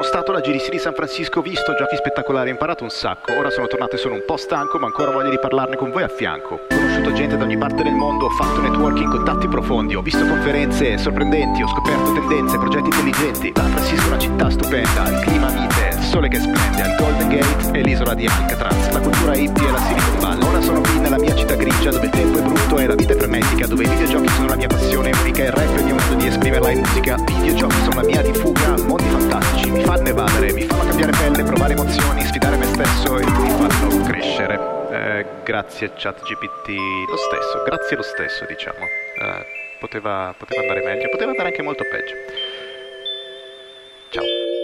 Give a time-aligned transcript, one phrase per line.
[0.00, 3.36] sono stato alla GDC di San Francisco, visto giochi spettacolari, ho imparato un sacco.
[3.36, 6.02] Ora sono tornato e sono un po' stanco, ma ancora voglio di parlarne con voi
[6.02, 6.54] a fianco.
[6.54, 10.24] Ho conosciuto gente da ogni parte del mondo, ho fatto networking, contatti profondi, ho visto
[10.26, 13.52] conferenze sorprendenti, ho scoperto tendenze, progetti intelligenti.
[13.54, 17.78] San Francisco è una città stupenda, il clima mite, sole che splende, il Golden Gate
[17.78, 20.48] e l'isola di Alcatraz, la cultura hippie e la Silicon Valley.
[20.48, 23.12] Ora sono qui nella mia città grigia, dove il tempo è brutto e la vita
[23.12, 25.84] è frenetica, dove i videogiochi sono la mia passione unica e il rap è il
[25.84, 27.14] mio modo di esprimerla in musica.
[27.14, 31.44] Videogiochi sono la mia di fuga, mondi fantastici, mi fanno evadere, mi fanno cambiare pelle,
[31.44, 34.58] provare emozioni, sfidare me stesso e mi fanno crescere.
[34.90, 36.74] Eh, grazie ChatGPT,
[37.08, 38.82] lo stesso, grazie lo stesso diciamo.
[38.82, 39.46] Eh,
[39.78, 42.14] poteva, poteva andare meglio, poteva andare anche molto peggio.
[44.10, 44.59] Ciao.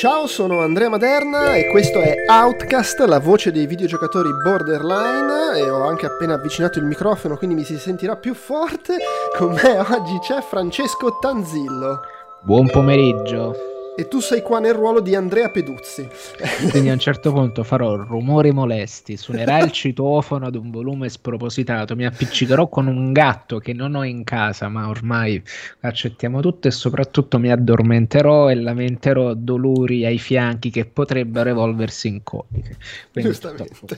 [0.00, 5.86] Ciao, sono Andrea Maderna e questo è Outcast, la voce dei videogiocatori borderline e ho
[5.86, 8.96] anche appena avvicinato il microfono quindi mi si sentirà più forte.
[9.36, 12.00] Con me oggi c'è Francesco Tanzillo.
[12.40, 13.54] Buon pomeriggio.
[13.96, 16.08] E tu sei qua nel ruolo di Andrea Peduzzi.
[16.70, 21.94] Quindi a un certo punto farò rumori molesti, suonerà il citofono ad un volume spropositato,
[21.96, 25.42] mi appiccicherò con un gatto che non ho in casa, ma ormai
[25.80, 32.22] accettiamo tutto e soprattutto mi addormenterò e lamenterò dolori ai fianchi che potrebbero evolversi in
[32.22, 32.76] coliche.
[33.12, 33.96] Giustamente.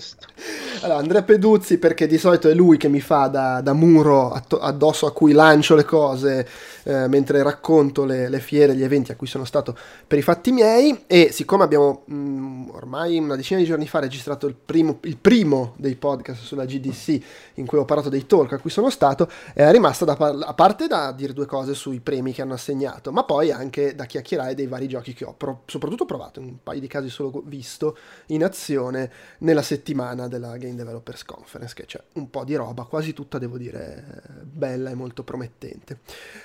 [0.81, 5.07] Allora, Andrea Peduzzi perché di solito è lui che mi fa da, da muro addosso
[5.07, 6.49] a cui lancio le cose
[6.85, 10.53] eh, mentre racconto le, le, fiere, gli eventi a cui sono stato per i fatti
[10.53, 14.99] miei e siccome abbiamo mh, mm, ormai una decina di giorni fa registrato il primo,
[15.03, 17.23] il primo, dei podcast sulla GDC
[17.55, 20.55] in cui ho parlato dei talk a cui sono stato, è rimasta da par- a
[20.55, 24.55] parte da dire due cose sui premi che hanno assegnato, ma poi anche da chiacchierare
[24.55, 27.97] dei vari giochi che ho pro- soprattutto provato, in un paio di casi solo visto
[28.27, 33.13] in azione nella settimana della Game Developers Conference, che c'è un po' di roba, quasi
[33.13, 36.01] tutta devo dire bella e molto promettente.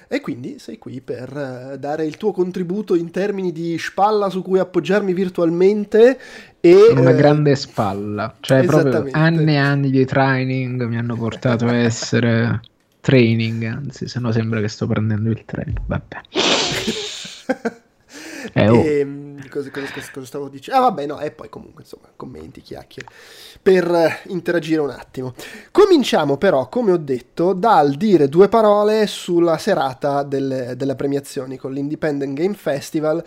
[0.08, 4.42] E quindi sei qui per eh, dare il tuo contributo in termini di spalla su
[4.42, 6.20] cui appoggiarmi virtualmente
[6.60, 11.68] e una eh, grande spalla, cioè proprio anni e anni di training mi hanno portato
[11.68, 12.60] a essere
[13.00, 15.82] training, anzi, se no sembra che sto prendendo il treno.
[15.86, 16.18] Vabbè.
[18.54, 18.82] eh, oh.
[18.82, 20.80] e, ehm, cosa, cosa, cosa, stavo dicendo?
[20.80, 23.10] Ah, vabbè, no, e poi comunque, insomma, commenti, chiacchiere,
[23.62, 25.34] per uh, interagire un attimo.
[25.72, 31.72] Cominciamo però, come ho detto, dal dire due parole sulla serata delle, delle premiazioni con
[31.72, 33.24] l'Independent Game Festival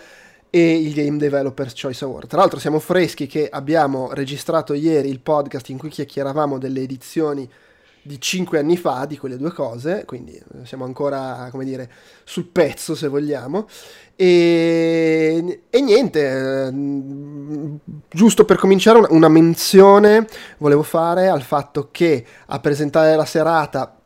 [0.50, 2.28] e il Game Developers Choice Award.
[2.28, 7.48] Tra l'altro siamo freschi che abbiamo registrato ieri il podcast in cui chiacchieravamo delle edizioni
[8.02, 11.90] di cinque anni fa di quelle due cose, quindi eh, siamo ancora, come dire,
[12.24, 13.66] sul pezzo se vogliamo.
[14.16, 16.72] E, e niente, eh,
[18.10, 20.26] giusto per cominciare una menzione
[20.58, 23.99] volevo fare al fatto che a presentare la serata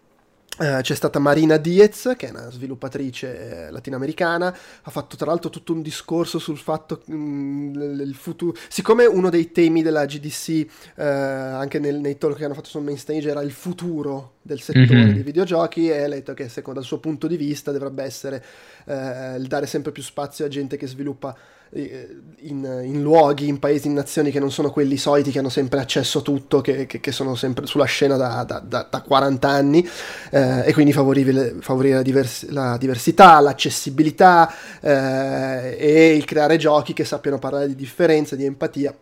[0.56, 5.50] Uh, c'è stata Marina Diez, che è una sviluppatrice eh, latinoamericana, ha fatto tra l'altro
[5.50, 8.56] tutto un discorso sul fatto che mm, il futuro...
[8.68, 12.82] Siccome uno dei temi della GDC, uh, anche nel, nei talk che hanno fatto sul
[12.82, 15.12] main stage, era il futuro del settore mm-hmm.
[15.14, 18.44] dei videogiochi, e ha detto che secondo il suo punto di vista dovrebbe essere
[18.84, 23.58] uh, il dare sempre più spazio a gente che sviluppa eh, in, in, luoghi, in
[23.58, 26.86] paesi, in nazioni che non sono quelli soliti che hanno sempre accesso a tutto, che,
[26.86, 29.88] che, che sono sempre sulla scena da, da, da, da 40 anni
[30.30, 37.04] eh, e quindi favorire, la, divers- la, diversità, l'accessibilità eh, e il creare giochi che
[37.04, 38.94] sappiano parlare di differenza, di empatia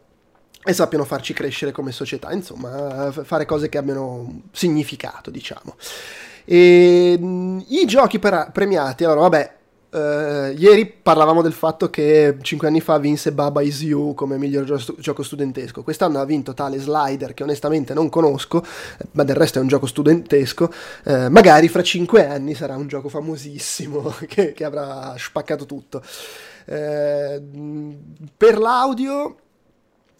[0.64, 5.76] e sappiano farci crescere come società, insomma, fare cose che abbiano significato, diciamo.
[6.44, 7.12] E,
[7.66, 9.52] I giochi per, premiati, allora vabbè,
[9.92, 14.64] Uh, ieri parlavamo del fatto che 5 anni fa vinse Baba Is You come miglior
[14.64, 15.82] gio- gioco studentesco.
[15.82, 18.64] Quest'anno ha vinto tale Slider che onestamente non conosco,
[19.10, 20.72] ma del resto è un gioco studentesco.
[21.04, 26.02] Uh, magari fra 5 anni sarà un gioco famosissimo che, che avrà spaccato tutto.
[26.64, 27.98] Uh,
[28.34, 29.36] per l'audio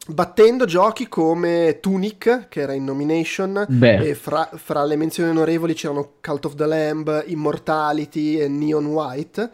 [0.09, 4.09] battendo giochi come Tunic, che era in nomination, Beh.
[4.09, 9.51] e fra, fra, le menzioni onorevoli c'erano Cult of the Lamb, Immortality e Neon White.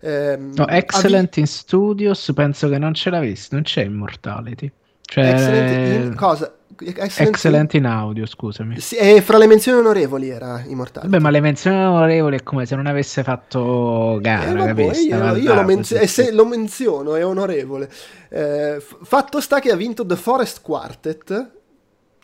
[0.00, 1.40] Eh, no, Excellent vi...
[1.40, 4.70] in Studios, penso che non ce l'ha visto, non c'è Immortality.
[5.02, 5.28] Cioè...
[5.28, 6.52] Excellent in cosa?
[6.78, 8.78] Excellent, Excellent in audio, scusami.
[8.80, 11.10] Sì, e fra le menzioni onorevoli era Immortality.
[11.10, 15.36] Beh, ma le menzioni onorevoli è come se non avesse fatto gara, eh, vabbè, io,
[15.36, 16.32] io lo, menz- sì, sì.
[16.32, 17.90] lo, menziono, è onorevole.
[18.28, 21.50] Eh, fatto sta che ha vinto The Forest Quartet,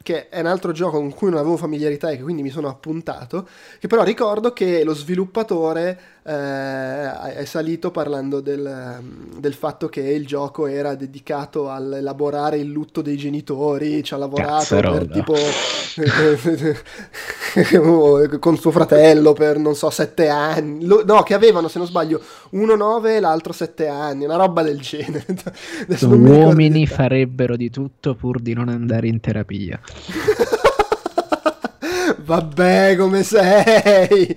[0.02, 2.68] che è un altro gioco con cui non avevo familiarità e che quindi mi sono
[2.68, 9.00] appuntato, che però ricordo che lo sviluppatore eh, è salito parlando del,
[9.38, 14.76] del, fatto che il gioco era dedicato all'elaborare il lutto dei genitori, ci ha lavorato
[14.76, 15.34] per tipo
[18.38, 22.76] con suo fratello per non so sette anni, no che avevano se non sbaglio uno
[22.76, 25.26] nove e l'altro sette anni, una roba del genere.
[26.06, 29.80] Uomini farebbero di tutto pur di non andare in terapia.
[32.24, 34.36] Vabbè, come sei?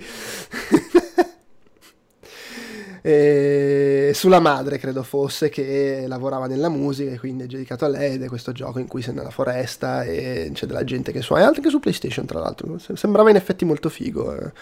[3.08, 8.14] E sulla madre credo fosse che lavorava nella musica e quindi è dedicato a lei
[8.14, 11.42] ed è questo gioco in cui sei nella foresta e c'è della gente che suona,
[11.42, 14.52] e anche su PlayStation tra l'altro, sembrava in effetti molto figo, eh.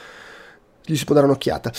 [0.85, 1.73] gli si può dare un'occhiata.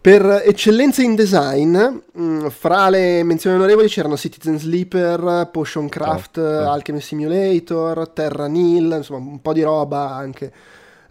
[0.00, 6.38] Per eccellenze in design, mh, mm, fra le menzioni onorevoli c'erano Citizen Sleeper, Potion Craft,
[6.38, 6.70] oh, oh.
[6.72, 10.52] Alchemy Simulator, Terra Nil, insomma un po' di roba anche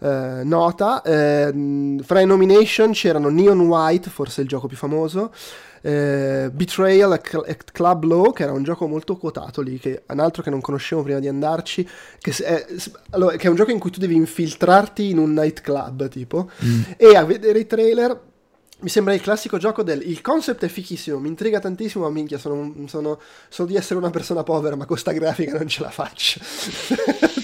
[0.00, 1.02] eh, nota.
[1.02, 5.32] Eh, fra i nomination c'erano Neon White, forse il gioco più famoso.
[5.80, 10.42] Eh, Betrayal at Club Law, che era un gioco molto quotato lì, che un altro
[10.42, 12.66] che non conoscevo prima di andarci, che è,
[13.10, 16.82] allora, che è un gioco in cui tu devi infiltrarti in un nightclub, tipo, mm.
[16.96, 18.26] e a vedere i trailer
[18.80, 22.38] mi sembra il classico gioco del il concept è fichissimo, mi intriga tantissimo, ma minchia,
[22.38, 25.90] sono, sono, so di essere una persona povera, ma con sta grafica non ce la
[25.90, 26.40] faccio.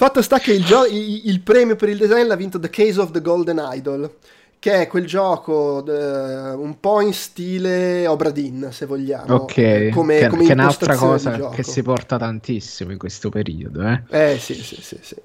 [0.00, 2.98] Fatto sta che il, gio- il, il, premio per il design l'ha vinto The Case
[2.98, 4.10] of the Golden Idol,
[4.58, 9.34] che è quel gioco uh, un po' in stile Obra Dinn, se vogliamo.
[9.34, 13.82] Ok, come, che, come che è un'altra cosa che si porta tantissimo in questo periodo.
[13.86, 14.98] Eh, eh sì, sì, sì.
[15.02, 15.16] sì.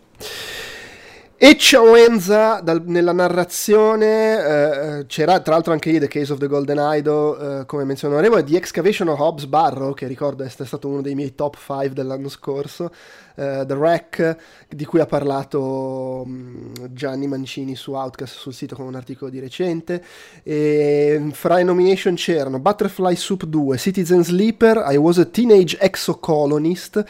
[1.38, 6.48] Eccellenza dal, nella narrazione, eh, eh, c'era tra l'altro anche lì The Case of the
[6.48, 10.88] Golden Idol, eh, come menzioneremo, e The Excavation of Hobbs Barrow, che ricordo essere stato
[10.88, 12.90] uno dei miei top 5 dell'anno scorso,
[13.36, 14.38] eh, The Wreck,
[14.70, 19.40] di cui ha parlato um, Gianni Mancini su Outcast sul sito con un articolo di
[19.40, 20.04] recente,
[20.44, 27.04] e fra i nomination c'erano Butterfly Soup 2, Citizen Sleeper, I Was a Teenage Exocolonist,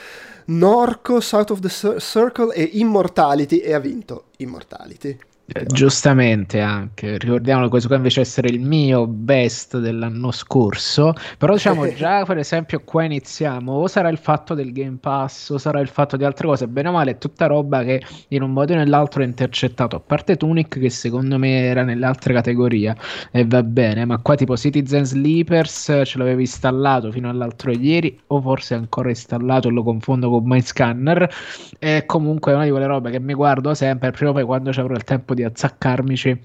[0.45, 5.17] Norco, South of the Circle e Immortality e ha vinto Immortality.
[5.47, 11.87] Eh, giustamente anche, ricordiamolo questo qua invece essere il mio best dell'anno scorso, però diciamo
[11.93, 15.87] già per esempio qua iniziamo, o sarà il fatto del Game Pass, o sarà il
[15.87, 18.75] fatto di altre cose, bene o male è tutta roba che in un modo o
[18.75, 22.95] nell'altro è intercettato, a parte Tunic che secondo me era nelle altre categorie
[23.31, 28.41] e va bene, ma qua tipo Citizen Sleepers ce l'avevo installato fino all'altro ieri, o
[28.41, 31.29] forse ancora installato e lo confondo con MyScanner,
[31.77, 34.73] e comunque è una di quelle robe che mi guardo sempre, prima o poi quando
[34.73, 36.41] ci avrò il tempo di azzaccarmici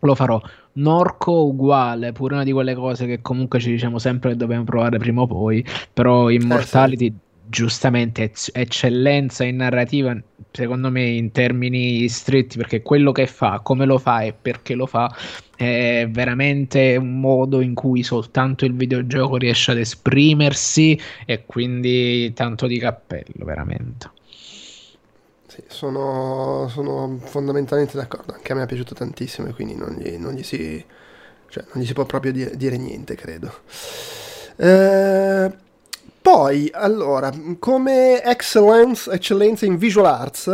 [0.00, 0.40] lo farò.
[0.74, 4.98] Norco uguale, pure una di quelle cose che comunque ci diciamo sempre che dobbiamo provare
[4.98, 7.16] prima o poi, però Immortality eh, sì.
[7.48, 10.16] giustamente eccellenza in narrativa,
[10.50, 14.86] secondo me in termini stretti, perché quello che fa, come lo fa e perché lo
[14.86, 15.14] fa,
[15.54, 22.66] è veramente un modo in cui soltanto il videogioco riesce ad esprimersi e quindi tanto
[22.66, 24.10] di cappello, veramente.
[25.52, 30.16] Sì, sono, sono, fondamentalmente d'accordo, anche a me è piaciuto tantissimo e quindi non gli,
[30.16, 30.82] non gli, si,
[31.48, 33.52] cioè, non gli si, può proprio dire, dire niente, credo.
[34.56, 35.52] Eh,
[36.32, 40.46] poi, allora, come excellence, eccellenza in visual arts,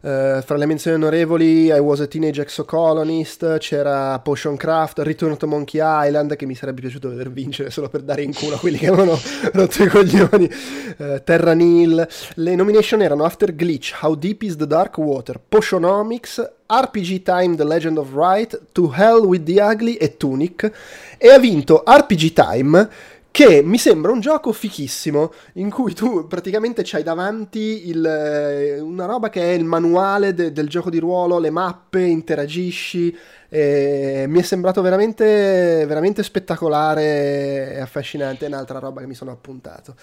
[0.00, 5.46] eh, fra le menzioni onorevoli I Was a Teenage Exocolonist, c'era Potion Craft, Return to
[5.46, 8.76] Monkey Island, che mi sarebbe piaciuto vedere vincere solo per dare in culo a quelli
[8.76, 9.16] che avevano
[9.54, 10.50] rotto i coglioni,
[10.96, 12.08] eh, Terra Nil.
[12.34, 17.64] Le nomination erano After Glitch, How Deep is the Dark Water, Potionomics, RPG Time The
[17.64, 20.72] Legend of Right, To Hell with the Ugly e Tunic,
[21.18, 22.88] e ha vinto RPG Time
[23.30, 29.06] che mi sembra un gioco fichissimo in cui tu praticamente c'hai davanti il, eh, una
[29.06, 33.16] roba che è il manuale de, del gioco di ruolo, le mappe, interagisci.
[33.48, 38.44] E mi è sembrato veramente, veramente spettacolare e affascinante.
[38.44, 39.94] È un'altra roba che mi sono appuntato.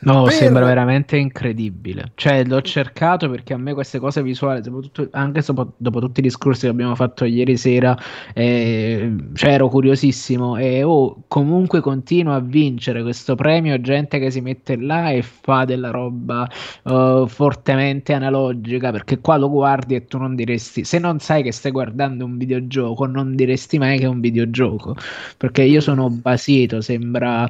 [0.00, 0.32] No, per...
[0.32, 2.12] sembra veramente incredibile.
[2.14, 6.22] Cioè, l'ho cercato perché a me queste cose visuali, soprattutto anche dopo, dopo tutti i
[6.22, 7.96] discorsi che abbiamo fatto ieri sera,
[8.32, 13.80] eh, cioè ero curiosissimo e oh, comunque continuo a vincere questo premio.
[13.80, 16.48] Gente che si mette là e fa della roba
[16.84, 21.52] uh, fortemente analogica perché qua lo guardi e tu non diresti, se non sai che
[21.52, 24.96] stai guardando un videogioco, non diresti mai che è un videogioco
[25.36, 27.48] perché io sono basito, sembra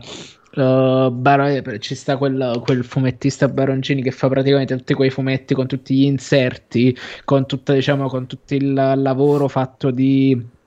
[0.52, 5.69] Uh, Bar- ci sta quel, quel, fumettista Baroncini che fa praticamente tutti quei fumetti con
[5.69, 10.59] tutti gli inserti, con, tutta, diciamo, con tutto il lavoro fatto di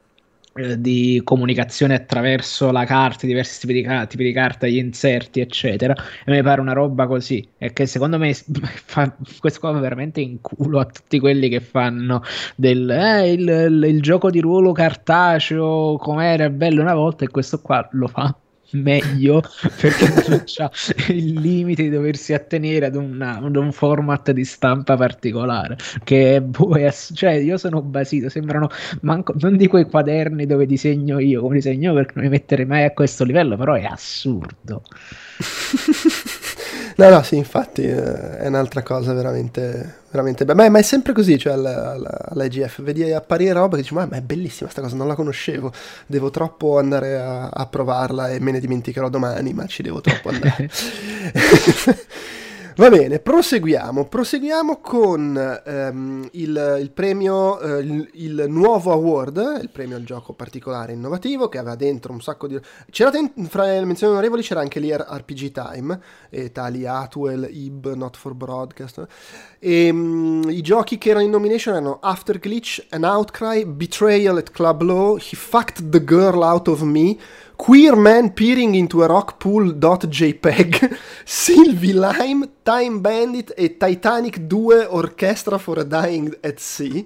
[0.56, 5.96] eh, di comunicazione attraverso la carta, diversi tipi di, tipi di, carta, gli inserti, eccetera.
[6.24, 7.48] E mi pare una roba così.
[7.58, 8.34] E che secondo me
[8.86, 12.22] fa questo qua veramente in culo a tutti quelli che fanno
[12.56, 17.60] del eh, il, il, il gioco di ruolo cartaceo, com'era bello una volta, e questo
[17.60, 18.36] qua lo fa
[18.74, 19.42] meglio
[19.80, 20.72] perché non c'ha
[21.10, 26.76] il limite di doversi attenere ad, una, ad, un format di stampa particolare che boh,
[26.76, 28.70] è, cioè io sono basito sembrano
[29.02, 32.66] manco, non di quei quaderni dove disegno io come disegno io perché non mi metterei
[32.66, 34.84] mai a questo livello però è assurdo.
[36.96, 40.70] No, no, sì, infatti eh, è un'altra cosa veramente, veramente bella.
[40.70, 44.70] Ma, è sempre così, cioè all'EGF, vedi apparire roba che dici, ma, ma è bellissima
[44.70, 45.74] sta cosa, non la conoscevo,
[46.06, 50.30] devo troppo andare a, a provarla e me ne dimenticherò domani, ma ci devo troppo
[50.30, 50.70] andare.
[52.76, 54.06] Va bene, proseguiamo.
[54.06, 60.34] Proseguiamo con um, il, il, premio, uh, il, il, nuovo award, il premio al gioco
[60.34, 62.60] particolare innovativo, che aveva dentro un sacco di...
[62.90, 63.32] C'era ten...
[63.48, 66.00] fra le menzioni onorevoli c'era anche l'RPG Time,
[66.32, 69.06] e tali Atwell, Ib, Not for Broadcast.
[69.60, 74.50] E um, i giochi che erano in nomination erano After Glitch, An Outcry, Betrayal at
[74.50, 77.18] Club Law, He Fucked the Girl Out of Me,
[77.56, 85.58] Queer Man Peering into a Rock Pool.jpg, Sylvie Lime, Time Bandit e Titanic 2 Orchestra
[85.58, 87.06] for a Dying at Sea.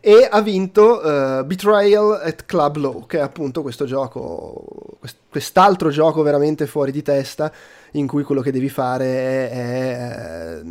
[0.00, 6.22] E ha vinto uh, Betrayal at Club Low, che è appunto questo gioco, quest'altro gioco
[6.22, 7.52] veramente fuori di testa,
[7.92, 10.62] in cui quello che devi fare è, è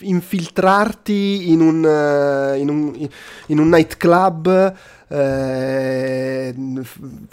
[0.00, 3.08] infiltrarti in un, uh, in un,
[3.46, 4.74] in un nightclub
[5.12, 6.54] eh,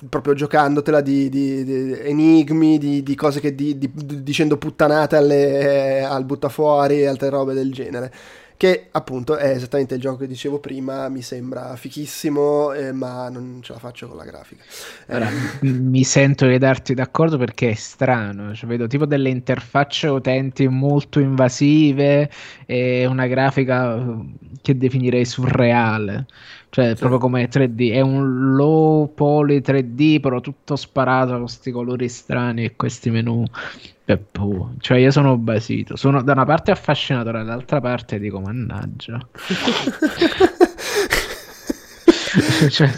[0.09, 7.01] proprio giocandotela di, di, di enigmi, di, di, cose che dicendo puttanate alle, al buttafuori
[7.01, 8.11] e altre robe del genere
[8.57, 13.59] che appunto è esattamente il gioco che dicevo prima, mi sembra fichissimo, eh, ma non
[13.61, 14.63] ce la faccio con la grafica.
[15.05, 15.67] Allora, eh.
[15.69, 21.19] mi sento di darti d'accordo perché è strano, cioè, vedo tipo delle interfacce utenti molto
[21.19, 22.31] invasive
[22.65, 24.03] e una grafica
[24.59, 26.25] che definirei surreale.
[26.69, 26.95] Cioè, sì.
[26.95, 32.65] proprio come 3D, è un low poly 3D, però tutto sparato con questi colori strani
[32.65, 33.45] e questi menu.
[34.05, 35.95] E boh, cioè, io sono basito.
[35.95, 39.19] Sono da una parte affascinato, dall'altra parte dico, mannaggia.
[42.69, 42.91] cioè,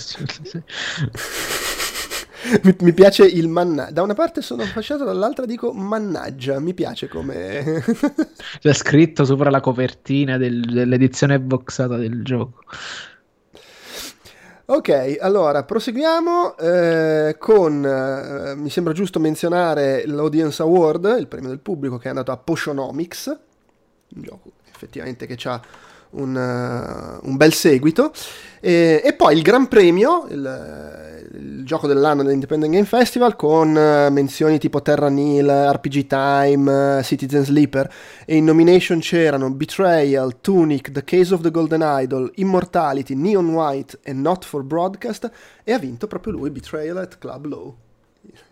[2.63, 3.91] mi, mi, piace il mannaggia.
[3.91, 6.59] Da una parte sono affascinato, dall'altra dico mannaggia.
[6.59, 7.83] Mi piace come.
[8.59, 12.63] C'è scritto sopra la copertina del, dell'edizione boxata del gioco.
[14.71, 21.57] Ok, allora proseguiamo eh, con, eh, mi sembra giusto menzionare l'Audience Award, il premio del
[21.57, 23.25] pubblico che è andato a Potionomics,
[24.09, 25.59] un gioco effettivamente che ha
[26.11, 28.11] un, uh, un, bel seguito,
[28.59, 34.11] e, e, poi il Gran Premio, il, il gioco dell'anno dell'Independent Game Festival con uh,
[34.11, 37.91] menzioni tipo Terra Nil, RPG Time, uh, Citizen Sleeper.
[38.25, 43.99] E in nomination c'erano Betrayal, Tunic, The Case of the Golden Idol, Immortality, Neon White
[44.03, 45.29] e Not for Broadcast.
[45.63, 47.75] E ha vinto proprio lui Betrayal at Club Low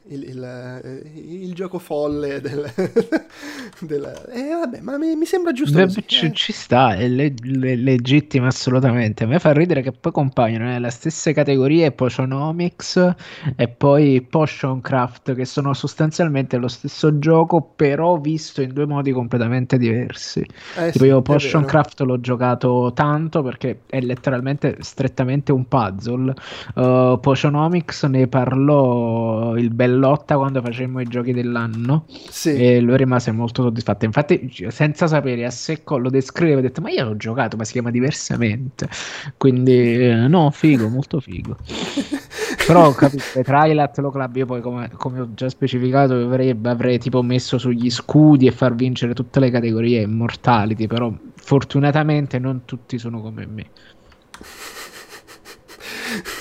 [0.09, 2.71] il, il, eh, il, gioco folle del,
[3.81, 6.33] del eh, vabbè, ma mi, mi sembra giusto Beh, ci, eh.
[6.33, 9.25] ci, sta è le, le, legittimo assolutamente.
[9.25, 13.15] A me fa ridere che poi compaiono nelle stesse categorie Potionomics
[13.55, 19.11] e poi Potion Craft che sono sostanzialmente lo stesso gioco però visto in due modi
[19.11, 20.45] completamente diversi.
[20.77, 26.33] Eh, tipo sì, io Potion Craft l'ho giocato tanto perché è letteralmente strettamente un puzzle.
[26.75, 32.55] Uh, Potionomics ne parlò il bel Lotta quando facemmo i giochi dell'anno sì.
[32.55, 34.05] e lui rimase molto soddisfatto.
[34.05, 37.73] Infatti, senza sapere a secco lo descrive, ho detto: Ma io l'ho giocato, ma si
[37.73, 38.87] chiama diversamente.
[39.37, 41.57] Quindi, eh, no, figo, molto figo.
[42.65, 46.99] Però capite, tra i Latlo Club, io poi, come, come ho già specificato, avrei, avrei
[46.99, 50.87] tipo messo sugli scudi e far vincere tutte le categorie Immortality.
[50.87, 53.65] Però, fortunatamente, non tutti sono come me.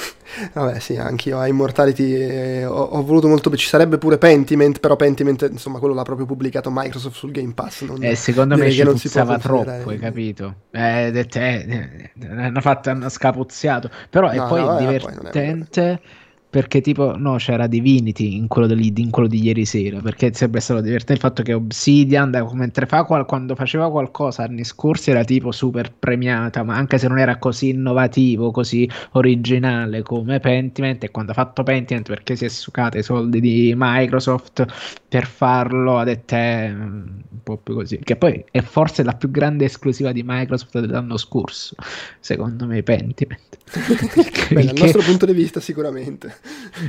[0.53, 3.55] Vabbè, sì, anch'io a Immortality eh, ho, ho, voluto molto.
[3.57, 7.83] Ci sarebbe pure Pentiment, però Pentiment, insomma, quello l'ha proprio pubblicato Microsoft sul Game Pass.
[7.83, 10.55] Non, eh, secondo me ci non si troppo, hai capito?
[10.71, 13.91] Eh, de te, eh, hanno fatto, hanno scapuzziato.
[14.11, 16.01] Però no, e poi no, è divertente.
[16.03, 16.25] Poi
[16.57, 20.61] perché tipo no c'era Divinity in quello, di, in quello di ieri sera perché sarebbe
[20.61, 25.23] stato divertente il fatto che Obsidian mentre fa qual, quando faceva qualcosa anni scorsi era
[25.23, 31.11] tipo super premiata ma anche se non era così innovativo così originale come Pentiment e
[31.11, 34.65] quando ha fatto Pentiment perché si è sucata i soldi di Microsoft
[35.09, 39.31] per farlo ha detto eh, un po' più così che poi è forse la più
[39.31, 41.75] grande esclusiva di Microsoft dell'anno scorso
[42.19, 43.59] secondo me Pentiment.
[44.55, 46.35] Beh, dal nostro punto di vista sicuramente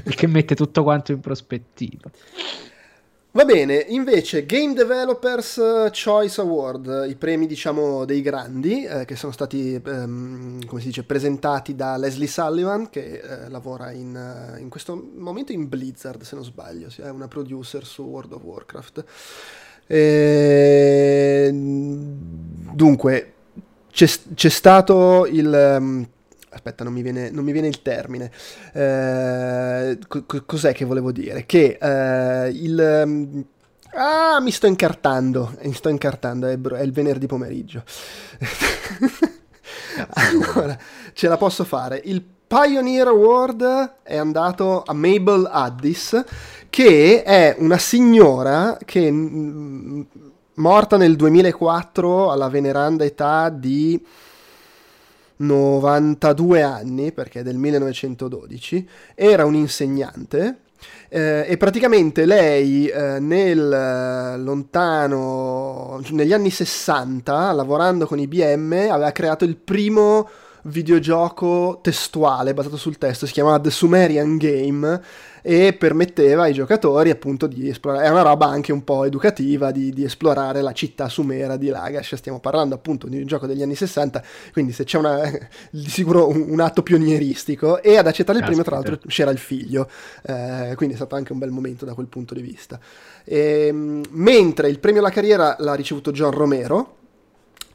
[0.06, 2.10] il che mette tutto quanto in prospettiva.
[3.38, 5.62] Va bene, invece Game Developers
[5.92, 11.04] Choice Award, i premi diciamo dei grandi eh, che sono stati ehm, come si dice
[11.04, 16.34] presentati da Leslie Sullivan che eh, lavora in, eh, in, questo momento in Blizzard se
[16.34, 19.06] non sbaglio, è una producer su World of Warcraft.
[19.86, 21.52] E...
[21.54, 23.34] Dunque
[23.92, 26.08] c'è, c'è stato il um,
[26.58, 28.32] aspetta, non mi viene, non mi viene il termine.
[28.74, 31.46] Eh, co- cos'è che volevo dire?
[31.46, 33.02] Che eh, il.
[33.06, 33.46] Um,
[33.94, 35.56] ah, mi sto incartando.
[35.62, 37.84] Mi sto incartando, è, è il venerdì pomeriggio.
[40.10, 40.78] allora,
[41.14, 42.02] ce la posso fare.
[42.04, 46.24] Il Pioneer Award è andato a Mabel Addis,
[46.70, 49.10] che è una signora che.
[49.12, 50.06] M-
[50.58, 54.04] morta nel 2004 alla veneranda età di
[55.38, 60.62] 92 anni, perché è del 1912, era un insegnante
[61.10, 69.12] eh, e praticamente lei eh, nel eh, lontano, negli anni 60, lavorando con IBM, aveva
[69.12, 70.28] creato il primo
[70.64, 75.02] videogioco testuale basato sul testo, si chiamava The Sumerian Game
[75.50, 79.94] e permetteva ai giocatori appunto di esplorare, è una roba anche un po' educativa di,
[79.94, 83.76] di, esplorare la città sumera di Lagash, stiamo parlando appunto di un gioco degli anni
[83.76, 85.22] 60, quindi se c'è una,
[85.72, 89.38] di sicuro un, un atto pionieristico e ad accettare il primo tra l'altro c'era il
[89.38, 89.90] figlio,
[90.24, 92.78] eh, quindi è stato anche un bel momento da quel punto di vista.
[93.24, 96.96] E, ehm, mentre il premio alla carriera l'ha ricevuto John Romero,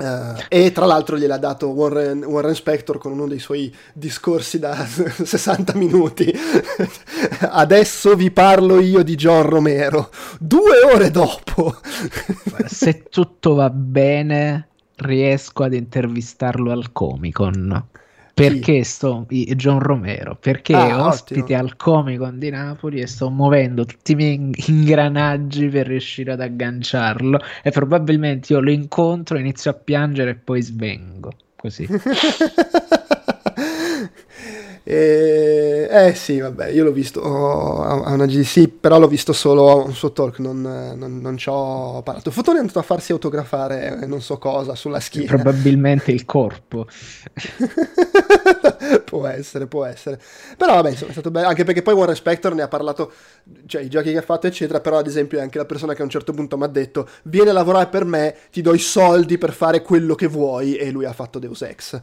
[0.02, 4.74] Uh, e tra l'altro gliel'ha dato Warren, Warren, Spector con uno dei suoi discorsi da
[4.84, 6.32] 60 minuti.
[7.38, 10.10] Adesso vi parlo io di John Romero.
[10.40, 11.76] Due ore dopo.
[12.66, 17.86] Se tutto va bene, riesco ad intervistarlo al Comic Con.
[18.48, 20.36] Perché sto John Romero?
[20.40, 21.58] Perché ah, ospite ottimo.
[21.58, 26.40] al Comic Con di Napoli e sto muovendo tutti i miei ingranaggi per riuscire ad
[26.40, 31.32] agganciarlo e probabilmente io lo incontro, inizio a piangere e poi svengo.
[31.56, 31.86] Così.
[34.84, 39.94] E, eh sì, vabbè, io l'ho visto a una GDC, però l'ho visto solo un
[39.94, 42.30] suo talk, non, non, non ci ho parlato.
[42.30, 45.28] Fotone è andato a farsi autografare non so cosa sulla schiena.
[45.28, 46.86] Probabilmente il corpo.
[49.04, 50.20] può essere, può essere.
[50.56, 53.12] Però vabbè, insomma, è stato bello, anche perché poi Warren Spector ne ha parlato,
[53.66, 56.02] cioè i giochi che ha fatto, eccetera, però ad esempio è anche la persona che
[56.02, 58.78] a un certo punto mi ha detto vieni a lavorare per me, ti do i
[58.78, 62.00] soldi per fare quello che vuoi e lui ha fatto Deus Ex.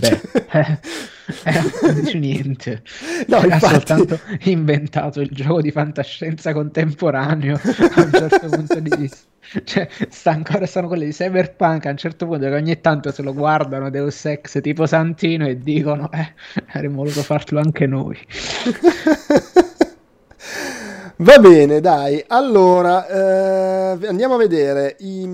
[0.00, 0.80] Beh, eh,
[1.44, 2.82] eh, non dice niente.
[3.26, 3.74] No, ha infatti...
[3.74, 9.32] soltanto inventato il gioco di fantascienza contemporaneo a un certo punto di vista.
[9.64, 13.22] Cioè, sta ancora, sono quelli di Cyberpunk a un certo punto che ogni tanto se
[13.22, 16.34] lo guardano Deus Ex tipo Santino e dicono eh,
[16.72, 18.18] avremmo voluto farlo anche noi.
[21.18, 22.24] Va bene, dai.
[22.26, 25.24] Allora, eh, andiamo a vedere i,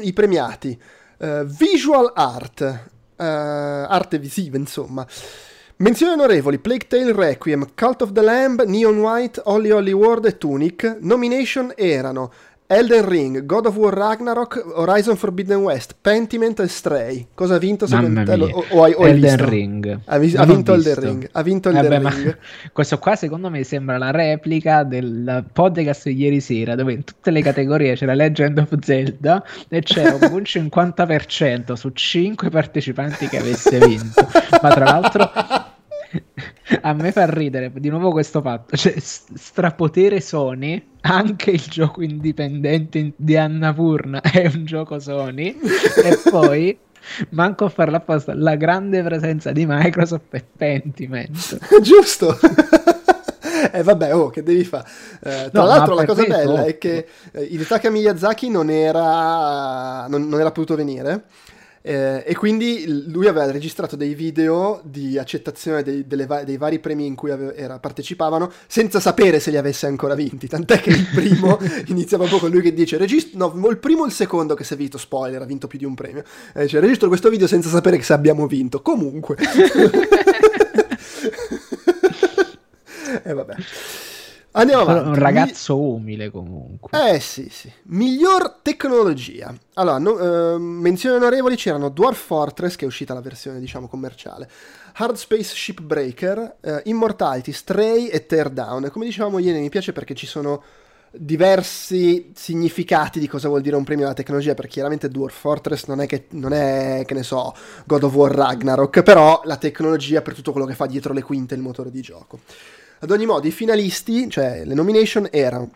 [0.00, 0.80] i premiati.
[1.18, 5.06] Uh, visual art, uh, arte visiva, insomma.
[5.76, 10.38] Menzioni onorevoli: Plague Tale Requiem, Cult of the Lamb, Neon White, Holly Holly World e
[10.38, 10.98] Tunic.
[11.00, 12.32] Nomination erano
[12.70, 17.28] Elden Ring, God of War Ragnarok, Horizon Forbidden West, Pentiment e Stray.
[17.32, 18.32] Cosa ha vinto secondo te?
[18.34, 19.48] O, o hai, o Elden visto?
[19.48, 20.00] Ring.
[20.04, 21.28] Ha, vi- ha vinto Elden Ring.
[21.32, 22.38] Ha vinto Elden Vabbè, Ring.
[22.74, 27.30] questo qua secondo me sembra la replica del podcast di ieri sera dove in tutte
[27.30, 33.78] le categorie c'era Legend of Zelda e c'era un 50% su 5 partecipanti che avesse
[33.78, 34.28] vinto.
[34.60, 35.30] Ma tra l'altro
[36.80, 43.12] a me fa ridere di nuovo questo fatto, cioè strapotere Sony, anche il gioco indipendente
[43.16, 45.58] di Annapurna è un gioco Sony
[46.04, 46.78] e poi
[47.30, 51.58] manco a farla apposta la grande presenza di Microsoft e Pentiment.
[51.80, 52.36] Giusto.
[53.70, 54.88] E eh, vabbè, oh, che devi fare?
[55.22, 60.28] Eh, tra no, l'altro la cosa bella è che eh, Hidetaka Miyazaki non era, non,
[60.28, 61.24] non era potuto venire
[61.82, 67.06] eh, e quindi lui aveva registrato dei video di accettazione dei, va- dei vari premi
[67.06, 70.48] in cui ave- era, partecipavano senza sapere se li avesse ancora vinti.
[70.48, 74.06] Tant'è che il primo inizia proprio con lui che dice: regist- No, il primo o
[74.06, 76.22] il secondo che si è vinto, spoiler, ha vinto più di un premio.
[76.54, 78.82] Eh, dice, registro questo video senza sapere se abbiamo vinto.
[78.82, 79.36] Comunque.
[83.24, 83.54] eh, vabbè.
[84.58, 85.08] Andiamo avanti.
[85.08, 87.12] Un ragazzo umile comunque.
[87.12, 87.72] Eh sì, sì.
[87.84, 89.54] Miglior tecnologia.
[89.74, 94.50] Allora, no, eh, menzioni onorevoli c'erano Dwarf Fortress, che è uscita la versione, diciamo, commerciale,
[94.94, 98.90] Hard Space Shipbreaker, eh, Immortality, Stray e Teardown.
[98.90, 100.62] Come dicevamo ieri, mi piace perché ci sono
[101.10, 106.00] diversi significati di cosa vuol dire un premio alla tecnologia, perché chiaramente Dwarf Fortress non
[106.00, 107.54] è che, non è, che ne so,
[107.86, 111.54] God of War Ragnarok, però la tecnologia per tutto quello che fa dietro le quinte
[111.54, 112.40] il motore di gioco.
[113.00, 115.70] Ad ogni modo, i finalisti, cioè le nomination, erano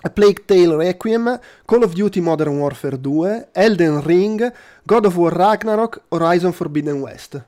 [0.00, 5.32] A Plague Tale Requiem, Call of Duty Modern Warfare 2, Elden Ring, God of War
[5.32, 7.44] Ragnarok, Horizon Forbidden West.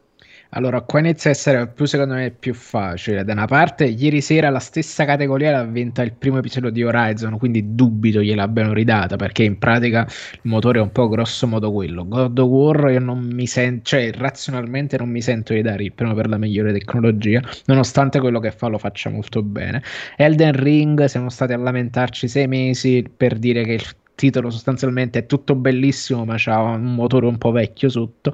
[0.56, 3.24] Allora, qua inizia a essere più, secondo me, più facile.
[3.24, 7.38] Da una parte, ieri sera la stessa categoria l'ha vinta il primo episodio di Horizon,
[7.38, 12.06] quindi dubito gliel'abbiano ridata, perché in pratica il motore è un po' grosso modo quello.
[12.06, 15.92] God of War io non mi sento, cioè razionalmente non mi sento di dare il
[15.92, 19.82] primo per la migliore tecnologia, nonostante quello che fa lo faccia molto bene.
[20.16, 25.26] Elden Ring, siamo stati a lamentarci sei mesi per dire che il titolo sostanzialmente è
[25.26, 28.32] tutto bellissimo, ma c'ha un motore un po' vecchio sotto.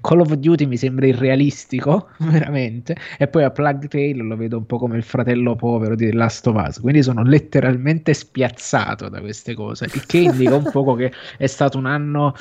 [0.00, 2.96] Call of Duty mi sembra irrealistico, veramente.
[3.18, 6.46] E poi a Plug Tale lo vedo un po' come il fratello povero di Last
[6.46, 6.80] of Us.
[6.80, 9.86] Quindi sono letteralmente spiazzato da queste cose.
[9.86, 12.34] Il che indica un poco che è stato un anno.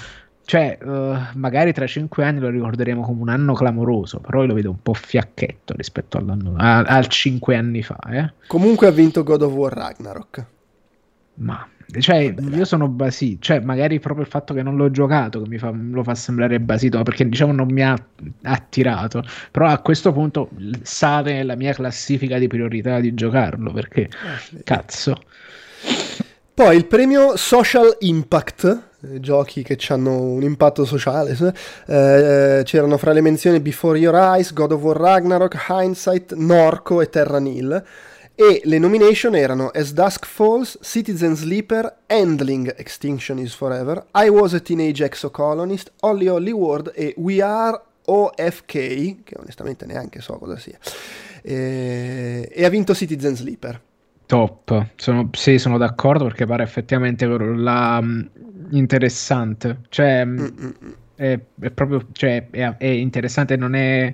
[0.47, 4.53] Cioè, uh, magari tra cinque anni lo ricorderemo come un anno clamoroso, però io lo
[4.53, 7.99] vedo un po' fiacchetto rispetto all'anno, a, al cinque anni fa.
[8.09, 8.31] Eh.
[8.47, 10.45] Comunque ha vinto God of War Ragnarok.
[11.39, 11.67] Ma
[11.99, 15.57] cioè, io sono basito, cioè, magari proprio il fatto che non l'ho giocato che mi
[15.57, 17.95] fa, lo fa sembrare basito, perché diciamo non mi ha
[18.43, 19.23] attirato.
[19.51, 20.49] Però a questo punto
[20.81, 25.17] sale nella mia classifica di priorità di giocarlo, perché eh, cazzo.
[26.53, 31.37] Poi il premio Social Impact, eh, giochi che hanno un impatto sociale.
[31.85, 37.09] Eh, c'erano fra le menzioni Before Your Eyes, God of War Ragnarok, Hindsight, Norco e
[37.09, 37.83] Terra Nil.
[38.39, 44.53] E le nomination erano As Dusk Falls, Citizen Sleeper, Handling Extinction is Forever, I Was
[44.53, 50.55] a Teenage Exocolonist, Holly Holly World e We Are OFK, che onestamente neanche so cosa
[50.55, 50.77] sia.
[51.41, 53.81] E, e ha vinto Citizen Sleeper.
[54.27, 58.21] Top, sono, sì, sono d'accordo perché pare effettivamente la, mm,
[58.69, 59.79] interessante.
[59.89, 60.69] Cioè, mm, mm,
[61.15, 64.13] è, è, proprio cioè, è, è interessante, non è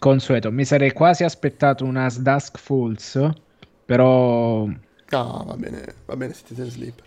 [0.00, 0.50] consueto.
[0.50, 3.30] Mi sarei quasi aspettato una Dusk Falls,
[3.84, 4.66] però...
[4.66, 7.04] No, va bene, va bene Citizen Sleeper.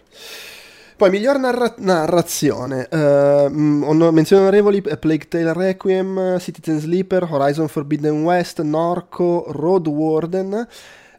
[0.95, 2.87] Poi, miglior narra- narrazione.
[2.89, 10.67] Uh, menzioni onorevoli: Plague Tale Requiem, Citizen Sleeper, Horizon Forbidden West, Norco, Road Warden.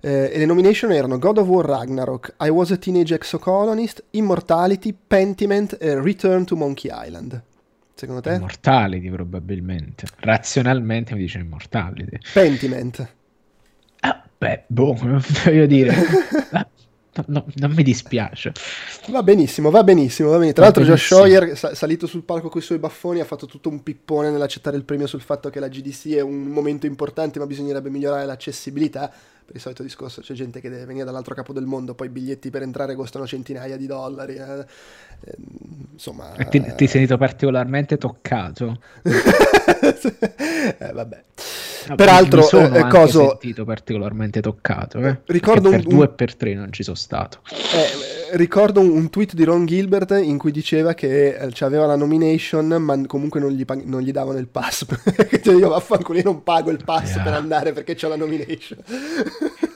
[0.01, 4.95] Eh, e le nomination erano God of War Ragnarok, I Was a Teenage Exocolonist, Immortality,
[5.07, 7.43] Pentiment e Return to Monkey Island.
[7.95, 8.35] Secondo te?
[8.35, 10.07] Immortality probabilmente.
[10.17, 12.19] Razionalmente mi dice Immortality.
[12.33, 13.13] Pentiment.
[14.01, 14.95] Ah, beh, boh,
[15.45, 15.95] voglio dire...
[17.27, 18.53] No, non mi dispiace.
[19.11, 20.31] Va benissimo, va benissimo.
[20.31, 20.53] Va benissimo.
[20.53, 23.85] Tra l'altro, Josh Hoyer, salito sul palco con i suoi baffoni, ha fatto tutto un
[23.85, 27.89] pippone nell'accettare il premio sul fatto che la GDC è un momento importante, ma bisognerebbe
[27.89, 29.13] migliorare l'accessibilità
[29.45, 32.11] per il solito discorso c'è gente che deve venire dall'altro capo del mondo, poi i
[32.11, 34.37] biglietti per entrare costano centinaia di dollari.
[34.37, 34.67] Eh.
[35.25, 35.35] Eh,
[35.93, 38.79] insomma, ti, ti, sei sentito particolarmente toccato.
[39.03, 41.25] eh, vabbè.
[41.89, 43.29] No, Peraltro, mi sono eh, coso...
[43.29, 44.99] sentito particolarmente toccato.
[45.01, 45.21] Eh?
[45.27, 47.41] Ricordo un, per due e per tre non ci sono stato.
[47.51, 51.97] Eh, ricordo un, un, tweet di Ron Gilbert in cui diceva che eh, aveva la
[51.97, 54.87] nomination, ma comunque non gli, non gli davano il pass.
[55.43, 57.23] cioè io vaffanculo, io non pago il pass yeah.
[57.23, 58.79] per andare perché c'ho la nomination.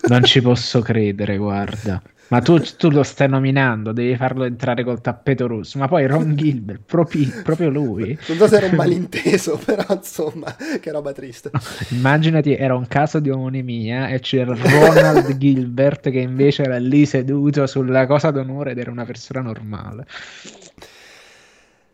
[0.08, 2.02] non ci posso credere, guarda.
[2.28, 5.78] Ma tu, tu, lo stai nominando, devi farlo entrare col tappeto rosso.
[5.78, 8.18] Ma poi Ron Gilbert, proprio, proprio lui.
[8.26, 11.50] Non so se era un malinteso, però insomma, che roba triste.
[11.90, 17.66] Immaginati, era un caso di omonimia e c'era Ronald Gilbert che invece era lì seduto
[17.66, 20.06] sulla cosa d'onore ed era una persona normale.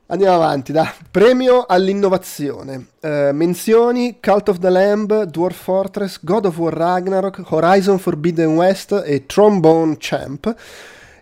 [0.06, 2.88] Andiamo avanti, da premio all'innovazione.
[3.00, 9.02] Uh, menzioni Cult of the Lamb, Dwarf Fortress, God of War Ragnarok, Horizon Forbidden West
[9.02, 10.54] e Trombone Champ.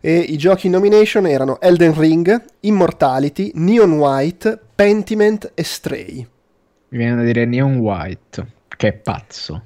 [0.00, 6.26] E i giochi in nomination erano Elden Ring, Immortality, Neon White, Pentiment e Stray.
[6.88, 9.62] Mi viene da dire Neon White, che è pazzo.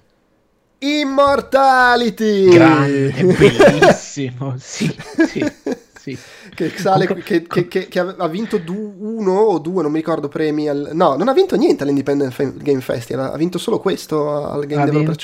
[0.80, 2.50] Immortality!
[2.50, 4.94] Grande, bellissimo, sì,
[5.26, 5.52] sì.
[6.14, 6.18] sì.
[6.54, 10.68] Che, sale, che, che, che, ha vinto du- uno o due, non mi ricordo, premi.
[10.68, 10.90] Al...
[10.92, 14.84] No, non ha vinto niente all'Independent Game Festival, ha vinto solo questo al Game ha
[14.84, 15.18] Developer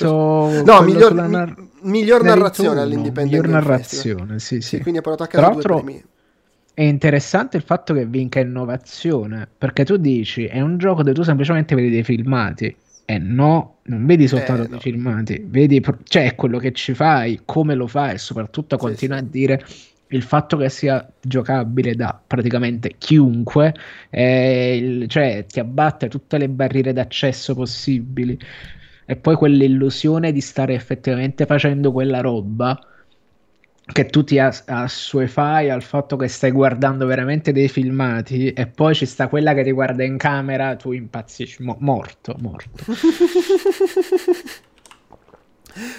[0.65, 4.41] No, miglior, nar- miglior narrazione all'Independent miglior Game narrazione, Festival.
[4.41, 4.81] sì, sì.
[4.81, 6.05] quindi ha portato a casa due premi.
[6.75, 11.23] È interessante il fatto che vinca innovazione, perché tu dici è un gioco dove tu
[11.23, 14.81] semplicemente vedi dei filmati Eh no, non vedi soltanto Eh, i no.
[14.81, 19.23] filmati, vedi, cioè quello che ci fai, come lo fai e soprattutto Sì, continua sì.
[19.23, 19.65] a dire
[20.13, 23.75] il fatto che sia giocabile da praticamente chiunque,
[24.11, 28.39] il- cioè ti abbatte tutte le barriere d'accesso possibili
[29.05, 32.79] e poi quell'illusione di stare effettivamente facendo quella roba
[33.93, 38.95] che tu ti as- assuefai al fatto che stai guardando veramente dei filmati e poi
[38.95, 42.71] ci sta quella che ti guarda in camera, tu impazzisci, mo- morto, morto.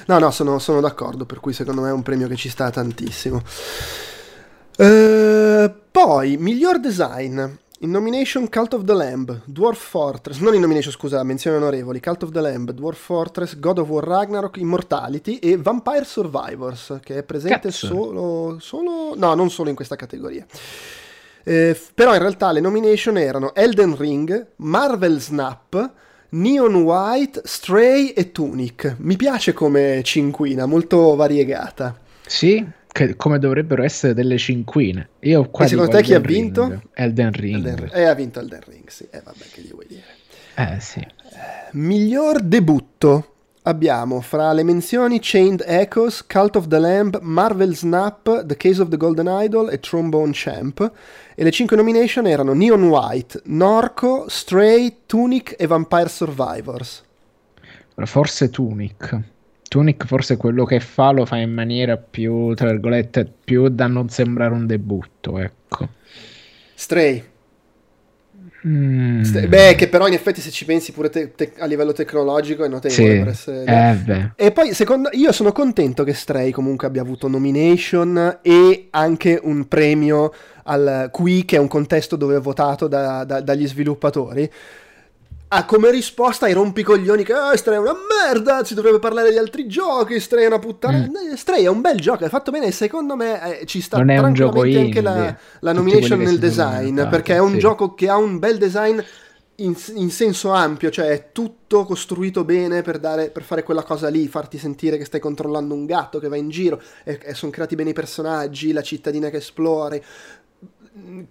[0.08, 2.70] No, no, sono, sono d'accordo, per cui secondo me è un premio che ci sta
[2.70, 3.42] tantissimo.
[4.78, 7.42] Eh, poi, miglior design.
[7.80, 12.24] In nomination Cult of the Lamb, Dwarf Fortress, non in nomination scusa, menzioni onorevoli, Cult
[12.24, 17.24] of the Lamb, Dwarf Fortress, God of War Ragnarok, Immortality e Vampire Survivors, che è
[17.24, 19.16] presente solo, solo...
[19.18, 20.46] no, non solo in questa categoria.
[21.44, 25.92] Eh, però in realtà le nomination erano Elden Ring, Marvel Snap,
[26.34, 28.96] Neon White, Stray e Tunic.
[29.00, 31.96] Mi piace come cinquina, molto variegata.
[32.26, 35.10] Sì, che come dovrebbero essere delle cinquine.
[35.22, 36.68] Io qua E secondo te chi ha vinto?
[36.68, 36.82] Ring.
[36.94, 37.56] Elden Ring.
[37.68, 39.08] Elden- eh, ha vinto Elden Ring, sì.
[39.12, 40.04] Eh, vabbè, che gli vuoi dire.
[40.56, 41.06] Eh sì.
[41.74, 43.33] Miglior debutto.
[43.66, 48.90] Abbiamo fra le menzioni Chained Echoes, Cult of the Lamb, Marvel Snap, The Case of
[48.90, 50.92] the Golden Idol e Trombone Champ.
[51.34, 57.06] E le cinque nomination erano Neon White, Norco, Stray, Tunic e Vampire Survivors.
[57.96, 59.22] Forse Tunic.
[59.70, 64.10] Tunic forse quello che fa lo fa in maniera più, tra virgolette, più da non
[64.10, 65.88] sembrare un debutto, ecco.
[66.74, 67.32] Stray.
[68.66, 69.24] Mm.
[69.48, 72.68] Beh, che però in effetti se ci pensi pure te- te- a livello tecnologico è
[72.70, 73.18] notevole Sì.
[73.20, 74.34] per essere...
[74.38, 74.46] Eh.
[74.46, 79.68] E poi secondo io sono contento che Stray comunque abbia avuto nomination e anche un
[79.68, 84.50] premio al qui che è un contesto dove è votato da- da- dagli sviluppatori.
[85.56, 89.38] Ha come risposta ai rompicoglioni che "Ah, Stray è una merda, si dovrebbe parlare di
[89.38, 90.98] altri giochi, Stray è una puttana.
[90.98, 91.32] Mm.
[91.34, 93.98] Eh, Stray è un bel gioco, è fatto bene e secondo me eh, ci sta
[93.98, 97.60] Non è un gioco tranquillamente anche la, la nomination nel design, perché è un sì.
[97.60, 99.00] gioco che ha un bel design
[99.58, 104.08] in, in senso ampio, cioè è tutto costruito bene per, dare, per fare quella cosa
[104.08, 107.52] lì, farti sentire che stai controllando un gatto che va in giro, e, e sono
[107.52, 110.04] creati bene i personaggi, la cittadina che esplori.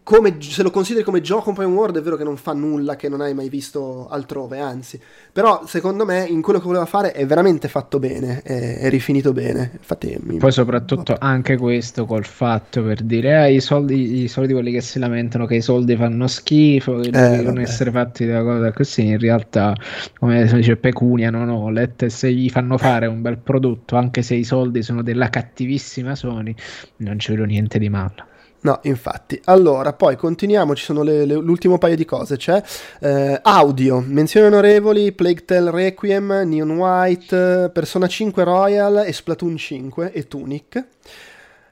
[0.02, 3.08] Come, se lo consideri come gioco open world è vero che non fa nulla che
[3.08, 5.00] non hai mai visto altrove, anzi,
[5.32, 9.32] però secondo me in quello che voleva fare è veramente fatto bene, è, è rifinito
[9.32, 9.70] bene.
[9.74, 14.52] Infatti, mi- Poi soprattutto anche questo col fatto per dire ah, i soldi, i soliti
[14.52, 17.62] quelli che si lamentano che i soldi fanno schifo, che devono vabbè.
[17.62, 19.72] essere fatti da cosa così, in realtà
[20.18, 24.34] come si dice pecunia non olet, se gli fanno fare un bel prodotto anche se
[24.34, 26.54] i soldi sono della cattivissima Sony,
[26.96, 28.26] non ci vedo niente di male.
[28.64, 29.40] No, infatti.
[29.46, 32.36] Allora, poi continuiamo, ci sono le- le- l'ultimo paio di cose.
[32.36, 32.62] C'è
[33.00, 40.12] eh, audio, menzioni onorevoli, Plague Tale Requiem, Neon White, Persona 5 Royal e Splatoon 5
[40.12, 40.84] e Tunic.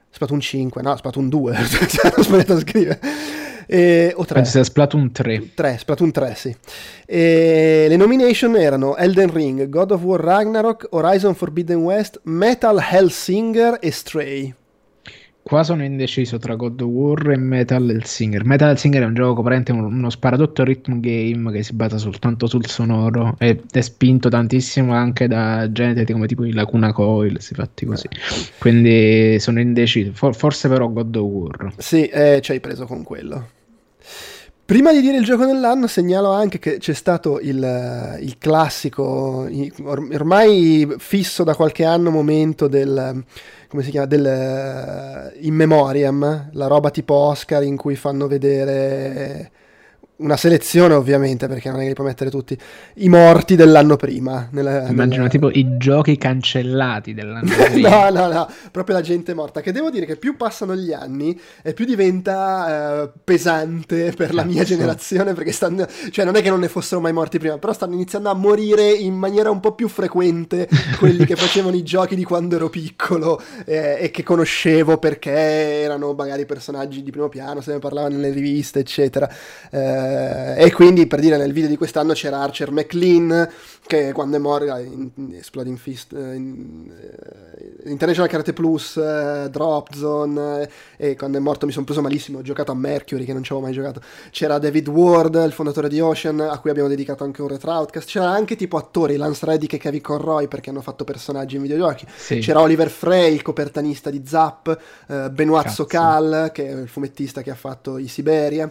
[0.09, 1.57] Splatoon 5, no, Splatoon 2,
[2.17, 2.99] ho sbagliato a scrivere.
[3.67, 4.33] E, o 3.
[4.35, 5.53] Penso sia Splatoon 3.
[5.53, 6.53] 3, Splatoon 3, sì.
[7.05, 13.77] E le nomination erano Elden Ring, God of War Ragnarok, Horizon Forbidden West, Metal Hellsinger
[13.79, 14.53] e Stray.
[15.51, 18.45] Qua sono indeciso tra God of War e Metal Hellsinger.
[18.45, 22.47] Metal Hellsinger è un gioco praticamente un- uno sparatutto rhythm game che si basa soltanto
[22.47, 27.53] sul sonoro ed è spinto tantissimo anche da gente come tipo i Lacuna Coil, si
[27.53, 28.07] fatti così.
[28.59, 30.11] Quindi sono indeciso.
[30.13, 31.73] For- forse però God of War.
[31.79, 33.49] Sì, eh, ci hai preso con quello.
[34.63, 39.49] Prima di dire il gioco dell'anno, segnalo anche che c'è stato il, il classico,
[39.83, 43.21] ormai fisso da qualche anno momento del,
[43.71, 49.49] come si chiama, del eh, In Memoriam, la roba tipo Oscar in cui fanno vedere
[50.21, 52.57] una selezione ovviamente, perché non è che li puoi mettere tutti,
[52.95, 54.47] i morti dell'anno prima.
[54.51, 58.09] nella- Immagino nella- tipo i giochi cancellati dell'anno prima.
[58.09, 59.61] No, no, no, proprio la gente morta.
[59.61, 64.43] Che devo dire che più passano gli anni e più diventa eh, pesante per la
[64.43, 64.75] mia Cazzo.
[64.75, 65.33] generazione.
[65.33, 68.29] Perché stanno, cioè, non è che non ne fossero mai morti prima, però stanno iniziando
[68.29, 70.67] a morire in maniera un po' più frequente
[70.99, 76.13] quelli che facevano i giochi di quando ero piccolo eh, e che conoscevo perché erano
[76.13, 79.29] magari personaggi di primo piano, se ne parlava nelle riviste, eccetera.
[79.71, 79.79] Eh,
[80.57, 83.49] e quindi per dire nel video di quest'anno c'era Archer McLean
[83.85, 89.47] che quando è morto in, in Exploding Fist eh, in, eh, International Karate Plus eh,
[89.49, 93.25] Drop Zone eh, e quando è morto mi sono preso malissimo ho giocato a Mercury
[93.25, 96.69] che non ci avevo mai giocato c'era David Ward il fondatore di Ocean a cui
[96.69, 100.47] abbiamo dedicato anche un retro outcast c'era anche tipo attori Lance Reddick e Kevin Conroy
[100.47, 102.39] perché hanno fatto personaggi in videogiochi Sì.
[102.39, 105.83] c'era Oliver Frey il copertanista di Zap eh, Benoit Cazzo.
[105.83, 108.69] Sokal che è il fumettista che ha fatto i Siberia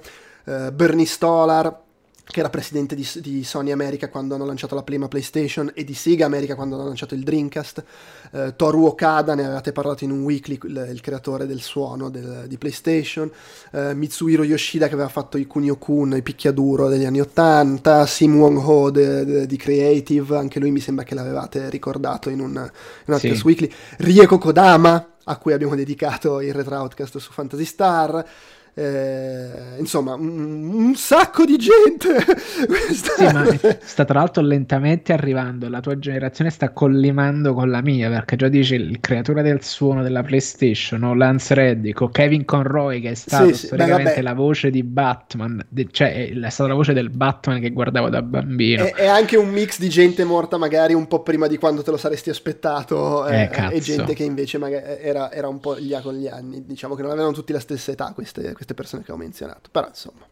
[0.50, 1.88] eh, Bernie Stolar
[2.30, 5.94] che era presidente di, di, Sony America quando hanno lanciato la prima PlayStation e di
[5.94, 7.84] Sega America quando hanno lanciato il Dreamcast.
[8.32, 12.44] Eh, Toru Okada, ne avevate parlato in un weekly, il, il creatore del suono del,
[12.46, 13.30] di PlayStation.
[13.72, 18.06] Eh, Mitsuhiro Yoshida che aveva fatto i Kunio Kun, i picchiaduro degli anni 80.
[18.06, 22.40] Sim Wong Ho de, de, di Creative, anche lui mi sembra che l'avevate ricordato in
[22.40, 22.70] un, in
[23.06, 23.42] un altro sì.
[23.44, 23.70] weekly.
[23.98, 28.24] Rieko Kodama, a cui abbiamo dedicato il retro outcast su Fantasy Star.
[28.74, 32.24] Eh, insomma, un, un, sacco di gente.
[32.92, 33.44] sì, ma
[33.80, 35.68] sta tra l'altro lentamente arrivando.
[35.68, 40.02] La tua generazione sta collimando con la mia perché già dici il creatore del suono
[40.02, 41.14] della PlayStation, no?
[41.14, 45.64] Lance Reddick o Kevin Conroy, che è stato sì, storicamente beh, la voce di Batman,
[45.68, 48.84] de- cioè è stata la voce del Batman che guardavo da bambino.
[48.84, 51.90] È, è, anche un mix di gente morta, magari un po' prima di quando te
[51.90, 54.58] lo saresti aspettato, eh, eh, e gente che invece
[55.00, 56.64] era, era, un po' lì con gli anni.
[56.64, 59.70] Diciamo che non avevano tutti la stessa età queste queste persone che ho menzionato.
[59.70, 60.26] Però insomma.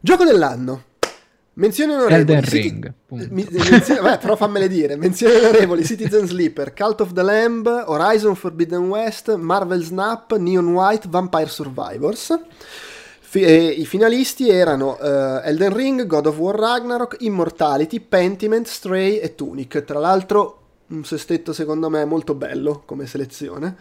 [0.00, 0.84] Gioco dell'anno.
[1.54, 2.20] Menzioni onorevoli.
[2.20, 2.92] Elden Ring.
[3.30, 4.96] Mi, menzione, beh, però fammele dire.
[4.96, 11.08] Menzioni onorevoli: Citizen Sleeper, Cult of the Lamb, Horizon Forbidden West, Marvel Snap, Neon White,
[11.08, 12.38] Vampire Survivors.
[13.20, 19.34] Fi- I finalisti erano uh, Elden Ring, God of War Ragnarok, Immortality, Pentiment, Stray e
[19.34, 19.84] Tunic.
[19.84, 23.76] Tra l'altro, un sestetto secondo me molto bello come selezione.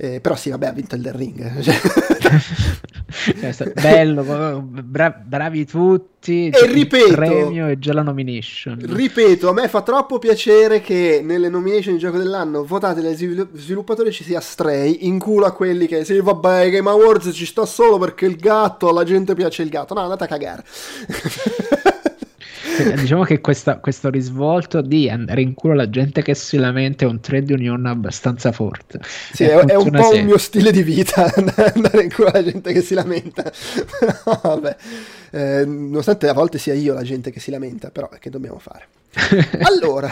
[0.00, 1.58] Eh, però sì, vabbè, ha vinto il The Ring.
[3.10, 4.22] Cioè, bello,
[4.62, 6.48] bra- bravi tutti.
[6.48, 8.78] E ripeto, premio e già la nomination.
[8.80, 14.12] Ripeto, a me fa troppo piacere che nelle nomination di gioco dell'anno votate dai sviluppatori
[14.12, 17.98] ci sia Stray in culo a quelli che sì, vabbè, Game Awards ci sta solo
[17.98, 19.94] perché il gatto, alla gente piace il gatto.
[19.94, 20.64] No, andate a cagare.
[22.96, 27.08] diciamo che questa, questo risvolto di andare in culo alla gente che si lamenta è
[27.08, 29.00] un trade union abbastanza forte.
[29.32, 30.20] Sì, è, è un po' sempre.
[30.20, 33.42] un mio stile di vita andare in culo alla gente che si lamenta.
[34.24, 34.76] no, vabbè.
[35.30, 38.86] Eh, nonostante a volte sia io la gente che si lamenta, però che dobbiamo fare?
[39.62, 40.10] allora.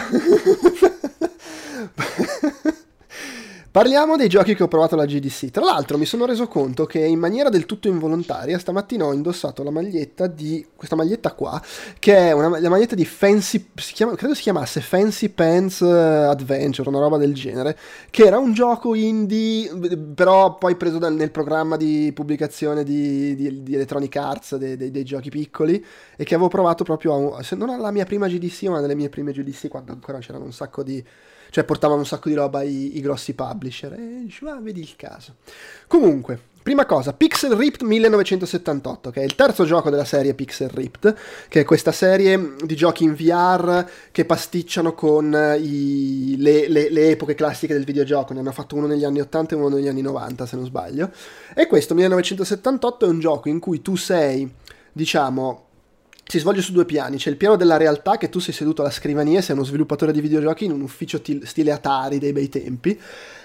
[3.77, 5.51] Parliamo dei giochi che ho provato alla GDC.
[5.51, 9.61] Tra l'altro mi sono reso conto che in maniera del tutto involontaria stamattina ho indossato
[9.61, 11.61] la maglietta di questa maglietta qua,
[11.99, 15.91] che è una, la maglietta di Fancy, si chiama, credo si chiamasse Fancy Pants eh,
[15.91, 17.77] Adventure, una roba del genere,
[18.09, 19.69] che era un gioco indie,
[20.15, 24.89] però poi preso dal, nel programma di pubblicazione di, di, di Electronic Arts, dei, dei,
[24.89, 25.85] dei, giochi piccoli,
[26.15, 29.09] e che avevo provato proprio, a, se non alla mia prima GDC, ma delle mie
[29.09, 31.05] prime GDC, quando ancora c'erano un sacco di
[31.49, 34.95] cioè portavano un sacco di roba i, i grossi publisher e dicevo, ah, vedi il
[34.95, 35.35] caso.
[35.87, 41.15] Comunque, prima cosa, Pixel Ripped 1978, che è il terzo gioco della serie Pixel Ripped,
[41.47, 47.09] che è questa serie di giochi in VR che pasticciano con i, le, le, le,
[47.11, 48.33] epoche classiche del videogioco.
[48.33, 51.09] Ne hanno fatto uno negli anni 80 e uno negli anni 90, se non sbaglio.
[51.55, 54.51] E questo 1978 è un gioco in cui tu sei,
[54.91, 55.66] diciamo,
[56.27, 57.17] si svolge su due piani.
[57.17, 60.21] C'è il piano della realtà che tu sei seduto alla scrivania, sei uno sviluppatore di
[60.21, 62.99] videogiochi in un ufficio t- stile Atari dei bei tempi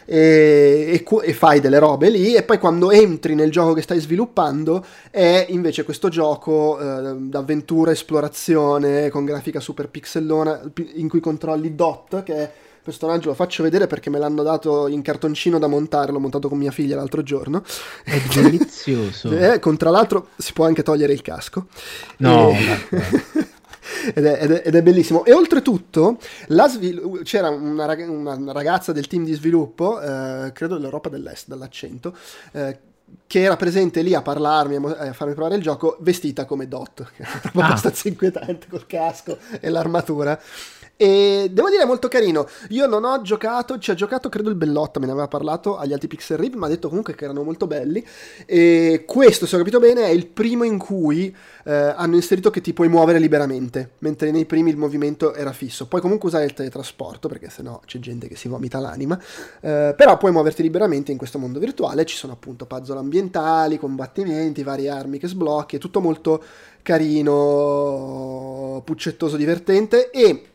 [0.05, 4.01] e, e, e, fai delle robe lì e poi quando entri nel gioco che stai
[4.01, 10.61] sviluppando è invece questo gioco eh, d'avventura, esplorazione con grafica super pixellona
[10.95, 15.03] in cui controlli Dot che è personaggio lo faccio vedere perché me l'hanno dato in
[15.03, 17.63] cartoncino da montare, l'ho montato con mia figlia l'altro giorno.
[18.05, 19.31] È delizioso.
[19.37, 21.67] eh, con, tra l'altro si può anche togliere il casco.
[22.19, 23.51] No, e...
[24.15, 25.25] Ed è, ed, è, ed è, bellissimo.
[25.25, 26.19] E oltretutto
[26.69, 32.17] svil- c'era una, rag- una, ragazza del team di sviluppo, eh, credo dell'Europa dell'Est, dall'accento,
[32.53, 32.79] eh,
[33.27, 37.23] che era presente lì a parlarmi, a farmi provare il gioco, vestita come Dot, che
[37.23, 37.51] era ah.
[37.65, 40.41] abbastanza inquietante col casco e l'armatura.
[40.97, 42.47] E devo dire è molto carino.
[42.69, 45.93] Io non ho giocato, ci ha giocato credo il Bellotta, me ne aveva parlato agli
[45.93, 48.05] altri Pixel Riv, ma ha detto comunque che erano molto belli.
[48.47, 52.61] E questo, se ho capito bene, è il primo in cui eh, hanno inserito che
[52.61, 55.89] ti puoi muovere liberamente, mentre nei primi il movimento era fisso.
[55.89, 59.19] Puoi comunque usare il teletrasporto, perché sennò c'è gente che si vomita l'anima.
[59.61, 62.05] Eh, però puoi muoverti liberamente in questo mondo virtuale.
[62.05, 66.43] Ci sono appunto puzzle ambientali, combattimenti, varie armi che sblocchi, è tutto molto
[66.83, 70.52] carino, puccettoso, divertente e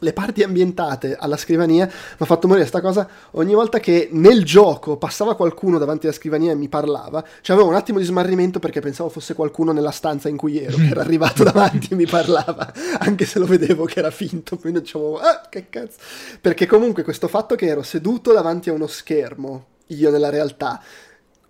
[0.00, 3.08] le parti ambientate alla scrivania mi ha fatto morire questa cosa.
[3.32, 7.70] Ogni volta che nel gioco passava qualcuno davanti alla scrivania e mi parlava cioè avevo
[7.70, 11.00] un attimo di smarrimento perché pensavo fosse qualcuno nella stanza in cui ero che era
[11.00, 15.46] arrivato davanti e mi parlava anche se lo vedevo che era finto quindi dicevo ah
[15.48, 15.98] che cazzo.
[16.40, 20.82] Perché comunque questo fatto che ero seduto davanti a uno schermo io nella realtà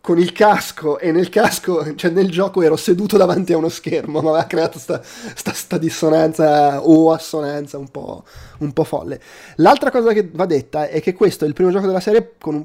[0.09, 4.23] con il casco e nel casco, cioè nel gioco ero seduto davanti a uno schermo,
[4.23, 8.25] ma aveva creato sta, sta, sta dissonanza o assonanza un po',
[8.61, 9.21] un po', folle.
[9.57, 12.65] L'altra cosa che va detta è che questo è il primo gioco della serie un,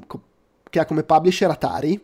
[0.70, 2.00] che ha come publisher Atari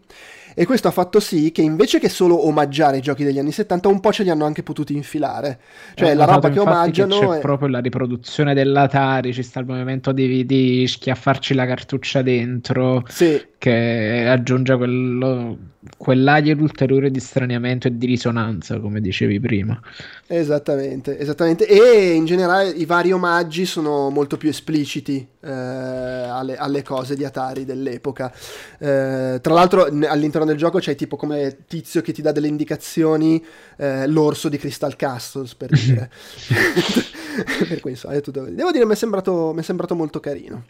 [0.55, 3.88] E questo ha fatto sì che invece che solo omaggiare i giochi degli anni 70,
[3.88, 5.59] un po' ce li hanno anche potuti infilare.
[5.94, 7.40] Cioè, Ho la roba che omaggiano c'è è...
[7.40, 13.42] proprio la riproduzione dell'Atari, ci sta il movimento di, di schiaffarci la cartuccia dentro, Sì,
[13.60, 15.58] che aggiunge quello,
[15.98, 19.78] quell'aria ulteriore di straniamento e di risonanza, come dicevi prima.
[20.26, 21.66] Esattamente, esattamente.
[21.66, 27.24] E in generale i vari omaggi sono molto più espliciti eh, alle, alle cose di
[27.26, 28.32] Atari dell'epoca.
[28.78, 33.44] Eh, tra l'altro all'interno del gioco c'è tipo come tizio che ti dà delle indicazioni,
[33.76, 36.11] eh, l'orso di Crystal Castles per dire.
[37.68, 40.64] per cui insomma, è tutto- Devo dire mi è sembrato, mi è sembrato molto carino.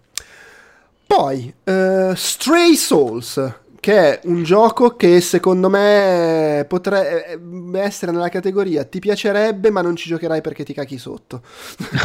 [1.13, 8.85] Poi, eh, Stray Souls, che è un gioco che secondo me potrebbe essere nella categoria
[8.85, 11.43] ti piacerebbe ma non ci giocherai perché ti cacchi sotto.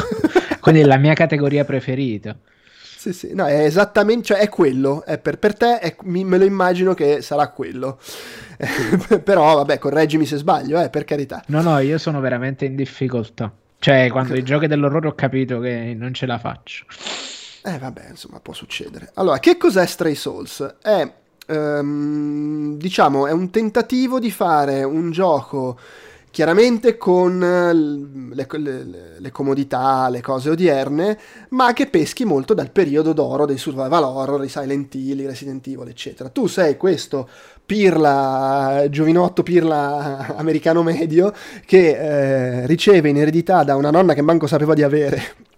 [0.60, 2.36] Quindi è la mia categoria preferita.
[2.98, 6.40] Sì, sì, no, è esattamente, cioè è quello, è per, per te è- mi- me
[6.40, 8.00] lo immagino che sarà quello.
[9.24, 11.44] Però vabbè, correggimi se sbaglio, eh, per carità.
[11.50, 13.54] No, no, io sono veramente in difficoltà.
[13.78, 16.86] Cioè, quando i giochi dell'orrore ho capito che non ce la faccio.
[17.68, 19.10] Eh vabbè, insomma, può succedere.
[19.16, 20.76] Allora, che cos'è Stray Souls?
[20.80, 21.12] È,
[21.48, 25.76] ehm, diciamo, è un tentativo di fare un gioco
[26.30, 31.18] chiaramente con eh, le, le- le comodità, le cose odierne,
[31.50, 35.66] ma che peschi molto dal periodo d'oro dei survival horror, i Silent Hill, i Resident
[35.66, 36.30] Evil, eccetera.
[36.30, 37.28] Tu sei questo
[37.66, 41.34] pirla, giovinotto pirla americano medio
[41.66, 45.54] che eh, riceve in eredità da una nonna che manco sapeva di avere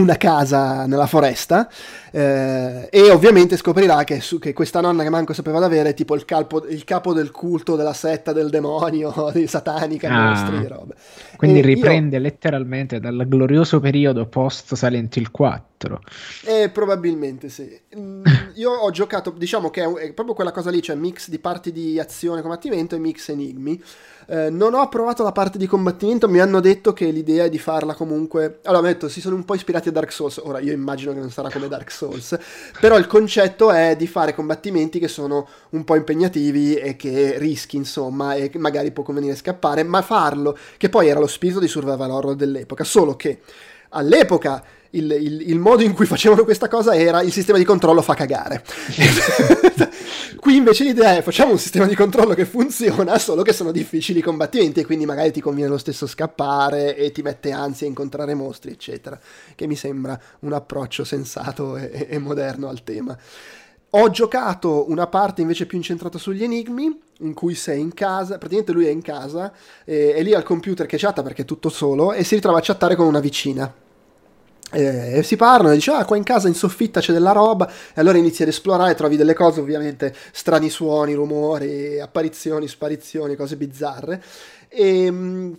[0.00, 1.68] una casa nella foresta
[2.10, 5.94] eh, e ovviamente scoprirà che, su- che questa nonna che manco sapeva di avere è
[5.94, 10.28] tipo il, calpo- il capo del culto della setta del demonio, di satanica, Ah.
[10.30, 10.94] mostri, robe.
[11.36, 16.00] Quindi E io- riprende letteralmente dal glorioso periodo post Silent Hill 4.
[16.44, 17.78] Eh, probabilmente sì.
[17.96, 18.22] Mm,
[18.56, 21.70] Io ho giocato, diciamo che è, è proprio quella cosa lì, cioè mix di parti
[21.72, 23.80] di azione combattimento e mix enigmi.
[24.30, 27.58] Eh, non ho provato la parte di combattimento, mi hanno detto che l'idea è di
[27.58, 28.58] farla comunque...
[28.64, 31.18] Allora, mi detto, si sono un po' ispirati a Dark Souls, ora io immagino che
[31.18, 32.36] non sarà come Dark Souls,
[32.78, 37.76] però il concetto è di fare combattimenti che sono un po' impegnativi e che rischi,
[37.76, 42.10] insomma, e magari può convenire scappare, ma farlo, che poi era lo spirito di survival
[42.10, 43.40] horror dell'epoca, solo che
[43.90, 48.00] all'epoca il, il- il modo in cui facevano questa cosa era il sistema di controllo
[48.02, 48.62] fa cagare.
[50.38, 54.20] Qui invece l'idea è facciamo un sistema di controllo che funziona, solo che sono difficili
[54.20, 57.90] i combattimenti e quindi magari ti conviene lo stesso scappare e ti mette ansia a
[57.90, 59.18] incontrare mostri, eccetera,
[59.54, 63.16] che mi sembra un approccio sensato e, e moderno al tema.
[63.92, 68.72] Ho giocato una parte invece più incentrata sugli enigmi, in cui sei in casa, praticamente
[68.72, 69.52] lui è in casa,
[69.84, 72.62] e è lì al computer che chatta perché è tutto solo, e si ritrova a
[72.62, 73.72] chattare con una vicina.
[74.70, 77.68] Eh, si parlano e dice: Ah, qua in casa in soffitta c'è della roba.
[77.68, 83.56] E allora inizi ad esplorare, trovi delle cose, ovviamente, strani suoni, rumori, apparizioni, sparizioni, cose
[83.56, 84.22] bizzarre.
[84.68, 85.52] E, mm,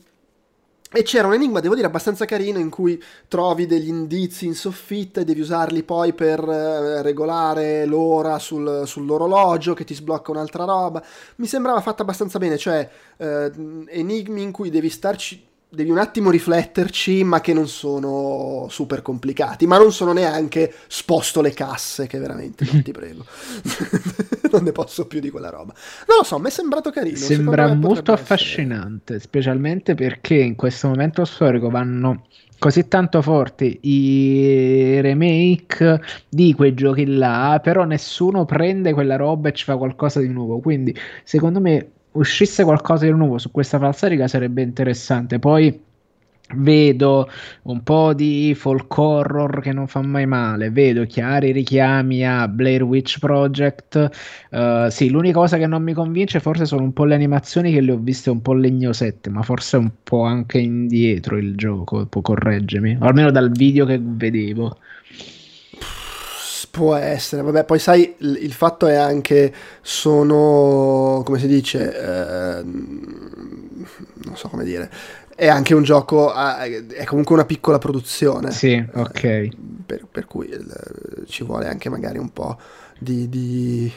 [0.92, 5.22] e c'era un enigma, devo dire, abbastanza carino in cui trovi degli indizi in soffitta
[5.22, 11.04] e devi usarli poi per eh, regolare l'ora sul- sull'orologio che ti sblocca un'altra roba.
[11.36, 13.52] Mi sembrava fatta abbastanza bene, cioè eh,
[13.88, 15.48] enigmi in cui devi starci.
[15.72, 21.42] Devi un attimo rifletterci, ma che non sono super complicati, ma non sono neanche sposto
[21.42, 23.24] le casse, che veramente non ti prego.
[24.52, 25.74] non ne posso più di quella roba.
[26.08, 27.18] Non lo so, mi è sembrato carino.
[27.18, 32.26] Sembra molto potrebbe essere- affascinante, specialmente perché in questo momento storico vanno
[32.58, 39.54] così tanto forti i remake di quei giochi là, però nessuno prende quella roba e
[39.54, 40.60] ci fa qualcosa di nuovo.
[40.62, 45.40] Quindi, secondo me, uscisse qualcosa di nuovo su questa falsariga sarebbe interessante.
[45.40, 45.88] Poi
[46.56, 47.30] vedo
[47.64, 52.84] un po' di folk horror che non fa mai male, vedo chiari richiami a Blair
[52.84, 54.10] Witch Project.
[54.50, 57.82] Eh, sì, l'unica cosa che non mi convince forse sono un po' le animazioni che
[57.82, 62.22] le ho viste un po' legnosette, ma forse un po' anche indietro il gioco, può
[62.22, 64.78] correggermi, almeno dal video che vedevo.
[66.68, 71.96] Può essere, vabbè, poi sai, il, fatto è anche, sono, come si dice,
[72.60, 73.86] ehm,
[74.26, 74.90] non so come dire,
[75.36, 78.52] è anche un gioco, a- è comunque una piccola produzione.
[78.52, 79.48] Sì, Eh, ok.
[79.86, 82.58] per, per cui il- ci vuole anche magari un po'
[83.00, 83.94] di, di-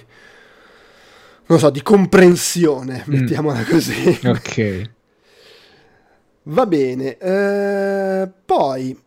[1.46, 3.12] non so, di comprensione, Mm.
[3.12, 4.20] mettiamola così.
[4.26, 4.90] Ok.
[6.44, 8.98] Va bene, eh, poi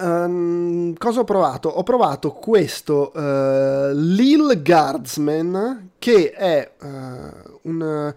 [0.00, 1.68] ehm, cosa ho provato?
[1.68, 6.88] Ho provato questo eh, Lil Guardsman che è eh,
[7.62, 8.14] un,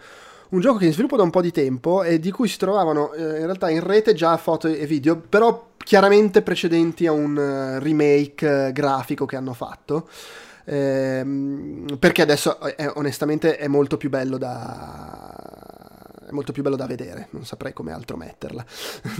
[0.49, 2.57] un gioco che è in sviluppo da un po' di tempo e di cui si
[2.57, 7.77] trovavano eh, in realtà in rete già foto e video, però chiaramente precedenti a un
[7.81, 10.07] remake grafico che hanno fatto.
[10.65, 15.82] ehm, perché adesso è, onestamente è molto più bello da
[16.33, 18.65] molto più bello da vedere, non saprei come altro metterla.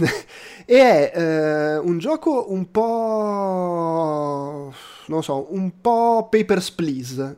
[0.66, 3.92] e è eh, un gioco un po'
[5.06, 7.36] non so, un po' Papers, Please,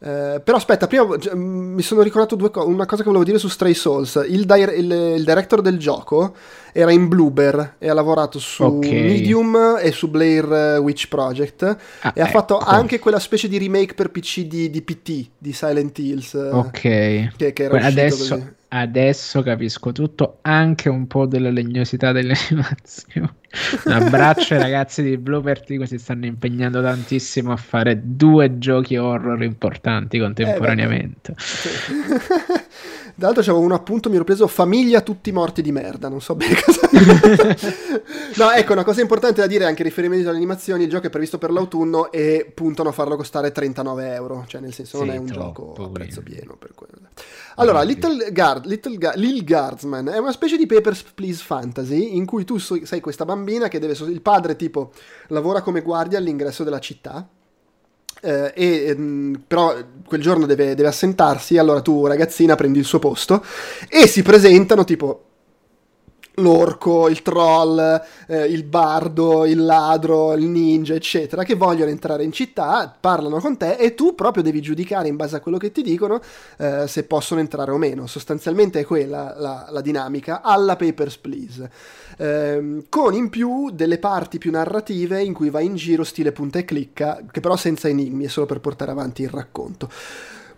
[0.00, 3.38] eh, però aspetta, prima mm, mi sono ricordato due co- una cosa che volevo dire
[3.38, 4.24] su Stray Souls.
[4.28, 6.34] Il, di- il, il director del gioco
[6.72, 9.02] era in Bloober e ha lavorato su okay.
[9.02, 11.62] Medium e su Blair Witch Project
[12.00, 12.38] ah, e ha ecco.
[12.38, 16.34] fatto anche quella specie di remake per PC di, di PT di Silent Hills.
[16.34, 16.80] Ok.
[17.36, 18.60] Che, che era adesso, così.
[18.74, 23.30] Adesso capisco tutto, anche un po' della legnosità delle animazioni.
[23.84, 28.96] Un abbraccio ai ragazzi di Blue Vertigo, si stanno impegnando tantissimo a fare due giochi
[28.96, 31.32] horror importanti contemporaneamente.
[31.32, 31.34] Eh,
[33.22, 36.34] Tra l'altro c'avevo un appunto, mi ero preso famiglia tutti morti di merda, non so
[36.34, 36.88] bene cosa...
[38.34, 41.38] no, ecco, una cosa importante da dire anche riferimento alle animazioni, il gioco è previsto
[41.38, 45.18] per l'autunno e puntano a farlo costare 39 euro, cioè nel senso sì, non è
[45.18, 46.94] un gioco a prezzo pieno per quello.
[47.54, 52.26] Allora, Little, Guard, Little Gu- Lil Guardsman è una specie di Papers, Please Fantasy in
[52.26, 53.92] cui tu sei questa bambina che deve...
[54.10, 54.90] il padre tipo
[55.28, 57.24] lavora come guardia all'ingresso della città
[58.22, 62.98] eh, e, ehm, però quel giorno deve, deve assentarsi, allora tu ragazzina prendi il suo
[62.98, 63.44] posto
[63.88, 65.31] e si presentano tipo
[66.36, 72.32] l'orco, il troll, eh, il bardo, il ladro, il ninja, eccetera, che vogliono entrare in
[72.32, 75.82] città, parlano con te e tu proprio devi giudicare in base a quello che ti
[75.82, 76.20] dicono
[76.58, 78.06] eh, se possono entrare o meno.
[78.06, 81.70] Sostanzialmente è quella la, la dinamica alla Papers, Please.
[82.16, 86.58] Eh, con in più delle parti più narrative in cui vai in giro stile punta
[86.58, 89.90] e clicca, che però senza enigmi, è solo per portare avanti il racconto.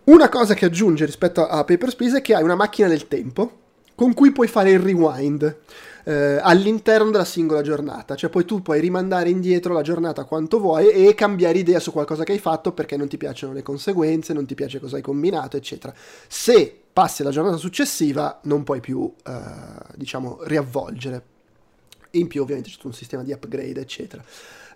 [0.05, 3.63] Una cosa che aggiunge rispetto a Papers, Please è che hai una macchina del tempo
[3.95, 5.57] con cui puoi fare il rewind
[6.05, 10.89] eh, all'interno della singola giornata, cioè poi tu puoi rimandare indietro la giornata quanto vuoi
[10.91, 14.47] e cambiare idea su qualcosa che hai fatto perché non ti piacciono le conseguenze, non
[14.47, 15.95] ti piace cosa hai combinato, eccetera.
[16.29, 19.33] Se passi alla giornata successiva non puoi più, eh,
[19.97, 21.33] diciamo, riavvolgere.
[22.13, 24.23] In più ovviamente c'è tutto un sistema di upgrade, eccetera.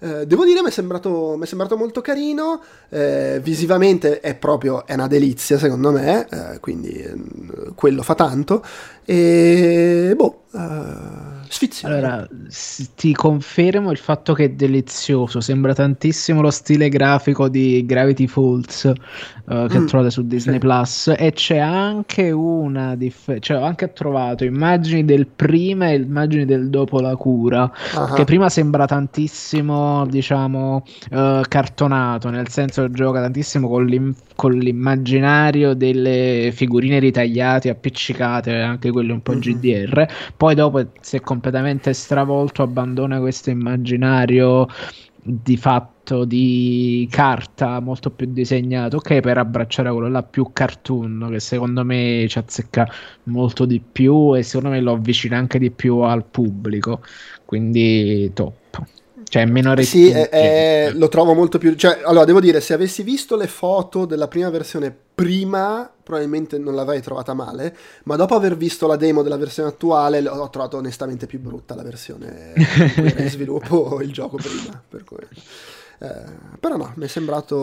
[0.00, 2.60] Eh, devo dire, mi è sembrato, sembrato molto carino.
[2.88, 6.26] Eh, visivamente è proprio è una delizia, secondo me.
[6.30, 7.14] Eh, quindi eh,
[7.74, 8.64] quello fa tanto.
[9.04, 10.42] E boh.
[10.50, 11.94] Uh, sfizioso.
[11.94, 12.26] Allora,
[12.94, 15.40] ti confermo il fatto che è delizioso.
[15.40, 18.90] Sembra tantissimo lo stile grafico di Gravity Falls
[19.48, 20.60] uh, che mm, trovate su Disney sì.
[20.60, 21.14] Plus.
[21.16, 23.54] E c'è anche una differenza.
[23.54, 27.70] Cioè, ho anche trovato immagini del prima e immagini del dopo la cura.
[27.94, 28.14] Uh-huh.
[28.14, 35.74] Che prima sembra tantissimo, diciamo, uh, cartonato, nel senso gioca tantissimo con, l'im- con, l'immaginario
[35.74, 39.40] delle figurine ritagliate, appiccicate, anche quelle un po' mm-hmm.
[39.40, 40.06] GDR.
[40.36, 44.66] Poi dopo si è completamente stravolto, abbandona questo immaginario
[45.22, 51.40] di fatto di carta molto più disegnato, ok, per abbracciare quello là più cartoon, che
[51.40, 52.88] secondo me ci azzecca
[53.24, 57.00] molto di più e secondo me lo avvicina anche di più al pubblico,
[57.44, 58.56] quindi top.
[59.28, 61.74] Cioè, meno Sì, è, è, lo trovo molto più.
[61.74, 66.74] Cioè, allora, devo dire, se avessi visto le foto della prima versione prima, probabilmente non
[66.74, 67.76] l'avrei trovata male.
[68.04, 71.82] Ma dopo aver visto la demo della versione attuale, l'ho trovato onestamente più brutta la
[71.82, 74.82] versione in sviluppo il gioco prima.
[74.88, 75.04] Per
[75.98, 76.24] eh,
[76.58, 77.56] però no, mi è sembrato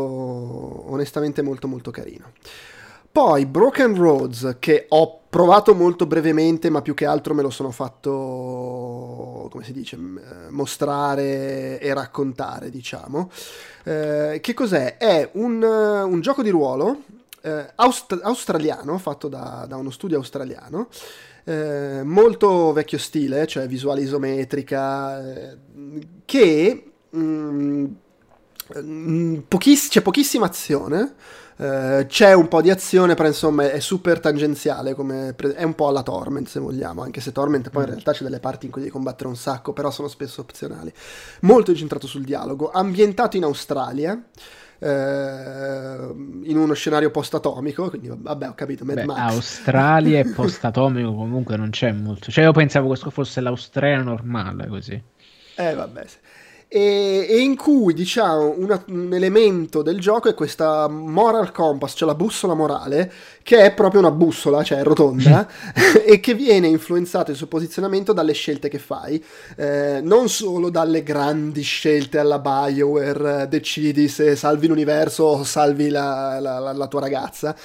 [0.92, 2.32] onestamente molto molto carino.
[3.12, 7.72] Poi Broken Roads, che ho provato molto brevemente, ma più che altro me lo sono
[7.72, 9.98] fatto, come si dice,
[10.50, 13.32] mostrare e raccontare, diciamo.
[13.86, 14.98] Eh, che cos'è?
[14.98, 17.04] È un, un gioco di ruolo
[17.46, 20.90] eh, aust- australiano, fatto da, da, uno studio australiano,
[21.44, 25.58] eh, molto vecchio stile, cioè visuale isometrica, eh,
[26.26, 27.86] che mm,
[29.48, 31.16] pochiss- c'è pochissima azione
[31.58, 34.94] eh, c'è un po' di azione, però insomma è super tangenziale,
[35.34, 37.92] pre- è un po' alla Torment se vogliamo, anche se Torment poi in mm.
[37.94, 40.92] realtà c'è delle parti in cui devi combattere un sacco, però sono spesso opzionali.
[41.42, 44.22] Molto incentrato sul dialogo, ambientato in Australia.
[44.78, 48.84] Eh, in uno scenario post-atomico, quindi vabbè, ho capito.
[48.84, 49.18] Mad Beh, Max.
[49.18, 52.30] Australia e post-atomico comunque non c'è molto.
[52.30, 55.02] Cioè, io pensavo che questo fosse l'Australia normale così.
[55.56, 56.06] Eh, vabbè.
[56.06, 56.18] Sì
[56.68, 62.08] e, e in cui diciamo una, un elemento del gioco è questa moral compass, cioè
[62.08, 63.12] la bussola morale,
[63.44, 65.48] che è proprio una bussola, cioè rotonda,
[66.06, 69.24] e che viene influenzato il suo posizionamento dalle scelte che fai,
[69.56, 75.90] eh, non solo dalle grandi scelte alla Bioware, eh, decidi se salvi l'universo o salvi
[75.90, 77.56] la, la, la, la tua ragazza,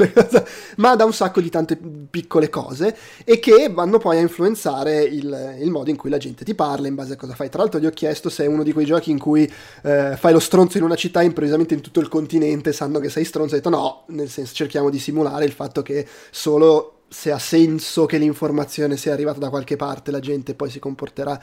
[0.76, 1.78] ma da un sacco di tante
[2.10, 6.44] piccole cose e che vanno poi a influenzare il, il modo in cui la gente
[6.44, 7.48] ti parla in base a cosa fai.
[7.48, 9.50] Tra l'altro gli ho chiesto chiesto se è uno di quei giochi in cui
[9.82, 13.24] eh, fai lo stronzo in una città, improvvisamente in tutto il continente sanno che sei
[13.24, 13.54] stronzo.
[13.54, 18.06] Ho detto no, nel senso cerchiamo di simulare il fatto che solo se ha senso
[18.06, 21.40] che l'informazione sia arrivata da qualche parte la gente poi si comporterà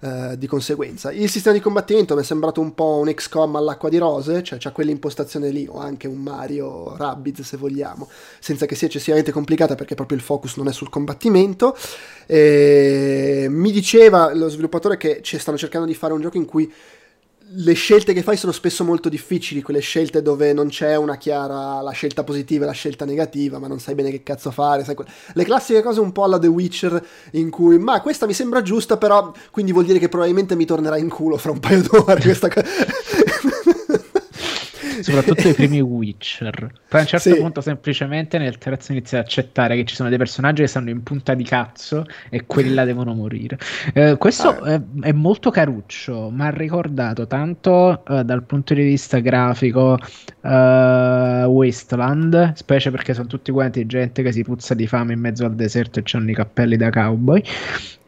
[0.00, 1.10] eh, di conseguenza.
[1.10, 4.58] Il sistema di combattimento mi è sembrato un po' un XCOM all'acqua di rose, cioè
[4.58, 9.74] c'è quell'impostazione lì, o anche un Mario Rabbids se vogliamo, senza che sia eccessivamente complicata
[9.74, 11.76] perché proprio il focus non è sul combattimento.
[12.26, 16.72] E mi diceva lo sviluppatore che ci stanno cercando di fare un gioco in cui
[17.50, 21.80] le scelte che fai sono spesso molto difficili, quelle scelte dove non c'è una chiara
[21.80, 24.84] la scelta positiva e la scelta negativa, ma non sai bene che cazzo fare.
[24.84, 24.94] Sai,
[25.32, 28.96] le classiche cose un po' alla The Witcher, in cui, ma questa mi sembra giusta,
[28.98, 32.20] però quindi vuol dire che probabilmente mi tornerà in culo fra un paio d'ore.
[32.22, 32.66] Questa cosa.
[35.02, 36.72] Soprattutto i primi Witcher.
[36.88, 37.38] Poi a un certo sì.
[37.38, 41.02] punto semplicemente nel terzo inizi ad accettare che ci sono dei personaggi che stanno in
[41.02, 43.58] punta di cazzo e quelli là devono morire.
[43.92, 44.74] Eh, questo ah.
[44.74, 49.98] è, è, molto caruccio, ma ha ricordato tanto eh, dal punto di vista grafico
[50.40, 50.48] uh,
[51.46, 55.54] Wasteland, specie perché sono tutti quanti gente che si puzza di fame in mezzo al
[55.54, 57.42] deserto e hanno i cappelli da cowboy.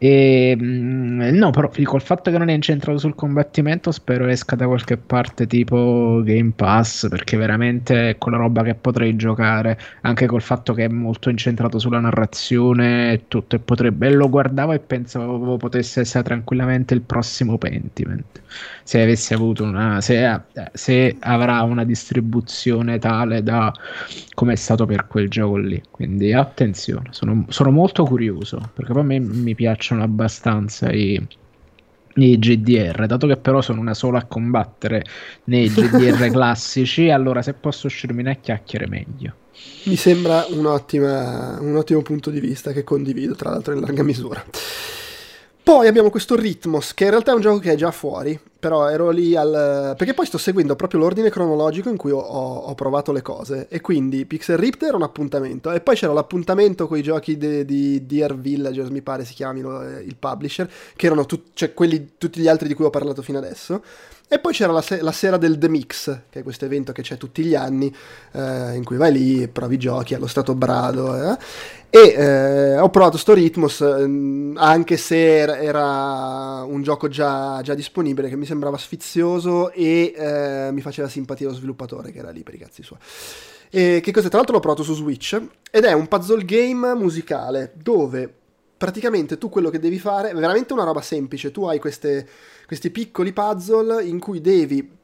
[0.03, 4.65] E mm, no, però col fatto che non è incentrato sul combattimento, spero esca da
[4.65, 10.41] qualche parte tipo Game Pass, perché veramente è quella roba che potrei giocare, anche col
[10.41, 14.79] fatto che è molto incentrato sulla narrazione e tutto, e potrebbe, e lo guardavo e
[14.79, 18.41] pensavo potesse essere tranquillamente il prossimo Pentiment,
[18.83, 20.41] se avesse avuto una, se,
[20.73, 23.71] se avrà una distribuzione tale da
[24.33, 29.01] come è stato per quel gioco lì, quindi attenzione, sono, sono molto curioso, perché poi
[29.01, 31.25] a me mi piacciono abbastanza i,
[32.15, 35.03] i GDR, dato che però sono una sola a combattere
[35.45, 39.35] nei GDR classici, allora se posso uscirmi a chiacchiere meglio.
[39.83, 44.43] Mi sembra un ottimo punto di vista che condivido, tra l'altro in larga misura.
[45.63, 48.89] Poi abbiamo questo Rhythmos, che in realtà è un gioco che è già fuori, però
[48.89, 49.93] ero lì al...
[49.95, 53.79] perché poi sto seguendo proprio l'ordine cronologico in cui ho, ho provato le cose, e
[53.79, 58.05] quindi Pixel Ripped era un appuntamento, e poi c'era l'appuntamento con i giochi di, di
[58.07, 62.41] Dear Villagers, mi pare si chiamino eh, il publisher, che erano tut, cioè quelli, tutti
[62.41, 63.83] gli altri di cui ho parlato fino adesso,
[64.33, 67.01] e poi c'era la, se- la, sera del The Mix, che è questo evento che
[67.01, 67.93] c'è tutti gli anni,
[68.31, 71.33] eh, in cui vai lì, provi giochi allo stato brado.
[71.33, 71.37] Eh.
[71.93, 78.29] E eh, ho provato sto Ritmos, eh, anche se era un gioco già, già, disponibile,
[78.29, 82.53] che mi sembrava sfizioso e eh, mi faceva simpatia lo sviluppatore che era lì per
[82.53, 82.97] i cazzi suoi.
[83.69, 84.29] E che cos'è?
[84.29, 85.37] Tra l'altro l'ho provato su Switch
[85.69, 88.33] ed è un puzzle game musicale dove
[88.77, 91.51] praticamente tu quello che devi fare è veramente una roba semplice.
[91.51, 92.25] Tu hai queste
[92.65, 94.99] questi piccoli puzzle in cui devi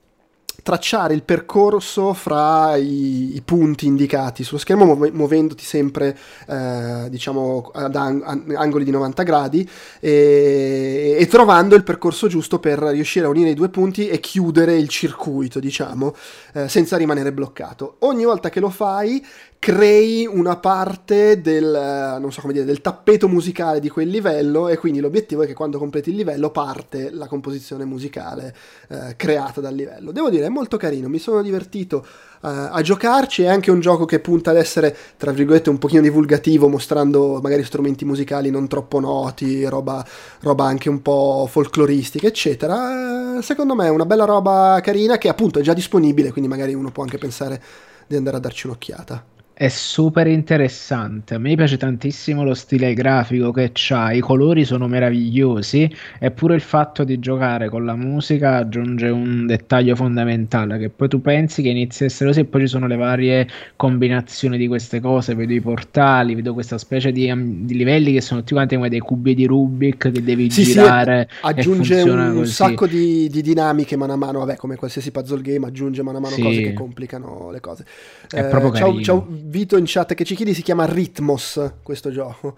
[0.68, 7.72] tracciare il percorso fra i, i, punti indicati sullo schermo muove, muovendoti sempre eh, diciamo
[7.74, 9.70] ad an, an, angoli di 90 gradi
[10.02, 14.76] e, e, trovando il percorso giusto per riuscire a unire i due punti e chiudere
[14.76, 16.14] il circuito diciamo
[16.52, 17.96] eh, senza rimanere bloccato.
[18.00, 19.26] Ogni volta che lo fai
[19.60, 25.00] crei una parte del, non so dire, del tappeto musicale di quel livello e quindi
[25.00, 28.56] l'obiettivo è che quando completi il livello parte la composizione musicale
[28.88, 30.12] eh, creata dal livello.
[30.12, 34.06] Devo dire, è molto carino, mi sono divertito eh, a giocarci, è anche un gioco
[34.06, 39.00] che punta ad essere, tra virgolette, un pochino divulgativo, mostrando magari strumenti musicali non troppo
[39.00, 40.06] noti, roba,
[40.42, 43.38] roba anche un po' folcloristica, eccetera.
[43.38, 46.74] Eh, secondo me è una bella roba carina che appunto è già disponibile, quindi magari
[46.74, 47.62] uno può anche pensare
[48.08, 49.36] di andare a darci un'occhiata.
[49.60, 54.88] È super interessante, a me piace tantissimo lo stile grafico che c'ha, i colori sono
[54.88, 61.08] meravigliosi, eppure il fatto di giocare con la musica aggiunge un dettaglio fondamentale, che poi
[61.08, 64.68] tu pensi che inizi a essere così e poi ci sono le varie combinazioni di
[64.68, 67.34] queste cose, vedo i portali, vedo questa specie di,
[67.66, 71.30] di livelli che sono tutti quanti come dei cubi di Rubik che devi sì, girare.
[71.32, 72.54] Sì, aggiunge un così.
[72.54, 76.22] sacco di, di, dinamiche mano a mano, vabbè come qualsiasi puzzle game aggiunge mano a
[76.22, 76.42] mano sì.
[76.44, 77.86] cose che complicano le cose.
[78.30, 79.02] È eh, proprio carino.
[79.02, 82.58] Ciao, ciao Vito in chat che ci chiedi si chiama Ritmos questo gioco.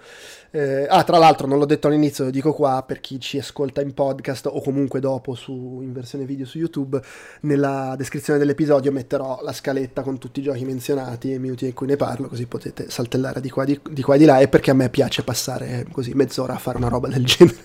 [0.51, 3.81] Eh, ah, tra l'altro non l'ho detto all'inizio, lo dico qua per chi ci ascolta
[3.81, 6.99] in podcast o comunque dopo su, in versione video su YouTube,
[7.41, 11.73] nella descrizione dell'episodio metterò la scaletta con tutti i giochi menzionati e i minuti in
[11.73, 14.47] cui ne parlo, così potete saltellare di qua, di, di qua e di là e
[14.47, 17.57] perché a me piace passare così mezz'ora a fare una roba del genere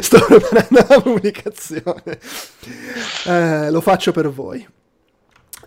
[0.00, 2.18] sto preparando la pubblicazione.
[3.26, 4.66] Eh, lo faccio per voi.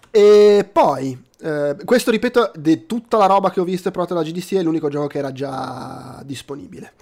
[0.10, 4.24] E poi eh, questo, ripeto, di tutta la roba che ho visto e provato alla
[4.24, 6.94] GDC è l'unico gioco che era già disponibile.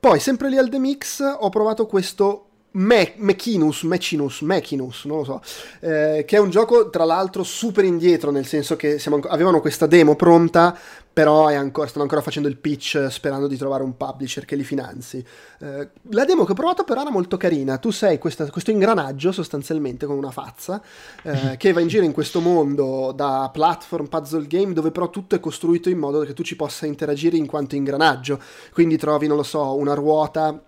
[0.00, 5.24] Poi, sempre lì al The Mix, ho provato questo Me- Mechinus, Mecinus, Mechinus, non lo
[5.24, 5.42] so,
[5.80, 9.86] eh, che è un gioco tra l'altro super indietro, nel senso che siamo, avevano questa
[9.86, 10.78] demo pronta,
[11.12, 15.24] però ancora, stanno ancora facendo il pitch sperando di trovare un publisher che li finanzi.
[15.58, 19.32] Eh, la demo che ho provato però era molto carina, tu sei questa, questo ingranaggio
[19.32, 20.80] sostanzialmente con una fazza
[21.22, 25.34] eh, che va in giro in questo mondo da platform puzzle game dove però tutto
[25.34, 28.40] è costruito in modo che tu ci possa interagire in quanto ingranaggio,
[28.72, 30.62] quindi trovi, non lo so, una ruota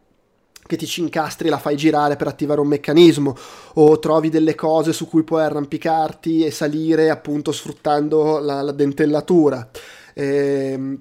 [0.72, 3.36] che ti ci incastri e la fai girare per attivare un meccanismo
[3.74, 9.68] o trovi delle cose su cui puoi arrampicarti e salire appunto sfruttando la, la dentellatura.
[10.14, 10.24] E,
[10.72, 11.00] ehm,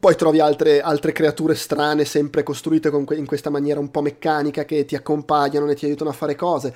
[0.00, 4.64] poi trovi altre, altre, creature strane, sempre costruite que- in questa maniera un po' meccanica,
[4.64, 6.74] che ti accompagnano e ti aiutano a fare cose.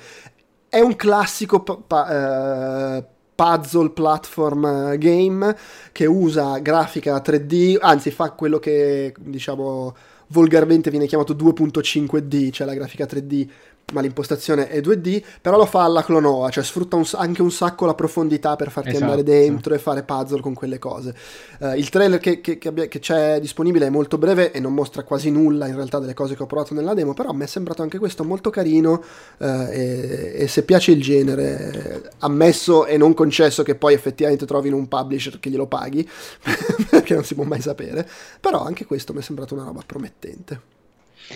[0.69, 3.05] È un classico pa- pa- uh,
[3.35, 5.55] puzzle platform game
[5.91, 9.93] che usa grafica 3D, anzi fa quello che diciamo
[10.33, 13.47] volgarmente viene chiamato 2.5D, cioè la grafica 3D
[13.91, 17.85] ma l'impostazione è 2D, però lo fa alla clonoa, cioè sfrutta un, anche un sacco
[17.85, 19.03] la profondità per farti esatto.
[19.03, 21.13] andare dentro e fare puzzle con quelle cose.
[21.59, 24.73] Uh, il trailer che, che, che, abbia, che, c'è disponibile è molto breve e non
[24.73, 27.47] mostra quasi nulla in realtà delle cose che ho provato nella demo, però mi è
[27.47, 29.03] sembrato anche questo molto carino
[29.37, 34.75] uh, e, e, se piace il genere, ammesso e non concesso che poi effettivamente trovino
[34.75, 36.07] un publisher che glielo paghi,
[36.89, 38.07] perché non si può mai sapere,
[38.39, 40.72] però anche questo mi è sembrato una roba promettente.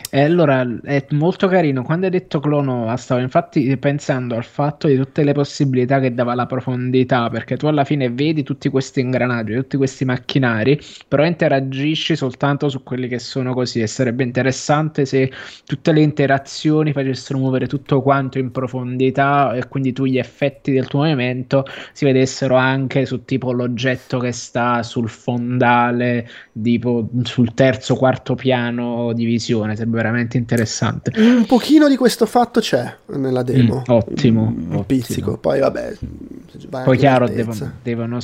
[0.09, 1.83] E allora è molto carino.
[1.83, 6.35] Quando hai detto Clonova, stavo infatti pensando al fatto di tutte le possibilità che dava
[6.35, 12.15] la profondità, perché tu alla fine vedi tutti questi ingranaggi, tutti questi macchinari, però interagisci
[12.15, 13.81] soltanto su quelli che sono così.
[13.81, 15.31] E sarebbe interessante se
[15.65, 20.87] tutte le interazioni facessero muovere tutto quanto in profondità e quindi tu gli effetti del
[20.87, 26.27] tuo movimento si vedessero anche su tipo l'oggetto che sta sul fondale,
[26.61, 31.11] tipo sul terzo, quarto piano di visione sarebbe veramente interessante.
[31.15, 33.79] Un pochino di questo fatto c'è nella demo.
[33.79, 34.41] Mm, ottimo.
[34.43, 34.83] Un, ottimo.
[34.83, 35.97] pizzico, poi vabbè.
[36.83, 38.19] Poi chiaro, devono, devono,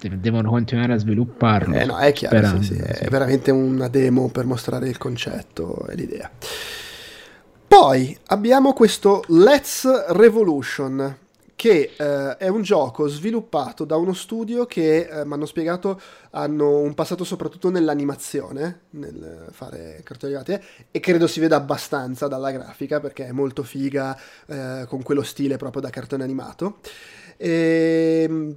[0.00, 1.74] devono, continuare a svilupparlo.
[1.74, 3.08] Eh no, è chiaro, sì, sì, è sì.
[3.08, 6.30] veramente una demo per mostrare il concetto e l'idea.
[7.66, 11.16] Poi abbiamo questo Let's Revolution
[11.58, 16.00] che eh, è un gioco sviluppato da uno studio che eh, mi hanno spiegato
[16.30, 22.52] hanno un passato soprattutto nell'animazione, nel fare cartoni animati e credo si veda abbastanza dalla
[22.52, 26.78] grafica perché è molto figa eh, con quello stile proprio da cartone animato.
[27.36, 28.56] E ehm,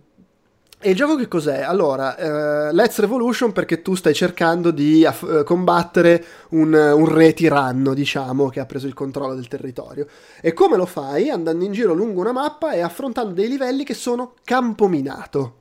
[0.82, 1.62] e il gioco che cos'è?
[1.62, 7.34] Allora, uh, Let's Revolution perché tu stai cercando di aff- uh, combattere un, un, re
[7.34, 10.08] tiranno, diciamo, che ha preso il controllo del territorio.
[10.42, 11.30] E come lo fai?
[11.30, 15.60] Andando in giro lungo una mappa e affrontando dei livelli che sono campo minato.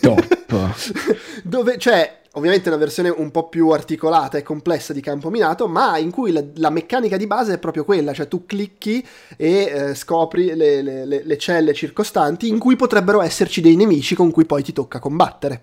[0.00, 0.74] Top.
[1.42, 5.98] Dove, cioè, ovviamente una versione un po' più articolata e complessa di campo minato, ma
[5.98, 9.04] in cui la, la meccanica di base è proprio quella, cioè tu clicchi
[9.36, 14.30] e eh, scopri le, le, le, celle circostanti in cui potrebbero esserci dei nemici con
[14.30, 15.62] cui poi ti tocca combattere.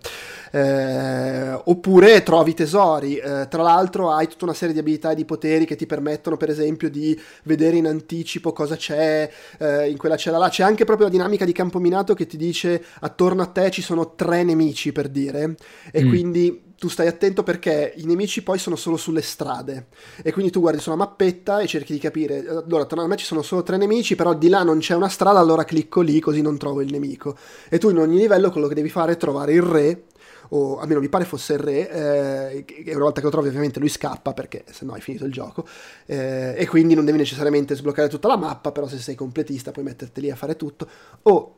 [0.52, 5.26] Eh, oppure trovi tesori, eh, tra l'altro hai tutta una serie di abilità e di
[5.26, 10.16] poteri che ti permettono per esempio di vedere in anticipo cosa c'è eh, in quella
[10.16, 13.48] cella là, c'è anche proprio la dinamica di campo minato che ti dice attorno a
[13.48, 15.56] te ci sono tre nemici per dire
[15.92, 16.10] e mm.
[16.10, 19.88] quindi tu stai attento perché i nemici poi sono solo sulle strade.
[20.22, 22.46] E quindi tu guardi sulla mappetta e cerchi di capire.
[22.48, 25.40] Allora tra me ci sono solo tre nemici però di là non c'è una strada
[25.40, 27.36] allora clicco lì così non trovo il nemico.
[27.70, 30.04] E tu in ogni livello quello che devi fare è trovare il re
[30.50, 33.90] o almeno mi pare fosse il re, eh, una volta che lo trovi ovviamente lui
[33.90, 35.68] scappa perché se no hai finito il gioco,
[36.06, 39.84] eh, e quindi non devi necessariamente sbloccare tutta la mappa, però se sei completista puoi
[39.84, 40.88] metterti lì a fare tutto,
[41.24, 41.56] o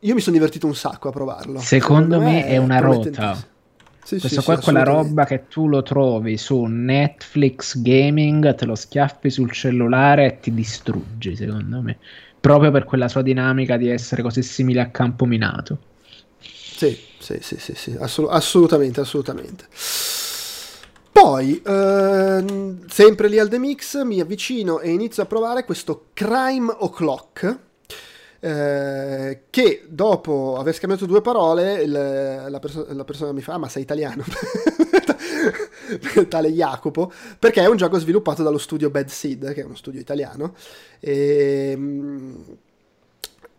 [0.00, 1.60] io mi sono divertito un sacco a provarlo.
[1.60, 3.56] Secondo, Secondo me, è una rota.
[4.08, 8.54] Sì, Questo sì, qua sì, è quella roba che tu lo trovi su Netflix Gaming,
[8.54, 11.98] te lo schiaffi sul cellulare e ti distruggi, secondo me.
[12.40, 15.78] Proprio per quella sua dinamica di essere così simile a campo minato.
[16.40, 19.66] Sì, sì, sì, sì, sì assolut- assolutamente, assolutamente.
[21.12, 26.74] Poi, ehm, sempre lì al The Mix, mi avvicino e inizio a provare questo Crime
[26.78, 27.66] O'Clock
[28.40, 33.58] eh, che dopo aver scambiato due parole il, la, perso- la, persona mi fa ah,
[33.58, 34.24] ma sei italiano
[36.28, 40.00] tale Jacopo perché è un gioco sviluppato dallo studio Bad Seed che è uno studio
[40.00, 40.54] italiano
[41.00, 42.44] e, ehm,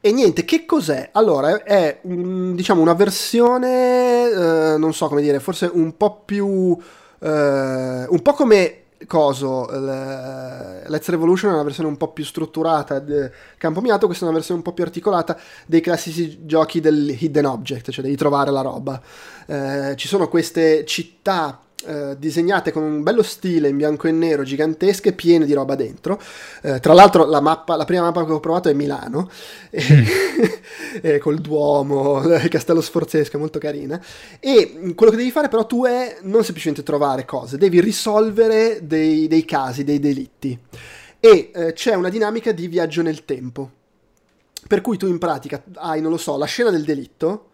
[0.01, 1.09] e niente, che cos'è?
[1.11, 6.77] Allora, è diciamo una versione, eh, non so come dire, forse un po' più...
[7.19, 13.29] Eh, un po' come coso, Let's Revolution è una versione un po' più strutturata di
[13.57, 17.45] Campo Minato, questa è una versione un po' più articolata dei classici giochi del hidden
[17.45, 19.01] object, cioè devi trovare la roba.
[19.45, 24.43] Eh, ci sono queste città eh, disegnate con un bello stile in bianco e nero,
[24.43, 26.21] gigantesche, piene di roba dentro.
[26.61, 29.29] Eh, tra l'altro la, mappa, la prima mappa che ho provato è Milano,
[29.69, 34.01] e, col Duomo, il Castello Sforzesco, è molto carina.
[34.39, 39.27] E quello che devi fare però tu è non semplicemente trovare cose, devi risolvere dei,
[39.27, 40.57] dei casi, dei delitti.
[41.21, 43.71] E eh, c'è una dinamica di viaggio nel tempo.
[44.67, 47.51] Per cui tu in pratica hai, non lo so, la scena del delitto,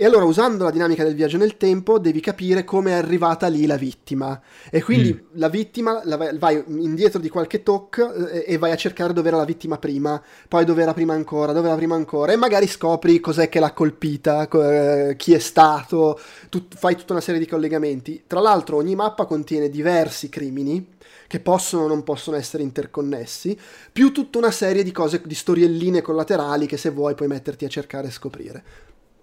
[0.00, 3.66] e allora, usando la dinamica del viaggio nel tempo, devi capire come è arrivata lì
[3.66, 4.40] la vittima.
[4.70, 5.26] E quindi mm.
[5.32, 7.98] la vittima la vai, vai, indietro di qualche talk
[8.30, 11.50] eh, e vai a cercare dove era la vittima prima, poi dove era prima ancora,
[11.50, 16.20] dove era prima ancora, e magari scopri cos'è che l'ha colpita, eh, chi è stato,
[16.48, 18.22] tu, fai tutta una serie di collegamenti.
[18.28, 20.90] Tra l'altro, ogni mappa contiene diversi crimini
[21.26, 23.58] che possono o non possono essere interconnessi,
[23.92, 27.68] più tutta una serie di cose, di storielline collaterali che se vuoi puoi metterti a
[27.68, 28.62] cercare e scoprire.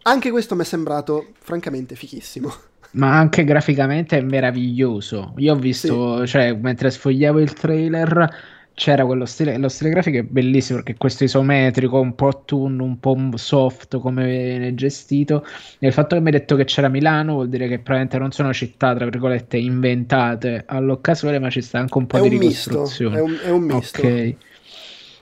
[0.08, 2.54] Anche questo mi è sembrato francamente fichissimo.
[2.96, 5.34] Ma anche graficamente è meraviglioso.
[5.38, 6.28] Io ho visto, sì.
[6.32, 8.30] cioè, mentre sfogliavo il trailer,
[8.76, 13.00] c'era quello stile, lo stile grafico è bellissimo perché questo isometrico, un po' toon, un
[13.00, 15.44] po' soft come viene gestito.
[15.80, 18.32] E il fatto che mi hai detto che c'era Milano vuol dire che probabilmente non
[18.32, 22.42] sono città, tra virgolette, inventate all'occasione, ma ci sta anche un po' è di un
[22.42, 23.22] ricostruzione.
[23.22, 24.02] Misto, è, un, è un misto.
[24.02, 24.36] Ok.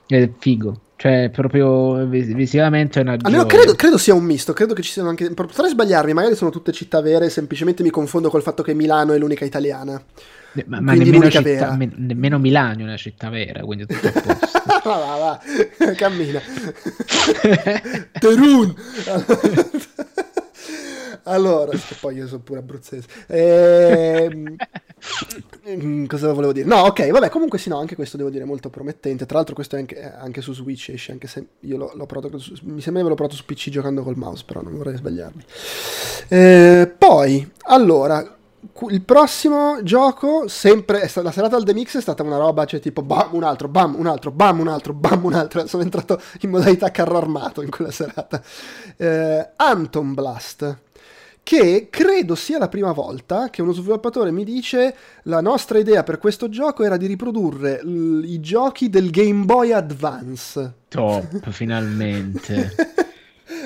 [0.06, 0.80] È figo.
[1.04, 5.10] Cioè, proprio visivamente è una Almeno credo, credo, sia un misto, credo che ci siano
[5.10, 5.28] anche...
[5.34, 9.18] Potrei sbagliarmi, magari sono tutte città vere, semplicemente mi confondo col fatto che Milano è
[9.18, 10.02] l'unica italiana.
[10.64, 14.48] Ma, ma nemmeno, città, me, nemmeno Milano è una città vera, quindi tutto a posto.
[14.88, 15.40] va, va,
[15.76, 16.40] va, cammina.
[18.18, 18.74] Terun!
[21.24, 23.06] allora, poi io sono pure abruzzese.
[23.28, 24.56] Ehm...
[25.68, 26.66] Mm, cosa volevo dire?
[26.66, 29.26] No, ok, vabbè, comunque sì, no, anche questo devo dire molto promettente.
[29.26, 32.38] Tra l'altro questo è anche, anche su Switch esce, anche se io l'ho, l'ho provato,
[32.38, 35.42] su, mi sembra che l'ho provato su PC giocando col mouse, però non vorrei sbagliarmi.
[36.28, 38.36] Eh, poi, allora,
[38.88, 43.02] il prossimo gioco, sempre, la serata al The Mix è stata una roba, cioè tipo
[43.02, 45.66] bam, un altro, bam, un altro, bam, un altro, bam, un altro.
[45.66, 48.42] Sono entrato in modalità carro armato in quella serata.
[48.96, 50.82] Eh, Anton Blast
[51.44, 56.18] che credo sia la prima volta che uno sviluppatore mi dice la nostra idea per
[56.18, 60.72] questo gioco era di riprodurre l- i giochi del Game Boy Advance.
[60.88, 62.74] Top, finalmente.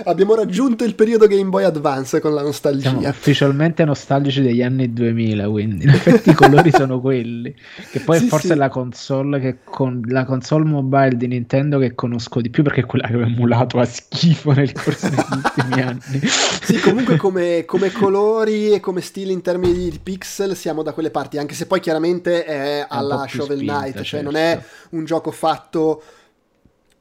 [0.04, 2.90] Abbiamo raggiunto il periodo Game Boy Advance con la nostalgia.
[2.90, 7.54] Siamo ufficialmente nostalgici degli anni 2000, quindi in effetti i colori sono quelli.
[7.90, 8.52] Che poi sì, forse sì.
[8.52, 12.80] è la console, che con, la console mobile di Nintendo che conosco di più perché
[12.80, 16.20] è quella che ho emulato a schifo nel corso degli ultimi anni.
[16.22, 21.10] Sì, comunque come, come, colori e come stile in termini di pixel siamo da quelle
[21.10, 24.30] parti, anche se poi chiaramente è alla Shovel Knight, cioè certo.
[24.30, 26.02] non è un gioco fatto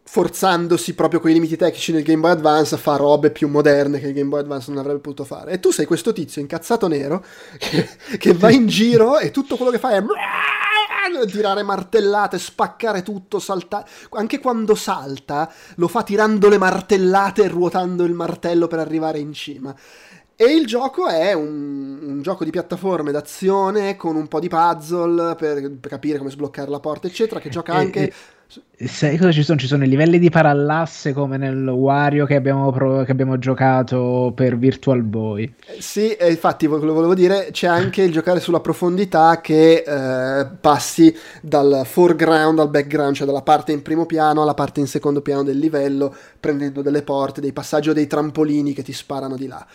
[0.08, 4.08] forzandosi proprio con i limiti tecnici nel Game Boy Advance fa robe più moderne che
[4.08, 5.51] il Game Boy Advance non avrebbe potuto fare.
[5.51, 7.24] E tu sei questo tizio incazzato nero
[8.18, 10.01] che va in giro e tutto quello che fa è
[11.30, 13.86] tirare martellate, spaccare tutto, saltare.
[14.12, 19.34] Anche quando salta lo fa tirando le martellate e ruotando il martello per arrivare in
[19.34, 19.76] cima.
[20.39, 25.33] E il gioco è un, un, gioco di piattaforme d'azione con un po' di puzzle
[25.33, 28.03] per, per capire come sbloccare la porta, eccetera, che gioca anche...
[28.03, 28.13] E,
[28.88, 29.57] Sai cosa ci sono?
[29.57, 34.31] Ci sono i livelli di parallasse come nel Wario che abbiamo, pro- che abbiamo giocato
[34.35, 35.51] per Virtual Boy.
[35.65, 41.13] Eh, sì, infatti lo volevo dire, c'è anche il giocare sulla profondità che eh, passi
[41.41, 45.43] dal foreground al background, cioè dalla parte in primo piano alla parte in secondo piano
[45.43, 49.65] del livello, prendendo delle porte, dei passaggi o dei trampolini che ti sparano di là.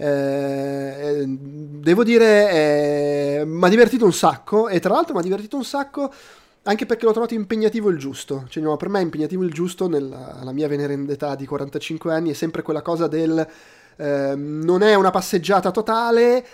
[0.00, 5.56] Eh, devo dire, eh, mi ha divertito un sacco e tra l'altro mi ha divertito
[5.56, 6.12] un sacco
[6.62, 8.44] anche perché l'ho trovato impegnativo il giusto.
[8.48, 12.34] Cioè, no, per me impegnativo il giusto nella mia veneranda età di 45 anni, è
[12.34, 13.46] sempre quella cosa del
[13.96, 16.44] eh, non è una passeggiata totale,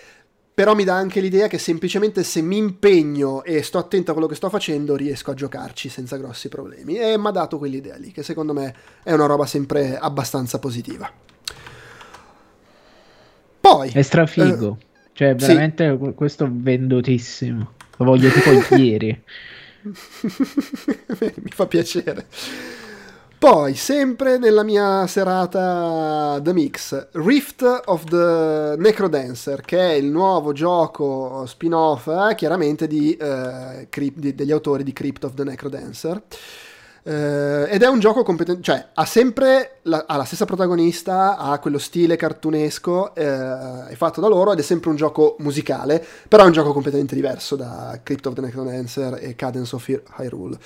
[0.53, 4.29] però mi dà anche l'idea che semplicemente se mi impegno e sto attento a quello
[4.29, 6.95] che sto facendo riesco a giocarci senza grossi problemi.
[6.95, 8.73] E mi ha dato quell'idea lì, che secondo me
[9.03, 11.34] è una roba sempre abbastanza positiva.
[13.65, 13.89] Poi...
[13.89, 14.77] È strafigo.
[14.79, 16.13] Eh, cioè, veramente sì.
[16.13, 17.71] questo vendutissimo.
[17.97, 19.23] Lo voglio tipo ieri.
[19.81, 22.27] Mi fa piacere.
[23.39, 30.53] Poi, sempre nella mia serata The Mix, Rift of the Necrodancer, che è il nuovo
[30.53, 36.21] gioco spin-off, eh, chiaramente di, eh, di, degli autori di Crypt of the Necrodancer.
[37.07, 41.59] Uh, ed è un gioco competente, cioè ha sempre la, ha la stessa protagonista, ha
[41.59, 46.41] quello stile cartunesco, uh, è fatto da loro ed è sempre un gioco musicale, però
[46.41, 49.87] è un gioco completamente diverso da Crypt of the Necrodancer e Cadence of
[50.17, 50.57] Hyrule.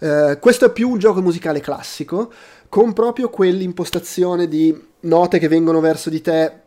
[0.00, 2.30] Uh, questo è più un gioco musicale classico,
[2.68, 6.64] con proprio quell'impostazione di note che vengono verso di te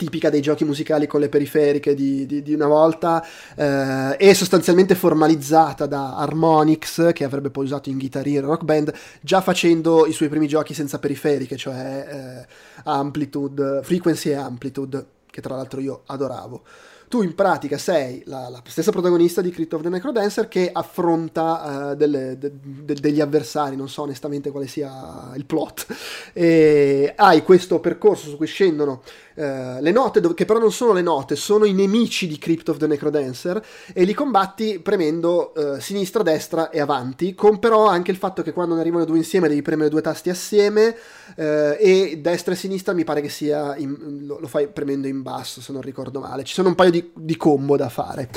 [0.00, 3.22] tipica dei giochi musicali con le periferiche di, di, di una volta,
[3.54, 8.94] eh, e sostanzialmente formalizzata da Harmonix, che avrebbe poi usato in Guitar Hero Rock Band,
[9.20, 12.46] già facendo i suoi primi giochi senza periferiche, cioè eh,
[12.84, 16.62] Amplitude, Frequency e Amplitude, che tra l'altro io adoravo.
[17.10, 21.90] Tu in pratica sei la, la, stessa protagonista di Crypt of the Necrodancer che affronta
[21.90, 25.86] uh, delle, de, de, degli avversari, non so onestamente quale sia il plot,
[26.32, 29.02] e hai questo percorso su cui scendono
[29.40, 32.68] uh, le note, dove, che però non sono le note, sono i nemici di Crypt
[32.68, 38.10] of the Necrodancer, e li combatti premendo uh, sinistra, destra e avanti, con però anche
[38.10, 40.96] il fatto che quando ne arrivano due insieme devi premere due tasti assieme,
[41.36, 45.60] e destra e sinistra mi pare che sia, in, lo, lo fai premendo in basso
[45.60, 48.28] se non ricordo male, ci sono un paio di di, combo da fare.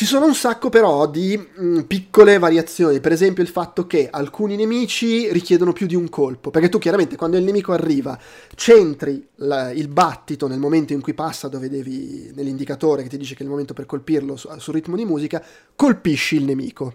[0.00, 4.08] Ci sono un sacco però di mh, mm, piccole variazioni, per esempio il fatto che
[4.10, 8.18] alcuni nemici richiedono più di un colpo, perché tu chiaramente quando il nemico arriva
[8.54, 13.34] centri la, il battito nel momento in cui passa dove devi, nell'indicatore che ti dice
[13.34, 15.44] che è il momento per colpirlo su, sul ritmo di musica,
[15.76, 16.94] colpisci il nemico.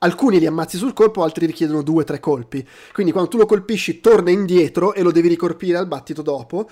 [0.00, 2.68] Alcuni li ammazzi sul colpo, altri richiedono due o tre colpi.
[2.92, 6.68] Quindi quando tu lo colpisci torna indietro e lo devi ricolpire al battito dopo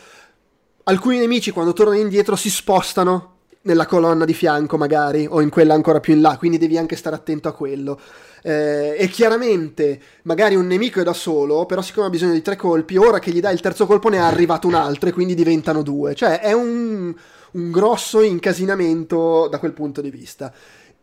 [0.89, 3.36] alcuni nemici quando tornano indietro si spostano
[3.67, 6.97] nella colonna di fianco magari o in quella ancora più in là, quindi devi anche
[6.97, 8.01] stare attento a quello.
[8.43, 12.57] Eh, e chiaramente magari un nemico è da solo, però siccome ha bisogno di tre
[12.57, 15.35] colpi, ora che gli dai il terzo colpo ne è arrivato un altro e quindi
[15.35, 16.15] diventano due.
[16.15, 17.15] Cioè è un,
[17.53, 20.53] un grosso incasinamento da quel punto di vista.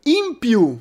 [0.04, 0.78] In più,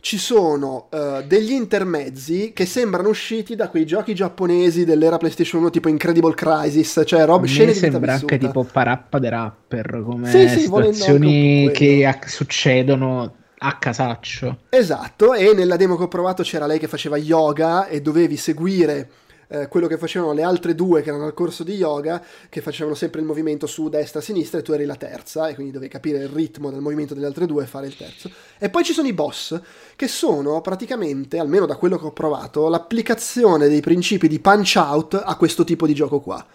[0.00, 5.70] ci sono uh, degli intermezzi che sembrano usciti da quei giochi giapponesi dell'era PlayStation 1
[5.70, 10.48] tipo Incredible Crisis, cioè robe scene di sembra anche tipo Parappa the Rapper, come sì,
[10.48, 14.60] sì, situazioni che ac- succedono a casaccio.
[14.70, 19.10] Esatto, e nella demo che ho provato c'era lei che faceva yoga e dovevi seguire
[19.52, 22.94] eh, quello che facevano le altre due che erano al corso di yoga, che facevano
[22.94, 26.18] sempre il movimento su destra sinistra e tu eri la terza e quindi dovevi capire
[26.18, 28.30] il ritmo del movimento delle altre due e fare il terzo.
[28.58, 29.60] E poi ci sono i boss,
[29.96, 35.20] che sono praticamente, almeno da quello che ho provato, l'applicazione dei principi di punch out
[35.22, 36.46] a questo tipo di gioco qua.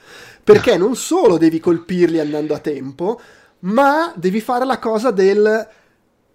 [0.41, 3.19] Perché non solo devi colpirli andando a tempo,
[3.59, 5.67] ma devi fare la cosa del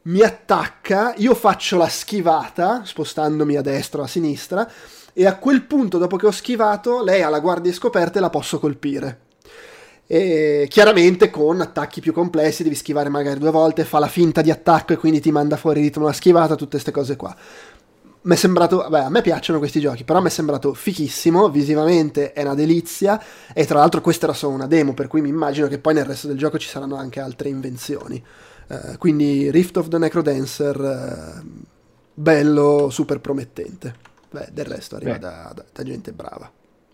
[0.02, 4.70] mi attacca, io faccio la schivata, spostandomi a destra o a sinistra,
[5.20, 8.30] e a quel punto, dopo che ho schivato, lei ha la guardia scoperta e la
[8.30, 9.20] posso colpire.
[10.06, 14.50] E chiaramente con attacchi più complessi devi schivare magari due volte, fa la finta di
[14.50, 17.36] attacco e quindi ti manda fuori ritmo una schivata, tutte queste cose qua.
[18.22, 22.32] Mi è sembrato, beh, a me piacciono questi giochi, però mi è sembrato fichissimo, visivamente
[22.32, 25.66] è una delizia e tra l'altro questa era solo una demo, per cui mi immagino
[25.66, 28.24] che poi nel resto del gioco ci saranno anche altre invenzioni.
[28.68, 31.46] Uh, quindi Rift of the Necrodancer, uh,
[32.14, 34.08] bello, super promettente.
[34.30, 36.50] Beh, del resto arriva da, da, da, gente brava.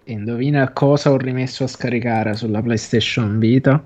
[0.08, 3.82] Indovina cosa ho rimesso a scaricare sulla PlayStation Vita?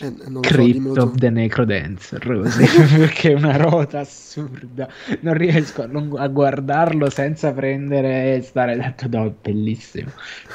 [0.00, 2.64] Eh, Crypt so, of the Necrodancer, così,
[2.96, 4.88] perché è una rota assurda.
[5.20, 10.12] Non riesco a, non, a guardarlo senza prendere e stare detto, no, bellissimo,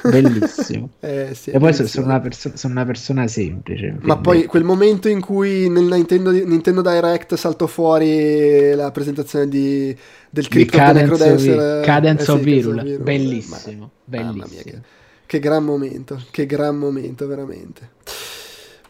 [0.10, 0.92] bellissimo.
[1.02, 3.98] eh, sì, e poi sono una, perso- sono una, persona semplice.
[4.00, 9.94] Ma poi quel momento in cui nel Nintendo, Nintendo Direct saltò fuori la presentazione di
[10.30, 14.46] del Crypto Cadence, Cadence of Virul, eh, bellissimo, bellissimo.
[14.48, 14.82] Mia, che,
[15.26, 17.90] che gran momento, che gran momento veramente.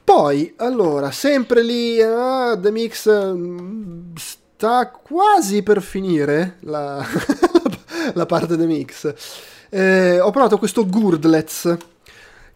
[0.04, 7.06] Poi, allora, sempre lì, uh, The Mix uh, sta quasi per finire la,
[8.14, 9.14] la parte The Mix.
[9.70, 11.78] Eh, ho provato questo Gurdlets,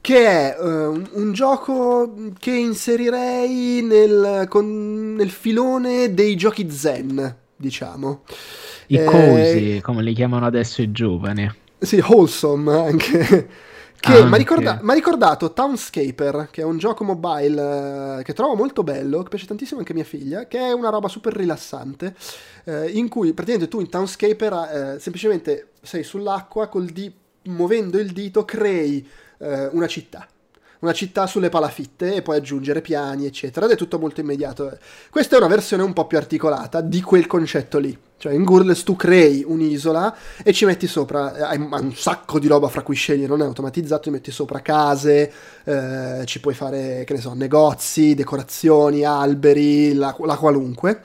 [0.01, 7.37] che è uh, un, un, gioco che inserirei nel, con, nel filone dei giochi zen,
[7.55, 8.23] diciamo.
[8.87, 11.51] I eh, cosi, come li chiamano adesso i giovani.
[11.77, 13.47] Sì, wholesome anche.
[14.03, 18.83] Che mi ha ricorda- ricordato Townscaper, che è un gioco mobile eh, che trovo molto
[18.83, 22.13] bello, che piace tantissimo anche a mia figlia, che è una roba super rilassante,
[22.65, 24.53] eh, in cui praticamente tu in Townscaper
[24.95, 27.13] eh, semplicemente sei sull'acqua, di-
[27.43, 29.07] muovendo il dito crei
[29.37, 30.27] eh, una città
[30.83, 34.77] una città sulle palafitte e puoi aggiungere piani, eccetera, ed è tutto molto immediato.
[35.09, 37.97] Questa è una versione un po' più articolata di quel concetto lì.
[38.17, 42.69] Cioè in Gurles tu crei un'isola e ci metti sopra, hai un sacco di roba
[42.69, 45.31] fra cui scegli, non è automatizzato, ci metti sopra case,
[45.65, 51.01] eh, ci puoi fare, che ne so, negozi, decorazioni, alberi, la, la qualunque.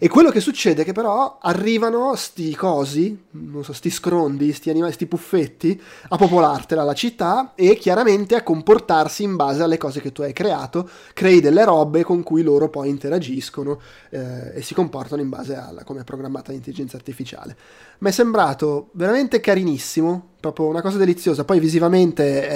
[0.00, 4.70] E quello che succede è che però arrivano sti cosi, non so, sti scrondi, sti
[4.70, 5.80] animali, sti puffetti,
[6.10, 10.32] a popolartela la città e chiaramente a comportarsi in base alle cose che tu hai
[10.32, 13.80] creato, crei delle robe con cui loro poi interagiscono
[14.10, 17.56] eh, e si comportano in base a come è programmata l'intelligenza artificiale.
[17.98, 22.46] Mi è sembrato veramente carinissimo, proprio una cosa deliziosa, poi visivamente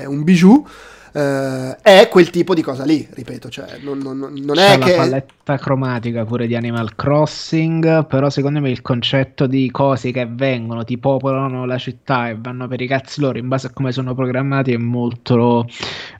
[0.00, 0.66] è un bijou,
[1.12, 4.90] eh, è quel tipo di cosa lì, ripeto, cioè non, non, non è C'è che...
[4.90, 10.26] la paletta cromatica pure di Animal Crossing, però secondo me il concetto di cose che
[10.26, 13.92] vengono, ti popolano la città e vanno per i cazzi loro in base a come
[13.92, 15.66] sono programmati è molto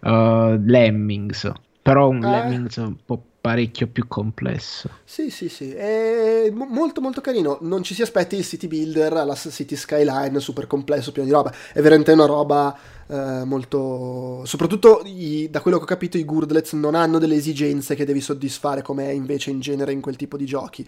[0.02, 1.50] uh, Lemmings,
[1.82, 2.30] però un Eh.
[2.30, 4.90] Lemmings un po' parecchio più complesso.
[5.04, 7.58] Sì, sì, sì, è mo- molto molto carino.
[7.62, 11.52] Non ci si aspetti il city builder S- City Skyline super complesso, pieno di roba.
[11.72, 12.78] È veramente una roba
[13.08, 14.44] eh, molto...
[14.44, 18.20] Soprattutto i- da quello che ho capito i Gurdlets non hanno delle esigenze che devi
[18.20, 20.86] soddisfare come è invece in genere in quel tipo di giochi.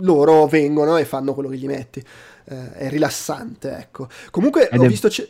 [0.00, 2.04] Loro vengono e fanno quello che gli metti.
[2.44, 4.06] Eh, è rilassante, ecco.
[4.30, 5.08] Comunque Ed ho visto...
[5.08, 5.26] c'è-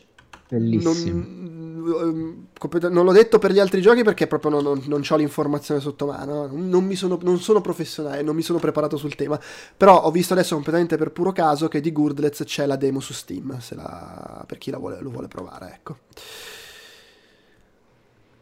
[0.49, 0.93] Bellissimo.
[0.93, 1.46] non,
[1.87, 6.07] non l'ho detto per gli altri giochi perché proprio non, non, non ho l'informazione sotto
[6.07, 6.49] mano.
[6.53, 9.39] Non, mi sono, non sono professionale, non mi sono preparato sul tema.
[9.77, 13.13] Però ho visto adesso completamente per puro caso che di Gurdlets c'è la demo su
[13.13, 13.57] Steam.
[13.71, 15.99] La, per chi la vuole, lo vuole provare, ecco.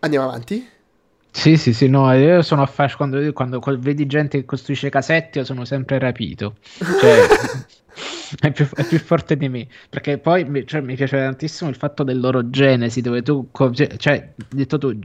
[0.00, 0.68] Andiamo avanti.
[1.30, 5.44] Sì, sì, sì, no, io sono affascinato quando, quando vedi gente che costruisce casette, io
[5.44, 6.54] sono sempre rapito.
[6.78, 7.26] Cioè,
[8.40, 9.66] è più, è più forte di me.
[9.88, 13.48] Perché poi cioè, mi piace tantissimo il fatto del loro genesi, dove tu,
[13.96, 14.98] cioè, detto tu,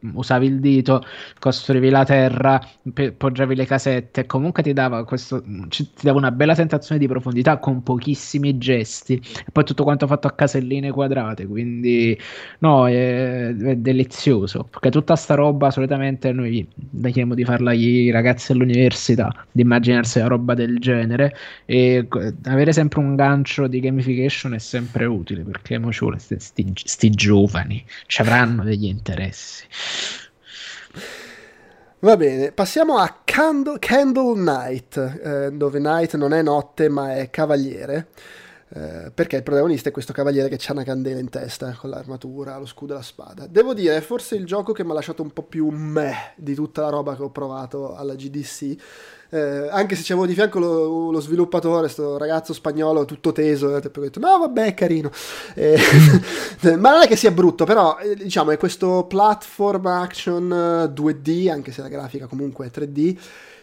[0.00, 1.02] usavi il dito,
[1.38, 2.60] costruivi la terra,
[2.92, 7.06] pe- poggiavi le casette, comunque ti dava questo, ci- ti dava una bella sensazione di
[7.08, 9.14] profondità con pochissimi gesti.
[9.14, 12.16] E poi tutto quanto fatto a caselline quadrate, quindi
[12.60, 14.64] no, è, è delizioso.
[14.64, 16.66] Perché tutta sta roba solitamente noi
[17.00, 21.34] chiediamo di farla ai ragazzi all'università, di immaginarsi una roba del genere
[21.64, 22.06] e
[22.44, 26.72] avere sempre un gancio di gamification è sempre utile perché mo ci vuole sti, sti-
[26.84, 29.64] sti giovani ci avranno degli interessi.
[32.00, 37.28] Va bene, passiamo a Candle, Candle Knight, eh, dove Knight non è notte ma è
[37.28, 38.08] cavaliere.
[38.70, 42.58] Eh, perché il protagonista è questo cavaliere che ha una candela in testa con l'armatura,
[42.58, 43.46] lo scudo e la spada.
[43.46, 46.54] Devo dire, è forse il gioco che mi ha lasciato un po' più meh di
[46.54, 48.76] tutta la roba che ho provato alla GDC.
[49.30, 53.74] Eh, anche se c'avevo di fianco lo, lo sviluppatore, sto ragazzo spagnolo tutto teso, e
[53.74, 55.10] ho detto no vabbè è carino,
[55.54, 55.78] Eh,
[56.78, 61.50] ma non è che sia brutto, però eh, diciamo è questo platform action eh, 2D,
[61.50, 63.16] anche se la grafica comunque è 3D,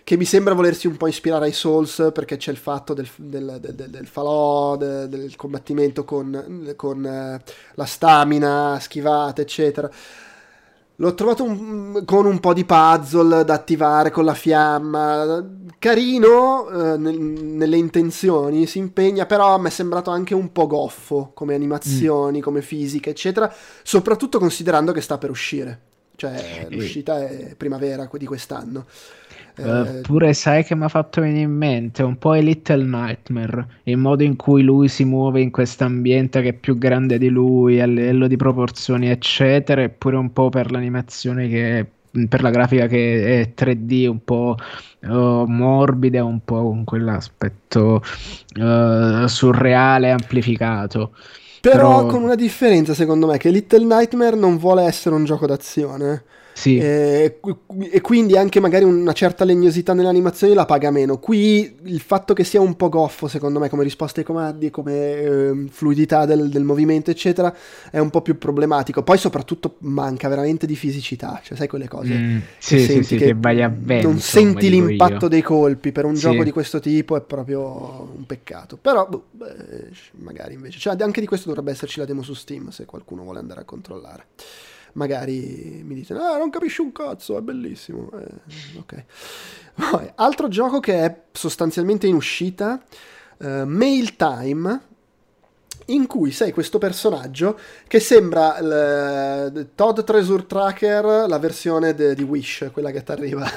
[0.06, 3.58] che mi sembra volersi un po' ispirare ai Souls perché c'è il fatto del, del,
[3.60, 7.42] del, del- falò, del, combattimento con, con eh,
[7.74, 9.90] la stamina, schivate, eccetera.
[10.98, 15.44] L'ho trovato un- con un po' di puzzle da attivare con la fiamma,
[15.80, 21.32] carino eh, nel- nelle intenzioni, si impegna, però mi è sembrato anche un po' goffo
[21.34, 23.52] come animazioni, come fisica, eccetera,
[23.82, 25.80] soprattutto considerando che sta per uscire,
[26.16, 28.86] cioè l'uscita è primavera di quest'anno.
[29.58, 32.84] Eh, Eh, pure sai che mi ha fatto venire in mente un po' i Little
[32.84, 37.18] Nightmare, il modo in cui lui si muove in questo ambiente che è più grande
[37.18, 41.90] di lui a livello di proporzioni, eccetera, eppure un po' per l'animazione che
[42.30, 44.56] per la grafica che è 3D, un po'
[45.02, 45.08] eh,
[45.48, 48.02] morbida, un po' con quell'aspetto
[48.58, 51.14] eh, surreale amplificato.
[51.60, 55.48] Però Però- con una differenza, secondo me, che Little Nightmare non vuole essere un gioco
[55.48, 56.24] d'azione.
[56.58, 57.40] Sì, E,
[57.92, 61.20] e quindi anche magari una certa legnosità nelle animazioni la paga meno.
[61.20, 65.22] Qui il fatto che sia un po' goffo, secondo me, come risposta ai comandi, come
[65.22, 67.54] ehm, fluidità del, del movimento, eccetera,
[67.92, 69.04] è un po' più problematico.
[69.04, 71.42] Poi, soprattutto, manca veramente di fisicità.
[71.44, 72.14] Cioè, sai quelle cose.
[72.14, 75.28] Mm, che sì, sì, senti sì, che che vai a vento, non senti l'impatto io.
[75.28, 76.22] dei colpi per un Sì.
[76.22, 78.78] gioco di questo tipo è proprio un peccato.
[78.78, 79.90] Però, boh, beh,
[80.20, 80.80] magari invece.
[80.80, 83.66] Cioè, anche di questo dovrebbe esserci la demo su Steam se qualcuno vuole andare a
[83.66, 84.28] controllare.
[84.96, 88.10] Magari mi dite, ah, non capisci un cazzo, è bellissimo.
[88.14, 89.04] Eh, ok.
[89.92, 92.82] Poi, altro gioco che è sostanzialmente in uscita,
[93.40, 94.82] eh, Mail Time,
[95.88, 102.24] in cui sei questo personaggio che sembra il Todd Treasure Tracker, la versione de- di
[102.24, 103.46] Wish, quella che ti arriva.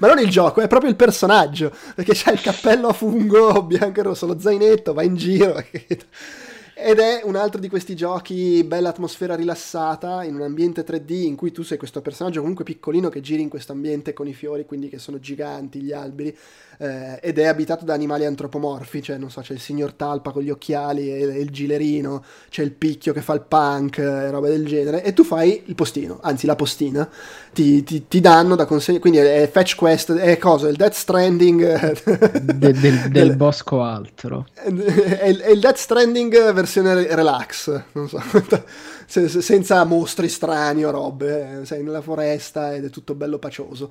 [0.00, 4.00] Ma non il gioco, è proprio il personaggio, perché c'ha il cappello a fungo bianco
[4.00, 5.56] e rosso, lo zainetto, va in giro.
[6.86, 11.34] Ed è un altro di questi giochi, bella atmosfera rilassata, in un ambiente 3D in
[11.34, 14.66] cui tu sei questo personaggio comunque piccolino che giri in questo ambiente con i fiori,
[14.66, 16.36] quindi che sono giganti, gli alberi,
[16.78, 20.42] eh, ed è abitato da animali antropomorfi, cioè non so, c'è il signor Talpa con
[20.42, 24.66] gli occhiali e, il gilerino, c'è il picchio che fa il punk e roba del
[24.66, 27.08] genere, e tu fai il postino, anzi la postina,
[27.52, 30.94] ti, ti- ti danno da consegnare, quindi è, è fetch quest, è cosa, il Death
[30.94, 34.46] Stranding eh, De- del, del bosco altro.
[34.54, 38.20] è il, è il Death Stranding versione re- relax, non so,
[39.06, 43.38] se- se- senza mostri strani o robe, eh, sei nella foresta ed è tutto bello
[43.38, 43.90] pacioso.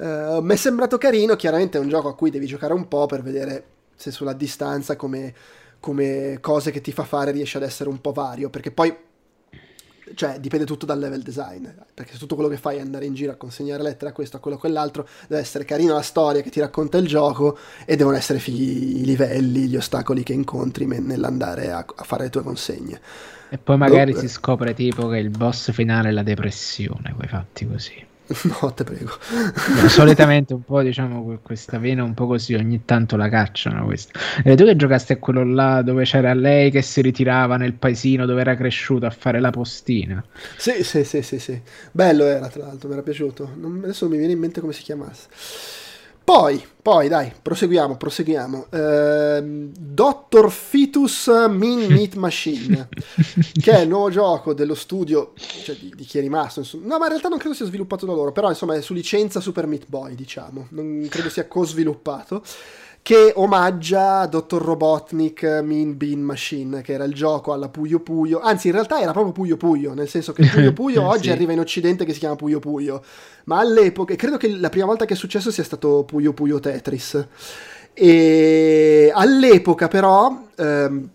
[0.00, 3.06] Eh, Mi è sembrato carino, chiaramente è un gioco a cui devi giocare un po'
[3.06, 5.34] per vedere se sulla distanza come,
[5.78, 8.96] come cose che ti fa fare riesce ad essere un po' vario, perché poi
[10.14, 13.14] cioè dipende tutto dal level design, perché se tutto quello che fai è andare in
[13.14, 16.40] giro a consegnare lettere a questo, a quello, a quell'altro, deve essere carina la storia
[16.40, 20.86] che ti racconta il gioco e devono essere fighi i livelli, gli ostacoli che incontri
[20.86, 23.00] nell'andare a, a fare le tue consegne.
[23.50, 24.26] E poi magari Dove...
[24.26, 28.08] si scopre tipo che il boss finale è la depressione, quei fatti così.
[28.44, 29.10] No, te prego.
[29.82, 34.18] No, solitamente un po', diciamo, questa vena un po' così, ogni tanto la cacciano questa.
[34.44, 38.26] E tu che giocasti a quello là dove c'era lei che si ritirava nel paesino
[38.26, 40.24] dove era cresciuto a fare la postina?
[40.56, 41.60] Sì, sì, sì, sì, sì.
[41.90, 43.52] Bello era, tra l'altro, mi era piaciuto.
[43.56, 45.28] Non, adesso non mi viene in mente come si chiamasse.
[46.32, 48.66] Poi, poi, dai, proseguiamo, proseguiamo.
[48.70, 50.48] Eh, Dr.
[50.48, 52.88] Fetus Min Meat Machine,
[53.60, 56.60] che è il nuovo gioco dello studio, cioè di, di chi è rimasto.
[56.60, 56.86] Insomma.
[56.86, 59.40] No, ma in realtà non credo sia sviluppato da loro, però insomma è su licenza
[59.40, 60.68] Super Meat Boy, diciamo.
[60.70, 62.44] Non credo sia co-sviluppato
[63.02, 68.68] che omaggia Dottor Robotnik Mean Bean Machine, che era il gioco alla Puyo Puyo, anzi
[68.68, 71.30] in realtà era proprio Puyo Puyo, nel senso che Puyo Puyo oggi sì.
[71.30, 73.02] arriva in occidente che si chiama Puyo Puyo,
[73.44, 77.26] ma all'epoca, credo che la prima volta che è successo sia stato Puyo Puyo Tetris,
[77.94, 80.44] e all'epoca però...
[80.56, 81.10] Ehm,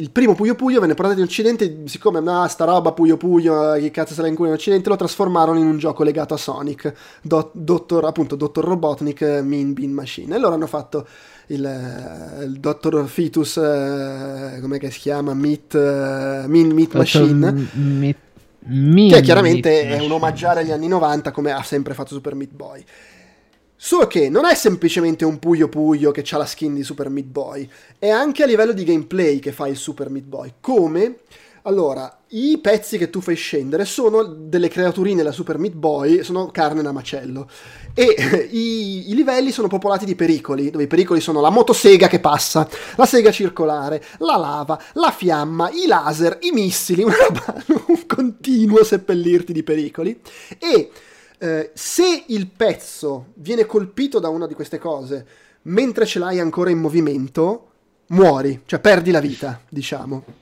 [0.00, 3.90] il primo Puyo Puyo venne portato in Occidente, siccome no, sta roba Puyo Puyo, che
[3.90, 8.06] cazzo se la in Occidente, lo trasformarono in un gioco legato a Sonic, Do- Dottor,
[8.06, 10.34] appunto Dottor Robotnik Mean Bean Machine.
[10.34, 11.06] E loro hanno fatto
[11.48, 15.34] il, eh, il Dottor Fetus, eh, come si chiama?
[15.34, 17.68] Meat, uh, Meat Machine.
[18.62, 22.52] Meat, che chiaramente è un omaggiare agli anni 90 come ha sempre fatto Super Meat
[22.52, 22.84] Boy.
[23.82, 27.28] Solo che non è semplicemente un Puyo Puyo che ha la skin di Super Meat
[27.28, 27.66] Boy,
[27.98, 30.52] è anche a livello di gameplay che fa il Super Meat Boy.
[30.60, 31.20] Come?
[31.62, 36.50] Allora, i pezzi che tu fai scendere sono delle creaturine da Super Meat Boy, sono
[36.50, 37.48] carne da macello.
[37.94, 38.04] E
[38.52, 42.68] i, i, livelli sono popolati di pericoli, dove i pericoli sono la motosega che passa,
[42.96, 47.14] la sega circolare, la lava, la fiamma, i laser, i missili, una
[47.86, 50.20] un continuo seppellirti di pericoli.
[50.58, 50.90] E
[51.42, 55.26] eh, se il pezzo viene colpito da una di queste cose
[55.62, 57.68] mentre ce l'hai ancora in movimento,
[58.08, 60.39] muori, cioè perdi la vita, diciamo.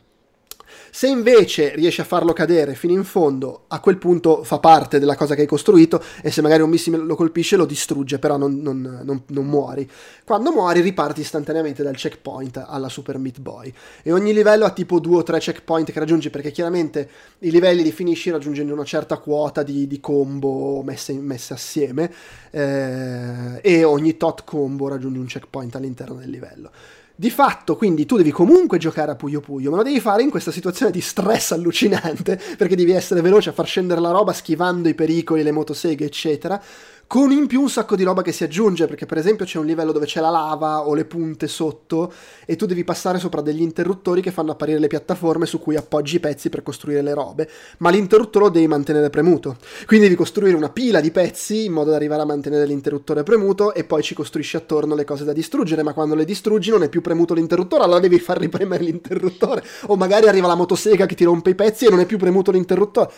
[0.91, 5.17] Se invece riesci a farlo cadere fino in fondo, a quel punto fa parte della
[5.17, 8.61] cosa che hai costruito e se magari un missile lo colpisce lo distrugge, però non,
[8.61, 9.89] non, non, non muori.
[10.25, 14.99] Quando muori riparti istantaneamente dal checkpoint alla Super Meat Boy e ogni livello ha tipo
[14.99, 17.09] due o tre checkpoint che raggiungi perché chiaramente
[17.41, 22.13] i livelli li finisci raggiungendo una certa quota di, di combo messe, messe assieme
[22.51, 26.71] eh, e ogni tot combo raggiungi un checkpoint all'interno del livello.
[27.21, 30.31] Di fatto, quindi tu devi comunque giocare a Puyo Puyo, ma lo devi fare in
[30.31, 34.89] questa situazione di stress allucinante, perché devi essere veloce a far scendere la roba schivando
[34.89, 36.63] i pericoli, le motoseghe, eccetera
[37.09, 39.65] con in più un sacco di roba che si aggiunge, perché per esempio c'è un
[39.65, 42.13] livello dove c'è la lava o le punte sotto
[42.45, 46.17] e tu devi passare sopra degli interruttori che fanno apparire le piattaforme su cui appoggi
[46.17, 47.49] i pezzi per costruire le robe,
[47.79, 49.57] ma l'interruttore lo devi mantenere premuto.
[49.87, 53.73] Quindi devi costruire una pila di pezzi in modo da arrivare a mantenere l'interruttore premuto
[53.73, 56.91] e poi ci costruisci attorno le cose da distruggere, ma quando le distruggi non è
[56.91, 59.65] più premuto l'interruttore, allora devi far ripremere l'interruttore.
[59.87, 62.51] O magari arriva la motosega che ti rompe i pezzi e non è più premuto
[62.51, 63.11] l'interruttore.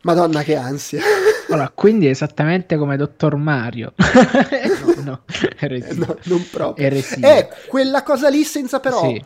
[0.00, 1.02] Madonna che ansia.
[1.54, 3.92] Allora, quindi è esattamente come Dottor Mario.
[5.02, 5.22] no, no,
[5.60, 6.86] eh, no, non proprio.
[6.86, 7.36] Eresia.
[7.36, 9.00] È quella cosa lì senza però...
[9.02, 9.22] Sì.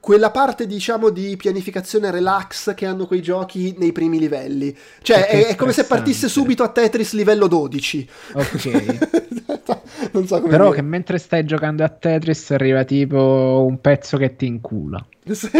[0.00, 4.74] Quella parte, diciamo, di pianificazione relax che hanno quei giochi nei primi livelli.
[5.02, 8.08] Cioè, è, è, come se partisse subito a Tetris livello 12.
[8.32, 8.98] Ok.
[10.12, 10.76] non so come Però dire.
[10.76, 15.04] che mentre stai giocando a Tetris arriva tipo un pezzo che ti incula.
[15.30, 15.50] Sì.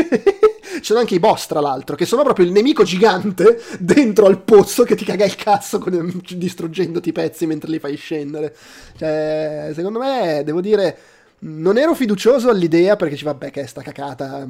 [0.80, 4.40] Ci sono anche i boss, tra l'altro, che sono proprio il nemico gigante dentro al
[4.40, 8.54] pozzo che ti caga il cazzo con, distruggendoti i pezzi mentre li fai scendere.
[8.96, 10.98] Cioè, secondo me, devo dire,
[11.40, 14.42] non ero fiducioso all'idea perché ci vabbè che è sta cacata.
[14.42, 14.46] E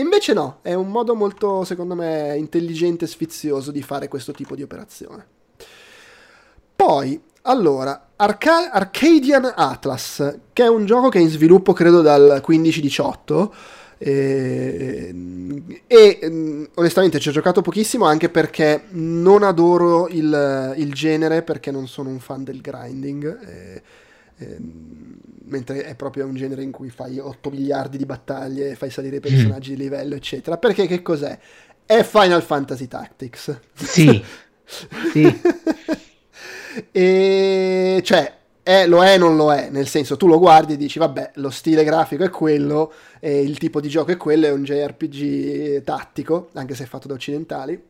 [0.00, 4.54] invece no, è un modo molto, secondo me, intelligente e sfizioso di fare questo tipo
[4.54, 5.26] di operazione.
[6.74, 12.42] Poi, allora, Arca- Arcadian Atlas, che è un gioco che è in sviluppo credo dal
[12.46, 13.50] 15-18
[14.06, 15.14] e,
[15.86, 21.88] e, onestamente ci ho giocato pochissimo anche perché non adoro il, il genere perché non
[21.88, 23.82] sono un fan del grinding e,
[24.36, 24.56] e,
[25.44, 29.20] mentre è proprio un genere in cui fai 8 miliardi di battaglie fai salire i
[29.20, 29.74] personaggi mm.
[29.74, 31.38] di livello eccetera perché che cos'è?
[31.86, 34.22] è Final Fantasy Tactics sì
[35.12, 35.40] sì
[36.92, 40.76] e cioè è, lo è e non lo è, nel senso tu lo guardi e
[40.76, 44.64] dici vabbè lo stile grafico è quello, il tipo di gioco è quello, è un
[44.64, 47.80] JRPG tattico, anche se fatto da occidentali,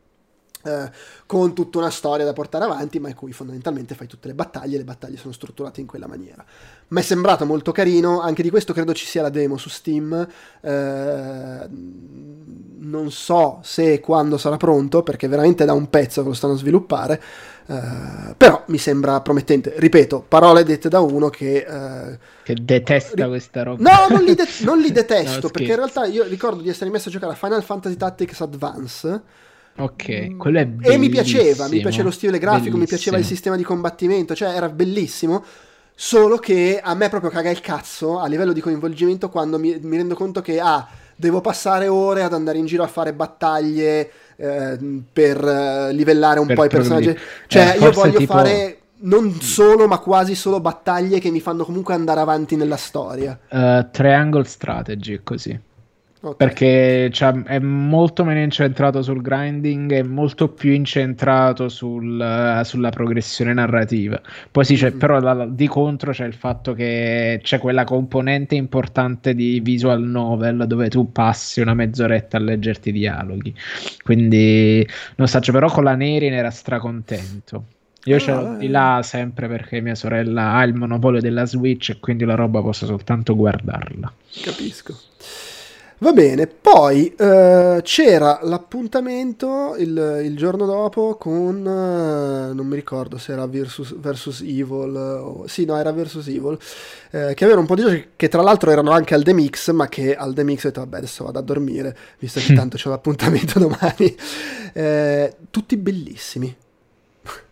[0.64, 0.90] eh,
[1.26, 4.78] con tutta una storia da portare avanti, ma in cui fondamentalmente fai tutte le battaglie,
[4.78, 6.44] le battaglie sono strutturate in quella maniera.
[6.88, 10.26] Mi è sembrato molto carino, anche di questo credo ci sia la demo su Steam,
[10.60, 11.68] eh,
[12.78, 16.56] non so se e quando sarà pronto, perché veramente da un pezzo che lo stanno
[16.56, 17.22] sviluppare,
[17.66, 19.74] eh, però mi sembra promettente.
[19.76, 21.64] Ripeto, parole dette da uno che...
[21.66, 23.82] Eh, che detesta ri- questa roba.
[23.82, 26.90] No, non li, de- non li detesto, no, perché in realtà io ricordo di essere
[26.90, 29.22] messo a giocare a Final Fantasy Tactics Advance
[29.76, 30.38] Ok, mm.
[30.38, 30.94] quello è bellissimo.
[30.94, 32.78] E mi piaceva, mi piaceva lo stile grafico, bellissimo.
[32.78, 35.44] mi piaceva il sistema di combattimento, cioè era bellissimo.
[35.96, 39.96] Solo che a me proprio caga il cazzo a livello di coinvolgimento quando mi, mi
[39.96, 44.78] rendo conto che ah, devo passare ore ad andare in giro a fare battaglie eh,
[45.12, 47.16] per eh, livellare un per po' i personaggi.
[47.46, 48.32] Cioè, eh, io voglio tipo...
[48.32, 53.38] fare non solo, ma quasi solo battaglie che mi fanno comunque andare avanti nella storia.
[53.50, 55.58] Uh, triangle strategy, così.
[56.24, 56.36] Okay.
[56.36, 62.88] Perché cioè, è molto meno incentrato sul grinding e molto più incentrato sul, uh, sulla
[62.88, 64.18] progressione narrativa.
[64.50, 64.96] Poi sì, mm-hmm.
[64.96, 70.64] però la, di contro c'è il fatto che c'è quella componente importante di visual novel
[70.66, 73.54] dove tu passi una mezz'oretta a leggerti i dialoghi.
[74.02, 77.64] Quindi non so, però con la Neri ne era stracontento.
[78.04, 82.00] Io ce l'ho di là sempre perché mia sorella ha il monopolio della Switch e
[82.00, 84.10] quindi la roba posso soltanto guardarla.
[84.42, 84.94] Capisco.
[85.98, 93.16] Va bene, poi eh, c'era l'appuntamento il, il, giorno dopo con, eh, non mi ricordo
[93.16, 96.58] se era versus, versus Evil, o, sì no era Versus Evil,
[97.10, 99.70] eh, che avevano un po' di giochi che tra l'altro erano anche al The Mix,
[99.70, 102.76] ma che al The Mix ho detto vabbè adesso vado a dormire, visto che tanto
[102.76, 104.16] c'è l'appuntamento domani,
[104.72, 106.54] eh, tutti bellissimi.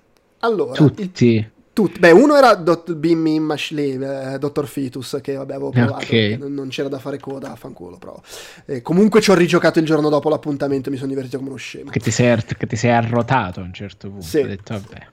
[0.44, 1.36] Allora, tutti.
[1.36, 1.98] Il, tutti.
[1.98, 6.36] Beh, uno era Dot Beam Imashli, eh, Dottor Fetus, che vabbè avevo provato, okay.
[6.36, 8.20] non c'era da fare coda, fanculo, però.
[8.66, 11.90] Eh, comunque ci ho rigiocato il giorno dopo l'appuntamento, mi sono divertito come uno scemo.
[11.90, 14.42] Che ti sei, che ti sei arrotato a un certo punto, sì.
[14.42, 15.06] detto vabbè.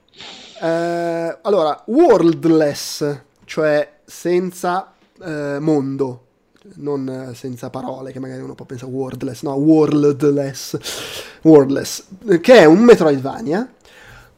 [0.62, 4.92] Eh, allora, worldless, cioè senza
[5.22, 6.24] eh, mondo,
[6.74, 10.78] non senza parole, che magari uno può pensare wordless, no, worldless,
[11.42, 12.04] worldless,
[12.40, 13.66] che è un Metroidvania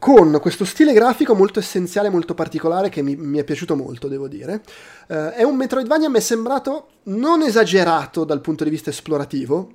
[0.03, 4.27] con questo stile grafico molto essenziale, molto particolare che mi, mi è piaciuto molto, devo
[4.27, 4.61] dire.
[5.07, 9.71] Uh, è un Metroidvania, mi è sembrato non esagerato dal punto di vista esplorativo.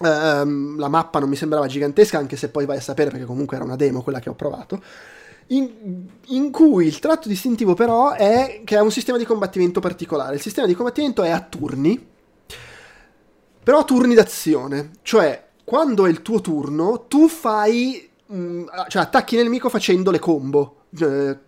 [0.00, 3.54] Uh, la mappa non mi sembrava gigantesca, anche se poi vai a sapere perché comunque
[3.54, 4.82] era una demo quella che ho provato.
[5.46, 10.34] In, in, cui il tratto distintivo però è che ha un sistema di combattimento particolare.
[10.34, 12.04] Il sistema di combattimento è a turni,
[13.62, 19.36] però a turni d'azione, cioè quando è il tuo turno tu fai Mm, cioè attacchi
[19.36, 21.38] nel nemico facendo le combo eh,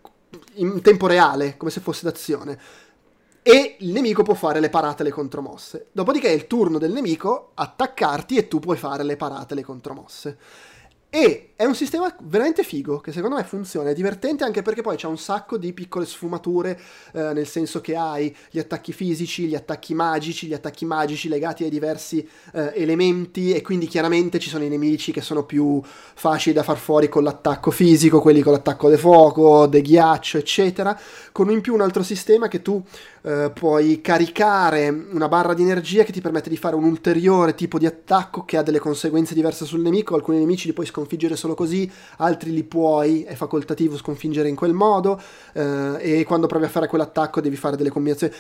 [0.54, 2.58] in tempo reale, come se fosse d'azione.
[3.42, 5.86] E il nemico può fare le parate e le contromosse.
[5.92, 9.62] Dopodiché è il turno del nemico attaccarti e tu puoi fare le parate e le
[9.62, 10.38] contromosse.
[11.08, 14.96] E è un sistema veramente figo, che secondo me funziona, è divertente anche perché poi
[14.96, 16.78] c'è un sacco di piccole sfumature,
[17.12, 21.64] eh, nel senso che hai gli attacchi fisici, gli attacchi magici, gli attacchi magici legati
[21.64, 26.54] ai diversi eh, elementi e quindi chiaramente ci sono i nemici che sono più facili
[26.54, 30.98] da far fuori con l'attacco fisico, quelli con l'attacco di fuoco, di ghiaccio, eccetera,
[31.32, 32.82] con in più un altro sistema che tu
[33.26, 37.76] eh, puoi caricare una barra di energia che ti permette di fare un ulteriore tipo
[37.76, 40.14] di attacco che ha delle conseguenze diverse sul nemico.
[40.14, 44.74] Alcuni nemici li puoi sconfiggere solo così, altri li puoi, è facoltativo sconfiggere in quel
[44.74, 45.20] modo.
[45.52, 48.32] Eh, e quando provi a fare quell'attacco devi fare delle combinazioni.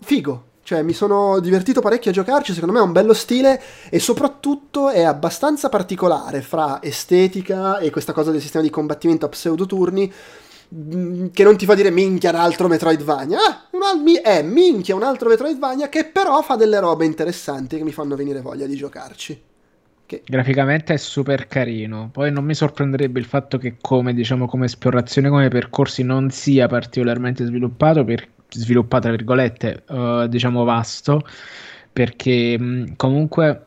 [0.00, 3.58] Figo, cioè, mi sono divertito parecchio a giocarci, secondo me è un bello stile
[3.88, 9.30] e soprattutto è abbastanza particolare fra estetica e questa cosa del sistema di combattimento a
[9.30, 10.12] pseudo turni
[11.32, 13.38] che non ti fa dire minchia un altro Metroidvania.
[13.38, 17.92] Ah, un, è minchia un altro Metroidvania che però fa delle robe interessanti che mi
[17.92, 19.42] fanno venire voglia di giocarci.
[20.06, 20.22] Che...
[20.24, 22.10] Graficamente è super carino.
[22.12, 26.66] Poi non mi sorprenderebbe il fatto che come, diciamo, come esplorazione, come percorsi non sia
[26.66, 31.26] particolarmente sviluppato, per, sviluppato, tra virgolette, uh, diciamo vasto,
[31.92, 33.66] perché mh, mm, comunque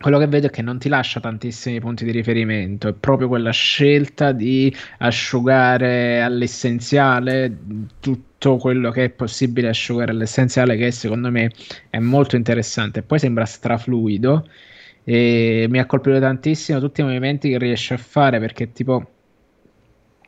[0.00, 3.50] quello che vedo è che non ti lascia tantissimi punti di riferimento, è proprio quella
[3.50, 7.54] scelta di asciugare all'essenziale
[8.00, 11.50] tutto quello che è possibile asciugare all'essenziale, che secondo me
[11.90, 13.02] è molto interessante.
[13.02, 14.48] Poi sembra strafluido
[15.04, 19.10] e mi ha colpito tantissimo tutti i movimenti che riesce a fare perché tipo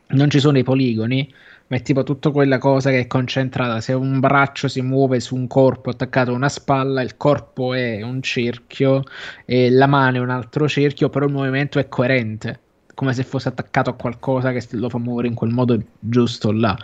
[0.09, 1.33] non ci sono i poligoni
[1.73, 3.81] ma è tipo tutta quella cosa che è concentrata.
[3.81, 8.03] Se un braccio si muove su un corpo attaccato a una spalla, il corpo è
[8.03, 9.03] un cerchio
[9.43, 12.59] e la mano è un altro cerchio, però il movimento è coerente,
[12.93, 16.77] come se fosse attaccato a qualcosa che lo fa muovere in quel modo giusto là.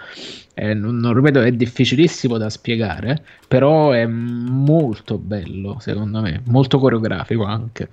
[0.55, 6.79] Eh, non, non ripeto, è difficilissimo da spiegare, però è molto bello, secondo me, molto
[6.79, 7.89] coreografico anche.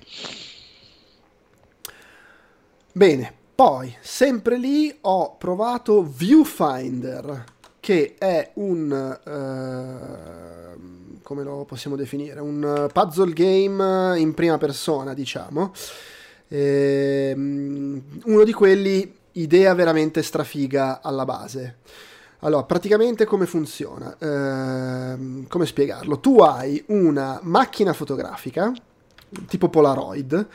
[2.92, 7.44] Bene, poi sempre lì ho provato Viewfinder,
[7.80, 9.18] che è un...
[9.24, 12.38] Uh, come lo possiamo definire?
[12.38, 15.72] Un puzzle game in prima persona, diciamo.
[16.48, 21.78] E, um, uno di quelli, idea veramente strafiga alla base.
[22.40, 24.16] Allora, praticamente come funziona?
[24.18, 26.20] Eh, come spiegarlo?
[26.20, 28.70] Tu hai una macchina fotografica,
[29.48, 30.46] tipo Polaroid,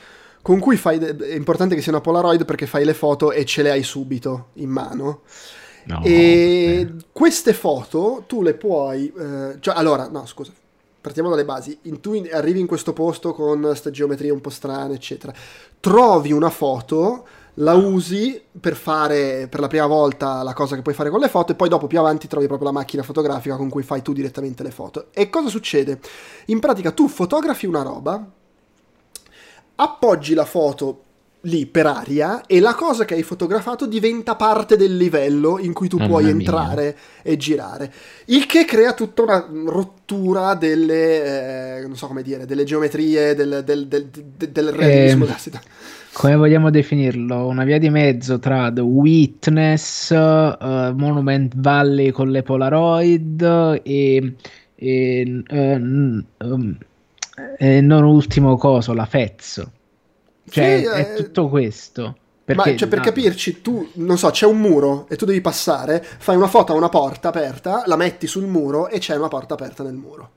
[0.42, 0.98] con cui fai...
[0.98, 4.48] È importante che sia una Polaroid perché fai le foto e ce le hai subito
[4.54, 5.22] in mano.
[5.84, 6.94] No, e eh.
[7.12, 9.12] queste foto tu le puoi...
[9.18, 10.52] Eh, cioè, allora, no, scusa.
[11.02, 11.78] Partiamo dalle basi.
[11.84, 15.34] In, tu in, arrivi in questo posto con queste geometrie un po' strane, eccetera.
[15.80, 20.96] Trovi una foto la usi per fare per la prima volta la cosa che puoi
[20.96, 23.70] fare con le foto e poi dopo più avanti trovi proprio la macchina fotografica con
[23.70, 25.08] cui fai tu direttamente le foto.
[25.12, 26.00] E cosa succede?
[26.46, 28.26] In pratica tu fotografi una roba,
[29.82, 31.04] appoggi la foto
[31.46, 35.88] lì per aria e la cosa che hai fotografato diventa parte del livello in cui
[35.88, 37.92] tu Mamma puoi entrare e girare.
[38.26, 43.64] Il che crea tutta una rottura delle, eh, non so come dire, delle geometrie, del,
[43.66, 44.10] del, del,
[44.50, 45.26] del realismo.
[45.26, 45.60] Eh,
[46.14, 47.48] come vogliamo definirlo?
[47.48, 54.36] Una via di mezzo tra The Witness, uh, Monument Valley con le Polaroid e,
[54.76, 56.78] e, uh, um,
[57.58, 59.66] e non ultimo coso, la Fez.
[60.50, 62.16] Cioè, sì, è eh, tutto questo.
[62.44, 63.06] Perché, Ma cioè, per no.
[63.06, 66.76] capirci, tu, non so, c'è un muro e tu devi passare, fai una foto a
[66.76, 70.32] una porta aperta, la metti sul muro e c'è una porta aperta nel muro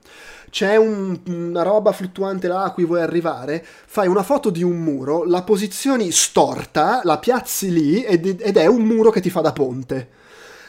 [0.54, 4.76] c'è un, una roba fluttuante là a cui vuoi arrivare, fai una foto di un
[4.76, 9.40] muro, la posizioni storta, la piazzi lì ed, ed è un muro che ti fa
[9.40, 10.08] da ponte.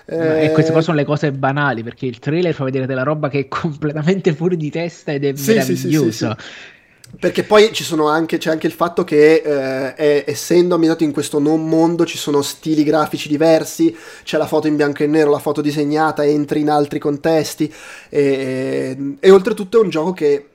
[0.06, 0.46] Eh...
[0.46, 3.40] E queste qua sono le cose banali perché il trailer fa vedere della roba che
[3.40, 6.36] è completamente fuori di testa ed è sì, meravigliosa.
[6.38, 6.74] Sì, sì,
[7.20, 11.14] perché poi ci sono anche, c'è anche il fatto che eh, è, essendo ambientato in
[11.14, 15.32] questo non mondo ci sono stili grafici diversi, c'è la foto in bianco e nero,
[15.32, 17.72] la foto disegnata, entri in altri contesti.
[18.10, 20.46] E, e, e oltretutto è un gioco che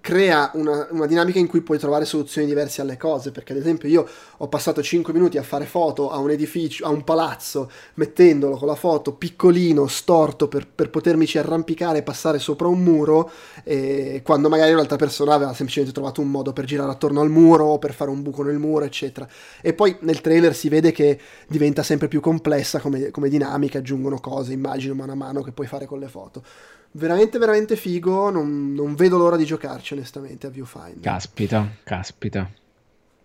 [0.00, 3.88] crea una, una, dinamica in cui puoi trovare soluzioni diverse alle cose, perché ad esempio
[3.88, 4.06] io
[4.36, 8.68] ho passato 5 minuti a fare foto a un edificio, a un palazzo, mettendolo con
[8.68, 13.30] la foto piccolino, storto, per, per potermici arrampicare e passare sopra un muro,
[14.22, 17.92] quando magari un'altra persona aveva semplicemente trovato un modo per girare attorno al muro per
[17.92, 19.28] fare un buco nel muro, eccetera.
[19.60, 24.20] E poi nel trailer si vede che diventa sempre più complessa come, come dinamica, aggiungono
[24.20, 26.42] cose, immagino mano a mano che puoi fare con le foto
[26.92, 31.00] veramente veramente figo non, non, vedo l'ora di giocarci onestamente a Viewfinder.
[31.00, 32.50] Caspita caspita.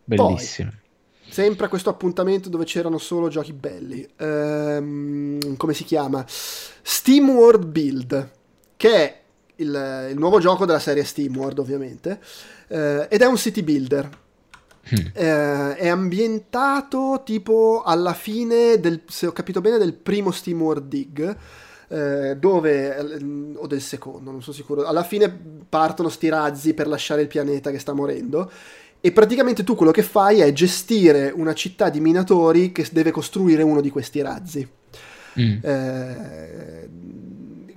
[0.04, 0.70] Bellissimo.
[0.70, 4.08] Poi, sempre a questo appuntamento dove c'erano solo giochi belli.
[4.18, 6.24] Ehm, come si chiama?
[6.28, 8.32] Steam World Build
[8.76, 9.22] che è
[9.58, 12.20] il, il nuovo gioco della serie Steam World ovviamente
[12.68, 14.22] eh, ed è un city builder.
[14.94, 15.08] Mm.
[15.14, 20.88] Eh, è ambientato tipo alla fine del, se ho capito bene, del primo Steam World
[20.90, 21.38] Dig
[21.88, 25.30] eh, dove, eh, o del secondo, non sono sicuro, alla fine
[25.68, 28.52] partono sti razzi per lasciare il pianeta che sta morendo
[29.06, 33.62] e praticamente tu quello che fai è gestire una città di minatori che deve costruire
[33.62, 34.68] uno di questi razzi.
[35.40, 35.58] Mm.
[35.62, 36.90] Eh,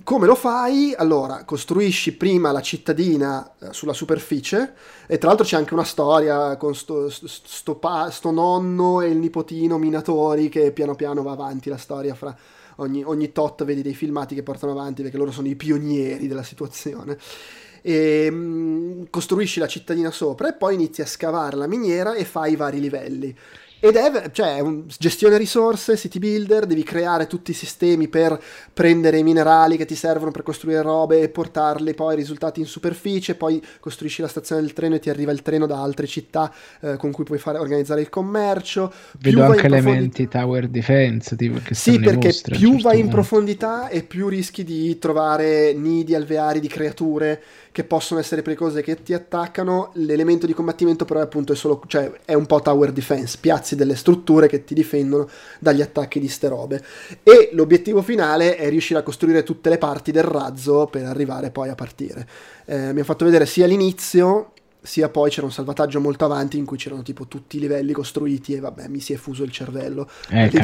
[0.06, 0.94] come lo fai?
[0.96, 4.74] Allora, costruisci prima la cittadina eh, sulla superficie
[5.08, 9.08] e tra l'altro c'è anche una storia con sto, sto, sto, pa, sto nonno e
[9.08, 12.36] il nipotino minatori che piano piano va avanti la storia fra
[12.76, 16.42] ogni, ogni tot vedi dei filmati che portano avanti perché loro sono i pionieri della
[16.42, 17.18] situazione.
[17.82, 22.24] E, mh, mm, costruisci la cittadina sopra e poi inizi a scavare la miniera e
[22.24, 23.36] fai i vari livelli.
[23.78, 24.62] Ed è, cioè,
[24.98, 28.40] gestione risorse, city builder, devi creare tutti i sistemi per
[28.72, 32.66] prendere i minerali che ti servono per costruire robe e portarli poi ai risultati in
[32.66, 36.50] superficie, poi costruisci la stazione del treno e ti arriva il treno da altre città
[36.80, 38.90] eh, con cui puoi fare, organizzare il commercio.
[39.18, 43.08] Vedo più anche elementi tower defense, tipo che Sì, perché mostra, più certo vai in
[43.08, 47.42] profondità e più rischi di trovare nidi alveari di creature
[47.76, 49.90] che possono essere pericolose che ti attaccano.
[49.96, 53.36] L'elemento di combattimento, però, è appunto è solo, cioè, è un po' tower defense.
[53.38, 55.28] Piazzi delle strutture che ti difendono
[55.58, 56.82] dagli attacchi di ste robe.
[57.22, 61.68] E l'obiettivo finale è riuscire a costruire tutte le parti del razzo per arrivare poi
[61.68, 62.26] a partire.
[62.64, 66.64] Eh, mi ha fatto vedere sia l'inizio sia poi c'era un salvataggio molto avanti in
[66.64, 70.08] cui c'erano tipo tutti i livelli costruiti e vabbè mi si è fuso il cervello
[70.30, 70.60] eh, di,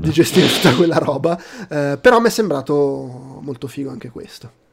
[0.00, 1.40] di, gestire tutta quella roba
[1.70, 4.63] eh, però mi è sembrato molto figo anche questo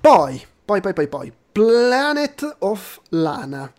[0.00, 3.70] poi, poi, poi, poi, poi, Planet of Lana,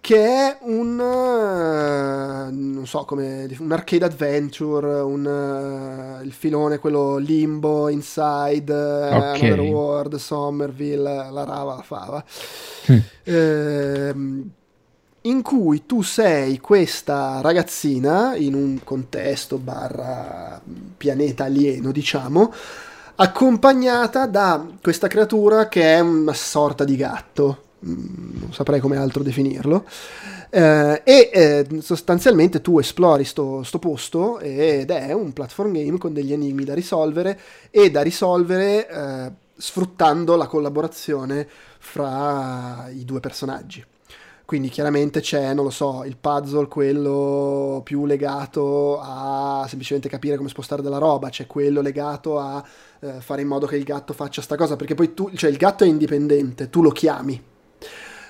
[0.00, 5.24] che è un, uh, non so come, un arcade adventure, un,
[6.20, 9.52] uh, il filone, quello Limbo, Inside, uh, okay.
[9.52, 12.24] Another World, Somerville, la rava, la fava.
[12.90, 12.98] Mm.
[13.22, 14.14] Eh,
[15.24, 20.60] in cui tu sei questa ragazzina in un contesto barra
[20.96, 22.52] pianeta alieno, diciamo,
[23.16, 29.22] accompagnata da questa creatura che è una sorta di gatto, mm, non saprei come altro
[29.22, 29.84] definirlo,
[30.50, 36.12] eh, e eh, sostanzialmente tu esplori sto, sto, posto ed è un platform game con
[36.12, 37.38] degli enigmi da risolvere
[37.70, 41.48] e da risolvere eh, sfruttando la collaborazione
[41.78, 43.84] fra i due personaggi.
[44.52, 50.50] Quindi chiaramente c'è, non lo so, il puzzle, quello più legato a semplicemente capire come
[50.50, 52.62] spostare della roba, c'è quello legato a
[53.00, 55.56] eh, fare in modo che il gatto faccia sta cosa, perché poi tu, cioè il
[55.56, 57.42] gatto è indipendente, tu lo chiami.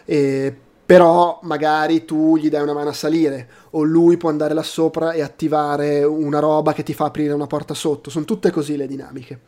[0.05, 4.63] E, però magari tu gli dai una mano a salire o lui può andare là
[4.63, 8.11] sopra e attivare una roba che ti fa aprire una porta sotto.
[8.11, 9.41] Sono tutte così le dinamiche.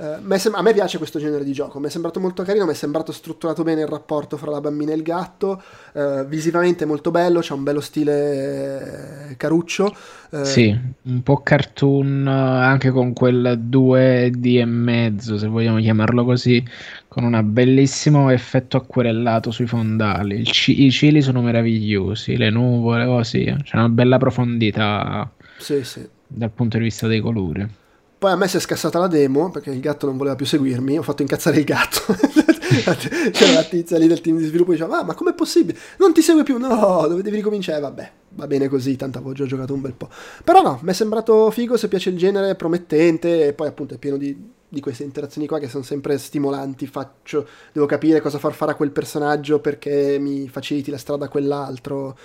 [0.00, 2.74] Uh, a me piace questo genere di gioco, mi è sembrato molto carino, mi è
[2.74, 5.62] sembrato strutturato bene il rapporto fra la bambina e il gatto,
[5.92, 9.94] uh, visivamente molto bello, c'è un bello stile eh, caruccio.
[10.30, 16.64] Uh, sì, un po' cartoon, anche con quel 2D e mezzo, se vogliamo chiamarlo così,
[17.06, 20.44] con un bellissimo effetto acquerellato sui fondali.
[20.44, 26.08] C- I cieli sono meravigliosi, le nuvole, così, c'è una bella profondità sì, sì.
[26.26, 27.79] dal punto di vista dei colori.
[28.20, 30.98] Poi a me si è scassata la demo perché il gatto non voleva più seguirmi.
[30.98, 32.00] Ho fatto incazzare il gatto.
[33.32, 35.78] C'era la tizia lì del team di sviluppo e diceva: ah, Ma com'è possibile?
[35.96, 36.58] Non ti segue più?
[36.58, 37.80] No, devi ricominciare.
[37.80, 38.94] Vabbè, va bene così.
[38.96, 40.10] Tanto avevo già giocato un bel po'.
[40.44, 41.78] Però no, mi è sembrato figo.
[41.78, 43.46] Se piace il genere, promettente.
[43.46, 44.36] E poi appunto è pieno di,
[44.68, 46.86] di queste interazioni qua che sono sempre stimolanti.
[46.86, 51.28] Faccio, devo capire cosa far fare a quel personaggio perché mi faciliti la strada a
[51.28, 52.18] quell'altro.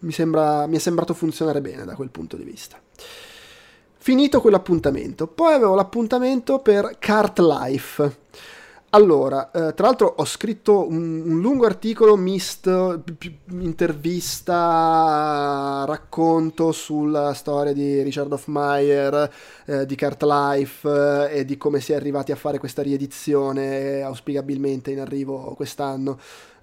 [0.00, 2.78] Mi, sembra, mi è sembrato funzionare bene da quel punto di vista.
[4.08, 8.16] Finito quell'appuntamento, poi avevo l'appuntamento per Cart Life.
[8.92, 13.04] Allora, eh, tra l'altro ho scritto un, un lungo articolo misto,
[13.50, 14.54] intervista,
[15.86, 19.30] racconto sulla storia di Richard Hofmeyer,
[19.66, 24.00] eh, di Cart Life eh, e di come si è arrivati a fare questa riedizione
[24.00, 26.18] auspicabilmente in arrivo quest'anno.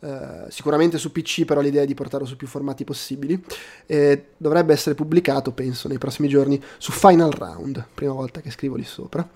[0.05, 3.43] Uh, sicuramente su PC, però l'idea è di portarlo su più formati possibili.
[3.87, 8.75] E dovrebbe essere pubblicato, penso, nei prossimi giorni su Final Round, prima volta che scrivo
[8.75, 9.27] lì sopra.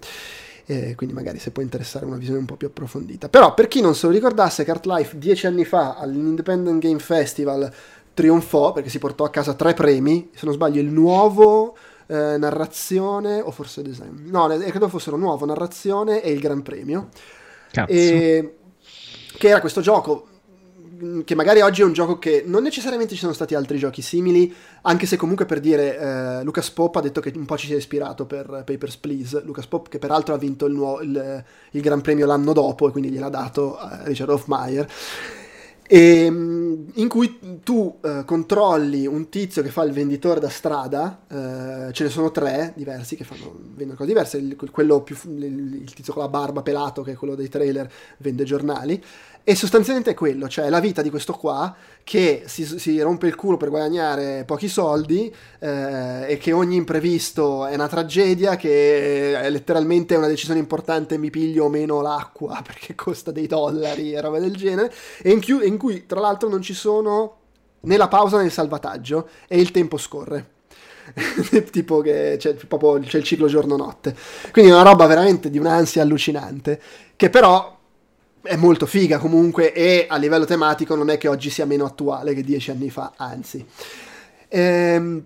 [0.67, 3.29] E quindi magari se può interessare una visione un po' più approfondita.
[3.29, 7.73] Però per chi non se lo ricordasse, Cart Life dieci anni fa all'Independent Game Festival
[8.13, 11.75] trionfò perché si portò a casa tre premi, se non sbaglio il nuovo
[12.05, 14.29] eh, narrazione o forse design.
[14.29, 17.09] No, credo fossero nuovo narrazione e il Gran Premio.
[17.71, 17.91] Cazzo.
[17.91, 18.53] E,
[19.37, 20.27] che era questo gioco
[21.23, 24.53] che magari oggi è un gioco che non necessariamente ci sono stati altri giochi simili,
[24.81, 27.73] anche se comunque per dire eh, Lucas Pop ha detto che un po' ci si
[27.73, 29.41] è ispirato per Papers, Please.
[29.43, 32.91] Lucas Pop che peraltro ha vinto il, nuovo, il, il Gran Premio l'anno dopo e
[32.91, 34.87] quindi gliel'ha dato a Richard Hofmeyer.
[35.91, 41.21] E, mm, in cui tu eh, controlli un tizio che fa il venditore da strada,
[41.27, 46.13] eh, ce ne sono tre diversi che fanno, vendono cose diverse, il, più, il tizio
[46.13, 49.03] con la barba pelato che è quello dei trailer vende giornali
[49.43, 53.35] e sostanzialmente è quello, cioè la vita di questo qua che si, si rompe il
[53.35, 59.49] culo per guadagnare pochi soldi eh, e che ogni imprevisto è una tragedia, che è
[59.49, 64.39] letteralmente una decisione importante, mi piglio o meno l'acqua perché costa dei dollari e roba
[64.39, 67.37] del genere, e in, chi- in cui tra l'altro non ci sono
[67.81, 70.57] né la pausa né il salvataggio e il tempo scorre.
[71.71, 74.15] tipo che c'è, proprio, c'è il ciclo giorno-notte.
[74.51, 76.79] Quindi è una roba veramente di un'ansia allucinante,
[77.15, 77.78] che però
[78.41, 82.33] è molto figa comunque e a livello tematico non è che oggi sia meno attuale
[82.33, 83.65] che dieci anni fa, anzi.
[84.47, 85.23] Ehm,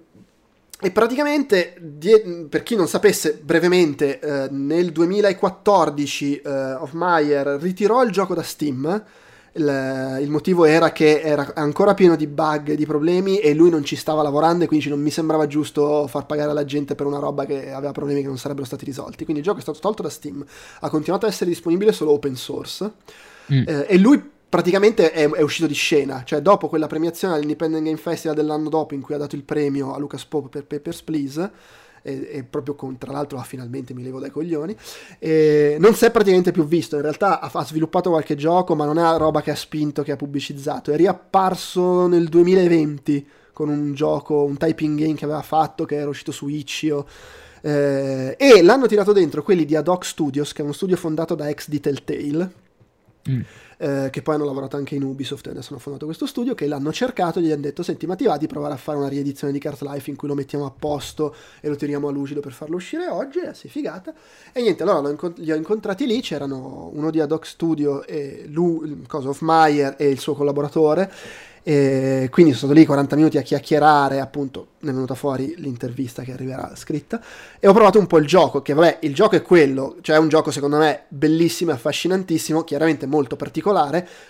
[0.82, 8.12] e praticamente, die- per chi non sapesse brevemente, eh, nel 2014 eh, Hofmeier ritirò il
[8.12, 9.04] gioco da Steam
[9.54, 13.70] il, il, motivo era che era ancora pieno di bug, e di problemi e lui
[13.70, 17.06] non ci stava lavorando e quindi non mi sembrava giusto far pagare alla gente per
[17.06, 19.24] una roba che aveva problemi che non sarebbero stati risolti.
[19.24, 20.44] Quindi il gioco è stato tolto da Steam,
[20.80, 22.92] ha continuato ad essere disponibile solo open source
[23.52, 23.64] mm.
[23.68, 27.98] eh, e lui praticamente è, è, uscito di scena, cioè dopo quella premiazione all'Independent Game
[27.98, 31.52] Festival dell'anno dopo in cui ha dato il premio a Lucas Pope per Papers, Please
[32.04, 34.76] e, e proprio con, tra l'altro, ah, finalmente mi levo dai coglioni.
[35.18, 38.86] E non si è praticamente più visto, in realtà ha, ha, sviluppato qualche gioco, ma
[38.86, 40.92] non è roba che ha spinto, che ha pubblicizzato.
[40.92, 46.10] È riapparso nel 2020 con un gioco, un typing game che aveva fatto, che era
[46.10, 47.08] uscito su Itch.io.
[47.62, 51.34] Eh, e l'hanno tirato dentro quelli di Ad Hoc Studios, che è uno studio fondato
[51.34, 52.62] da ex di Telltale
[53.30, 53.42] Mm.
[53.84, 56.68] Eh, che poi hanno lavorato anche in Ubisoft e adesso hanno fondato questo studio, che
[56.68, 59.10] l'hanno cercato e gli hanno detto, senti ma ti va di provare a fare una
[59.10, 62.40] riedizione di Cart Life in cui lo mettiamo a posto e lo tiriamo a lucido
[62.40, 64.14] per farlo uscire oggi, e sei figata.
[64.54, 69.04] E niente, allora incont- li ho incontrati lì, c'erano uno di Ad Studio e lui,
[69.06, 71.12] cosa, of Meyer e il suo collaboratore,
[71.66, 76.22] e quindi sono stato lì 40 minuti a chiacchierare, appunto, ne è venuta fuori l'intervista
[76.22, 77.22] che arriverà scritta.
[77.58, 80.20] E ho provato un po' il gioco, che vabbè, il gioco è quello, cioè è
[80.20, 83.73] un gioco secondo me bellissimo e affascinantissimo, chiaramente molto particolare,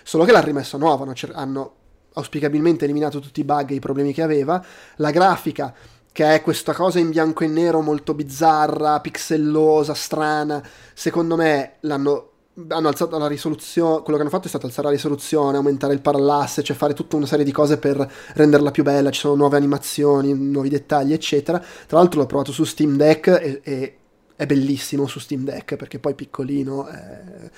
[0.02, 1.74] solo che l'ha rimesso nuovo, hanno,
[2.14, 4.64] auspicabilmente eliminato tutti i bug e i problemi che aveva.
[4.96, 5.74] La grafica
[6.12, 10.62] che è questa cosa in bianco e nero molto bizzarra, pixellosa, strana.
[10.94, 12.28] Secondo me l'hanno
[12.68, 16.00] hanno alzato la risoluzione, quello che hanno fatto è stato alzare la risoluzione, aumentare il
[16.00, 19.56] parallasse, cioè fare tutta una serie di cose per renderla più bella, ci sono nuove
[19.56, 21.58] animazioni, nuovi dettagli, eccetera.
[21.58, 23.96] Tra l'altro l'ho provato su Steam Deck e, e
[24.36, 26.86] è bellissimo su Steam Deck perché poi piccolino.
[26.86, 27.50] È...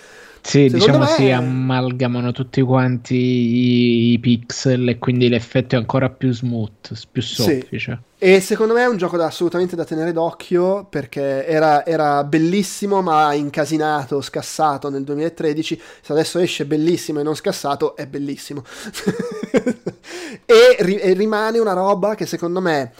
[0.47, 1.06] Sì, diciamo me...
[1.06, 7.20] si amalgamano tutti quanti i, i, pixel e quindi l'effetto è ancora più smooth, più
[7.20, 8.02] soffice.
[8.16, 8.24] Sì.
[8.24, 13.02] E secondo me è un gioco da, assolutamente da tenere d'occhio perché era, era, bellissimo
[13.02, 15.82] ma incasinato, scassato nel 2013.
[16.01, 18.62] Se adesso esce bellissimo e non scassato, è bellissimo.
[20.47, 22.93] e, ri- e rimane una roba che secondo me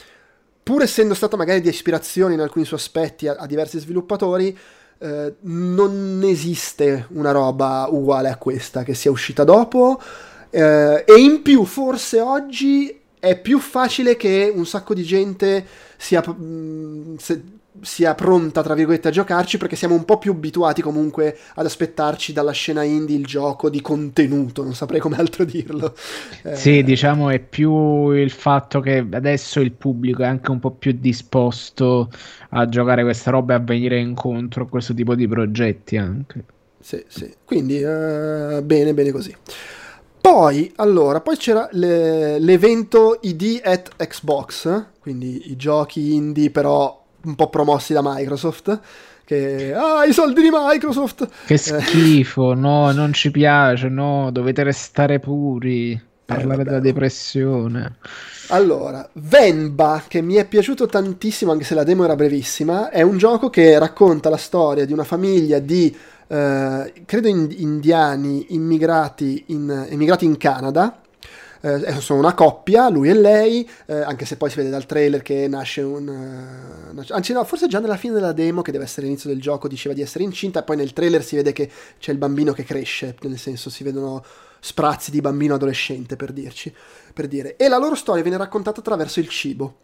[0.65, 4.59] pur essendo stata magari di ispirazione in alcuni suoi aspetti a, a diversi sviluppatori,
[4.99, 10.01] eh, non esiste una roba uguale a questa che sia uscita dopo.
[10.51, 15.67] Eh, e in più, forse oggi è più facile che un sacco di gente
[15.97, 17.43] sia, mh, mm, se,
[17.81, 22.33] sia pronta, tra virgolette, a giocarci perché siamo un po' più abituati comunque ad aspettarci
[22.33, 25.95] dalla scena indie il gioco di contenuto, non saprei come altro dirlo.
[26.43, 26.57] Eh...
[26.57, 30.97] Sì, diciamo è più il fatto che adesso il pubblico è anche un po' più
[30.99, 32.11] disposto
[32.51, 36.45] a giocare questa roba e a venire incontro a questo tipo di progetti anche.
[36.81, 39.35] Sì, sì, quindi uh, bene, bene così.
[40.21, 47.35] Poi, allora, poi c'era le, l'evento ID at Xbox, quindi i giochi indie però un
[47.35, 48.81] po' promossi da Microsoft.
[49.25, 51.29] Che ah, i soldi di Microsoft!
[51.47, 51.59] Che eh.
[51.59, 56.01] schifo, no, non ci piace, no, dovete restare puri.
[56.25, 57.97] Parlare eh, della depressione.
[58.49, 63.17] Allora, Venba, che mi è piaciuto tantissimo, anche se la demo era brevissima, è un
[63.17, 65.95] gioco che racconta la storia di una famiglia di,
[66.29, 71.01] eh, credo, indiani immigrati in, immigrati in Canada,
[71.61, 75.23] eh, sono una coppia, lui e lei, eh, anche se poi si vede dal trailer
[75.23, 76.09] che nasce un...
[76.95, 79.69] Uh, anzi no, forse già nella fine della demo, che deve essere l'inizio del gioco,
[79.69, 82.65] diceva di essere incinta, e poi nel trailer si vede che c'è il bambino che
[82.65, 84.25] cresce, nel senso si vedono
[84.61, 86.73] sprazzi di bambino adolescente, per dirci.
[87.13, 87.57] Per dire.
[87.57, 89.79] E la loro storia viene raccontata attraverso il cibo.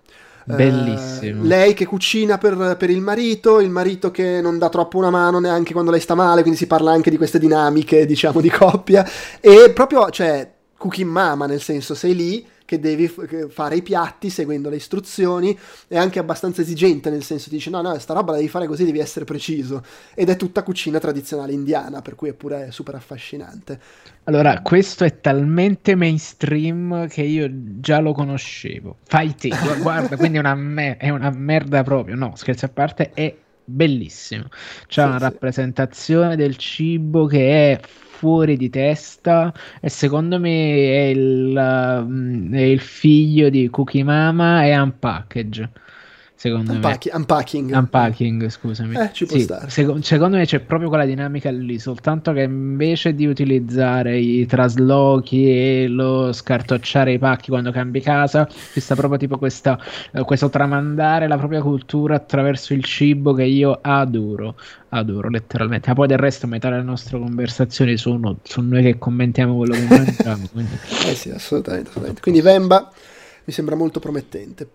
[0.45, 1.43] Bellissimo.
[1.43, 5.11] Uh, lei che cucina per, per, il marito, il marito che non dà troppo una
[5.11, 8.51] mano neanche quando lei sta male, quindi si parla anche di queste dinamiche, diciamo, di
[8.51, 9.09] coppia.
[9.41, 10.51] E proprio, cioè,
[10.83, 13.07] cooking mama, nel senso sei lì che devi
[13.51, 15.57] fare i piatti seguendo le istruzioni,
[15.87, 18.67] è anche abbastanza esigente, nel senso ti dice no, no, sta roba la devi fare
[18.67, 19.85] così, devi essere preciso.
[20.15, 23.79] Ed è tutta cucina tradizionale indiana, per cui è pure super affascinante.
[24.25, 28.97] Allora, questo è talmente mainstream che io già lo conoscevo.
[29.05, 29.51] Fai te,
[29.81, 32.17] guarda, quindi è una, mer- è una merda proprio.
[32.17, 34.47] No, scherzi a parte, è bellissimo.
[34.87, 35.25] C'è sì, una sì.
[35.25, 37.81] rappresentazione del cibo che è
[38.23, 44.65] fuori di testa e secondo me è il, mm, è il figlio di Cookie Mama
[44.65, 45.71] e Unpackage
[46.43, 47.19] secondo Unpack- me.
[47.19, 47.73] Unpacking.
[47.73, 48.97] Unpacking, scusami.
[48.97, 49.71] Eh, ci può sì, stare.
[49.71, 55.49] Sec- secondo me c'è proprio quella dinamica lì, soltanto che invece di utilizzare i traslochi
[55.49, 59.79] e lo scartocciare i pacchi quando cambi casa, ci sta proprio tipo questa,
[60.11, 64.57] eh, questo tramandare la propria cultura attraverso il cibo che io adoro,
[64.89, 65.91] adoro letteralmente.
[65.91, 69.87] Ma poi del resto metà delle nostre conversazioni sono su noi che commentiamo quello che
[69.89, 70.49] mangiamo.
[70.51, 70.77] quindi...
[71.07, 72.21] Eh sì, assolutamente, assolutamente.
[72.21, 72.91] Quindi Vemba
[73.45, 74.69] mi sembra molto promettente.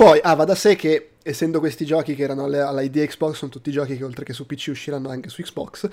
[0.00, 3.50] Poi, ah, va da sé che essendo questi giochi che erano alla ID Xbox, sono
[3.50, 5.86] tutti giochi che oltre che su PC usciranno anche su Xbox,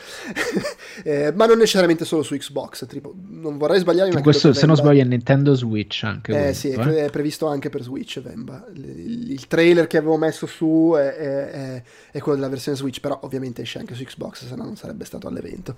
[1.04, 2.86] eh, ma non necessariamente solo su Xbox.
[2.88, 4.14] Tipo, non vorrei sbagliarmi.
[4.14, 6.32] Ma questo, se non sbaglio, è Nintendo Switch anche.
[6.32, 7.06] Eh questo, sì, eh?
[7.06, 8.22] è previsto anche per Switch.
[8.22, 8.66] Vemba.
[8.74, 13.20] Il, il trailer che avevo messo su è, è, è, quello della versione Switch, però
[13.24, 15.76] ovviamente esce anche su Xbox, se no non sarebbe stato all'evento.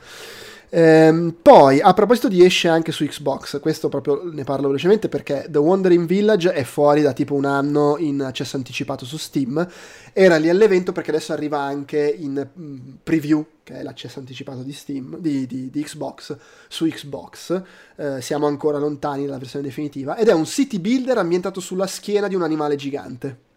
[0.72, 5.48] Ehm, poi, a proposito di esce anche su Xbox, questo proprio ne parlo velocemente perché
[5.50, 9.68] The Wandering Village è fuori da tipo un anno in accesso anticipato su Steam.
[10.14, 14.74] Era lì all'evento perché adesso arriva anche in mm, preview, che è l'accesso anticipato di
[14.74, 16.38] Steam, di, di, di Xbox,
[16.68, 17.62] su Xbox.
[17.96, 20.18] Eh, siamo ancora lontani dalla versione definitiva.
[20.18, 23.48] Ed è un city builder ambientato sulla schiena di un animale gigante.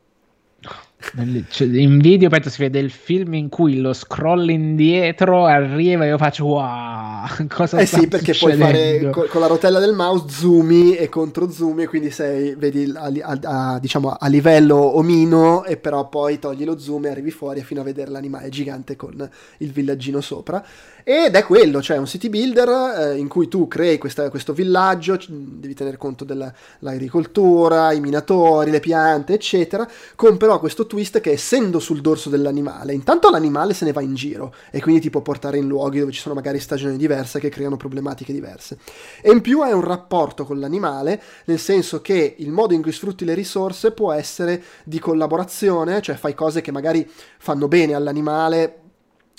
[1.49, 6.09] Cioè, in video penso si vede il film in cui lo scroll indietro arriva e
[6.09, 10.27] io faccio wow cosa eh sì perché puoi fare con, con, la rotella del mouse
[10.29, 15.65] zoomi e contro zoomi e quindi sei vedi a, a, a, diciamo a livello omino
[15.65, 19.29] e però poi togli lo zoom e arrivi fuori fino a vedere l'animale gigante con
[19.59, 20.65] il villaggino sopra.
[21.05, 25.19] Ed è quello, cioè un city builder eh, in cui tu crei questa, questo villaggio,
[25.29, 31.79] devi tener conto dell'agricoltura, i minatori, le piante, eccetera, con però questo twist che essendo
[31.79, 35.57] sul dorso dell'animale, intanto l'animale se ne va in giro e quindi ti può portare
[35.57, 38.77] in luoghi dove ci sono magari stagioni diverse che creano problematiche diverse.
[39.23, 42.93] E in più hai un rapporto con l'animale, nel senso che il modo in cui
[42.93, 48.82] sfrutti le risorse può essere di collaborazione, cioè fai cose che magari fanno bene all'animale,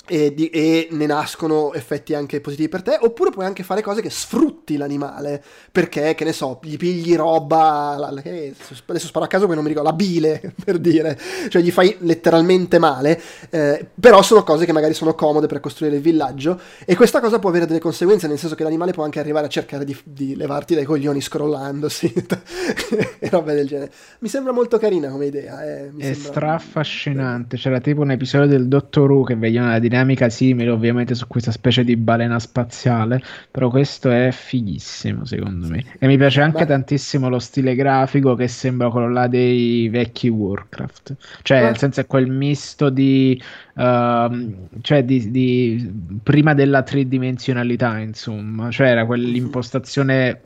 [0.06, 4.02] e, di, e, ne nascono effetti anche positivi per te, oppure puoi anche fare cose
[4.02, 8.54] che sfrutti l'animale, perché, che ne so, gli pigli roba, la, eh,
[8.86, 11.18] adesso sparo a caso perché non mi ricordo, la bile, per dire,
[11.48, 13.20] cioè gli fai letteralmente male,
[13.50, 17.38] eh, però sono cose che magari sono comode per costruire il villaggio, e questa cosa
[17.38, 20.36] può avere delle conseguenze, nel senso che l'animale può anche arrivare a cercare di, di
[20.36, 22.12] levarti dai coglioni scrollandosi,
[23.20, 23.90] e robe del genere.
[24.18, 25.64] Mi sembra molto carina come idea.
[25.64, 26.14] Eh, È sembra...
[26.14, 31.14] straaffascinante, c'era tipo un episodio del Dottor Who che vegliano la dinamica dinamica simile ovviamente
[31.14, 35.84] su questa specie di balena spaziale, però questo è fighissimo secondo me.
[35.98, 36.66] E mi piace anche Beh.
[36.66, 41.64] tantissimo lo stile grafico che sembra quello là dei vecchi Warcraft, cioè Beh.
[41.64, 43.40] nel senso è quel misto di...
[43.74, 50.40] Uh, cioè di, di, prima della tridimensionalità insomma, cioè era quell'impostazione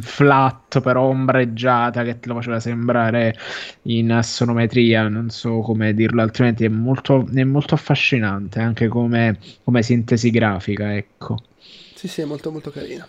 [0.00, 3.36] flat però ombreggiata che te lo faceva sembrare
[3.82, 9.82] in assonometria non so come dirlo altrimenti è molto, è molto affascinante anche come, come,
[9.82, 11.36] sintesi grafica ecco.
[11.94, 13.06] Sì sì è molto molto carina.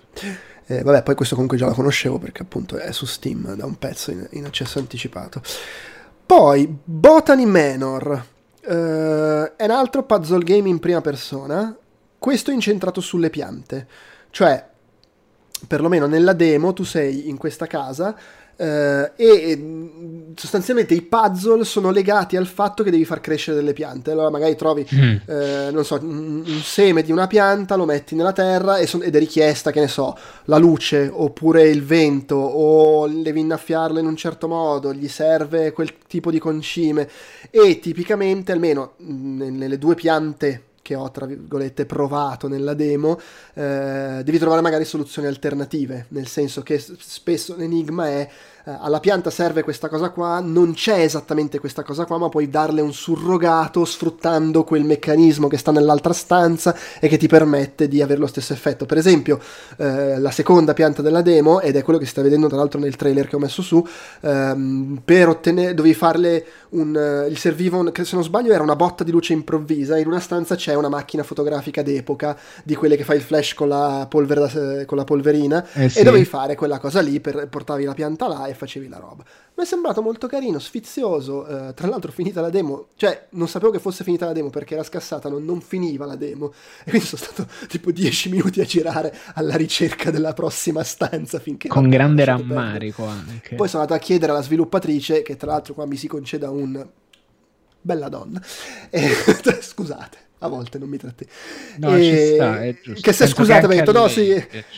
[0.66, 3.78] Eh, vabbè poi questo comunque già la conoscevo perché appunto è su Steam da un
[3.78, 5.42] pezzo in, in accesso anticipato.
[6.26, 8.26] Poi Botany Manor.
[8.62, 11.76] Eh, è un altro puzzle game in prima persona.
[12.18, 13.88] Questo incentrato sulle piante.
[14.30, 14.72] Cioè
[15.68, 18.16] perlomeno nella demo tu sei in questa casa
[18.56, 24.12] eh, e sostanzialmente i puzzle sono legati al fatto che devi far crescere delle piante.
[24.12, 25.16] Allora magari trovi, mm.
[25.26, 29.04] eh, non so, un, un, seme di una pianta, lo metti nella terra e son,
[29.04, 34.06] ed è richiesta, che ne so, la luce oppure il vento o devi innaffiarlo in
[34.06, 37.10] un certo modo, gli serve quel tipo di concime
[37.50, 43.20] e tipicamente, almeno nelle due piante che ho tra virgolette provato nella demo,
[43.56, 48.30] eh, devi trovare magari soluzioni alternative, nel senso che spesso l'enigma è
[48.66, 52.80] alla pianta serve questa cosa qua, non c'è esattamente questa cosa qua, ma puoi darle
[52.80, 58.22] un surrogato sfruttando quel meccanismo che sta nell'altra stanza e che ti permette di avere
[58.22, 58.86] lo stesso effetto.
[58.86, 59.40] Per esempio,
[59.78, 62.80] eh, la seconda pianta della demo, ed è quello che si sta vedendo tra l'altro
[62.80, 63.86] nel trailer che ho messo su,
[64.22, 68.76] ehm, per ottenere, dovevi farle un, uh, il serviva, un, se non sbaglio era una
[68.76, 73.04] botta di luce improvvisa, in una stanza c'è una macchina fotografica d'epoca, di quelle che
[73.04, 76.00] fa il flash con la, polvere, con la polverina, eh sì.
[76.00, 79.24] e dovevi fare quella cosa lì, per, portavi la pianta là e facevi la roba.
[79.56, 81.46] Mi è sembrato molto carino, sfizioso.
[81.48, 84.76] Uh, tra l'altro, finita la demo, cioè non sapevo che fosse finita la demo perché
[84.76, 86.54] era scassata, non, non finiva la demo.
[86.84, 91.68] E quindi sono stato tipo 10 minuti a girare alla ricerca della prossima stanza finché.
[91.68, 93.56] Con grande rammarico anche.
[93.56, 96.88] Poi sono andato a chiedere alla sviluppatrice, che tra l'altro qua mi si conceda un.
[97.82, 98.42] Bella donna.
[98.90, 99.10] E...
[99.60, 101.26] Scusate a volte non mi tratti.
[101.78, 102.04] No, e...
[102.04, 103.02] ci sta, è giusto.
[103.02, 104.34] Che se scusate, mi ha detto no, sì,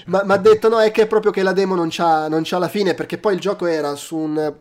[0.06, 2.58] ma ha detto no, è che è proprio che la demo non c'ha, non c'ha
[2.58, 4.54] la fine, perché poi il gioco era su un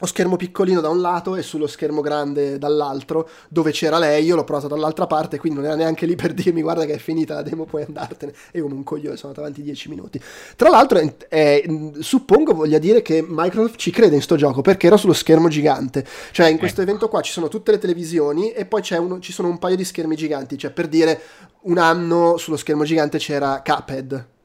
[0.00, 4.36] lo schermo piccolino da un lato e sullo schermo grande dall'altro, dove c'era lei, io
[4.36, 7.34] l'ho provato dall'altra parte, quindi non era neanche lì per dirmi guarda che è finita
[7.34, 8.32] la demo, puoi andartene.
[8.52, 10.20] E come un coglione sono andato avanti 10 minuti.
[10.54, 11.64] Tra l'altro, è,
[11.98, 16.06] suppongo voglia dire che Microsoft ci crede in sto gioco, perché era sullo schermo gigante.
[16.30, 16.90] Cioè, in questo ecco.
[16.90, 19.84] evento qua ci sono tutte le televisioni e poi uno, ci sono un paio di
[19.84, 20.56] schermi giganti.
[20.56, 21.20] Cioè, per dire,
[21.62, 24.36] un anno sullo schermo gigante c'era Cuphead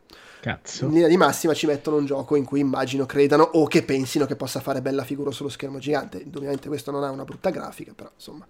[0.44, 0.88] Cazzo.
[0.88, 4.26] In linea di massima ci mettono un gioco in cui immagino credano o che pensino
[4.26, 6.22] che possa fare bella figura sullo schermo gigante.
[6.36, 8.46] Ovviamente questo non ha una brutta grafica, però insomma.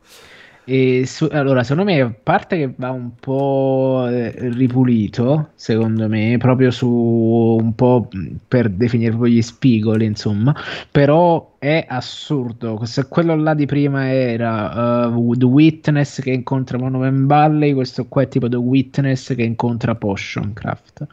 [0.66, 6.38] E su, allora, secondo me, a parte che va un po' eh, ripulito, secondo me,
[6.38, 8.08] proprio su un po'
[8.48, 10.56] per definire proprio gli spigoli, insomma,
[10.90, 12.80] però è assurdo.
[12.86, 18.22] Se quello là di prima era uh, The Witness che incontra Monument Valley, questo qua
[18.22, 21.08] è tipo The Witness che incontra Potioncraft.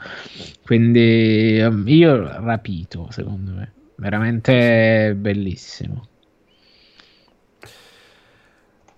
[0.65, 6.07] Quindi um, io rapito, secondo me, veramente bellissimo.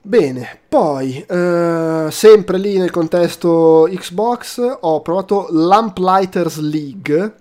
[0.04, 7.36] Bene, poi eh, sempre lì nel contesto Xbox ho provato Lamplighters League,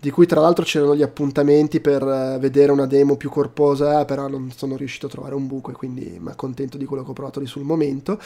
[0.00, 4.28] di cui tra l'altro c'erano gli appuntamenti per uh, vedere una demo più corposa, però
[4.28, 7.12] non sono riuscito a trovare un buco e quindi mi accontento di quello che ho
[7.12, 8.18] provato lì sul momento,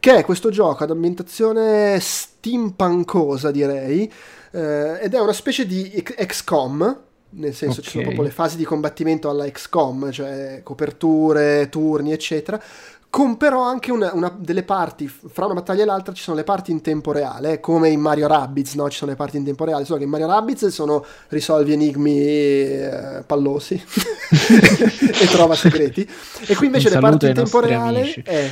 [0.00, 4.10] che è questo gioco ad ambientazione steampunkosa direi,
[4.52, 7.00] eh, ed è una specie di XCOM,
[7.36, 7.84] nel senso okay.
[7.84, 12.62] ci sono proprio le fasi di combattimento alla XCOM, cioè coperture, turni, eccetera,
[13.14, 16.42] con però anche una, una, delle parti, fra una battaglia e l'altra ci sono le
[16.42, 18.90] parti in tempo reale, come in Mario Rabbids, no?
[18.90, 22.18] Ci sono le parti in tempo reale, solo che in Mario Rabbids sono risolvi enigmi
[22.18, 26.10] eh, pallosi e trova segreti.
[26.44, 28.14] E qui invece le parti in tempo reale...
[28.24, 28.50] Eh,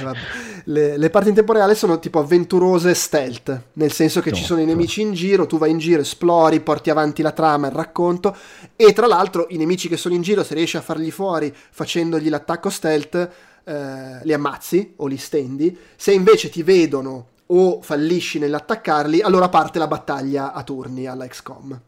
[0.66, 4.44] le, le, parti in tempo reale sono tipo avventurose stealth, nel senso che no, ci
[4.44, 7.72] sono i nemici in giro, tu vai in giro, esplori, porti avanti la trama, il
[7.72, 8.36] racconto,
[8.76, 12.28] e tra l'altro i nemici che sono in giro, se riesci a farli fuori facendogli
[12.28, 13.30] l'attacco stealth
[13.64, 19.78] eh, li ammazzi o li stendi, se invece ti vedono o fallisci nell'attaccarli, allora parte
[19.78, 21.80] la battaglia a turni alla XCOM.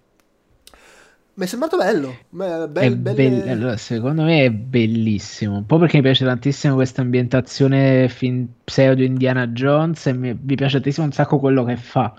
[1.36, 2.16] Mi è sembrato bello.
[2.28, 3.51] Be- be- belle...
[3.51, 5.56] allora, secondo me è bellissimo.
[5.56, 10.55] Un po' perché mi piace tantissimo questa ambientazione fin pseudo Indiana Jones e mi, mi
[10.55, 12.14] piace tantissimo un sacco quello che fa.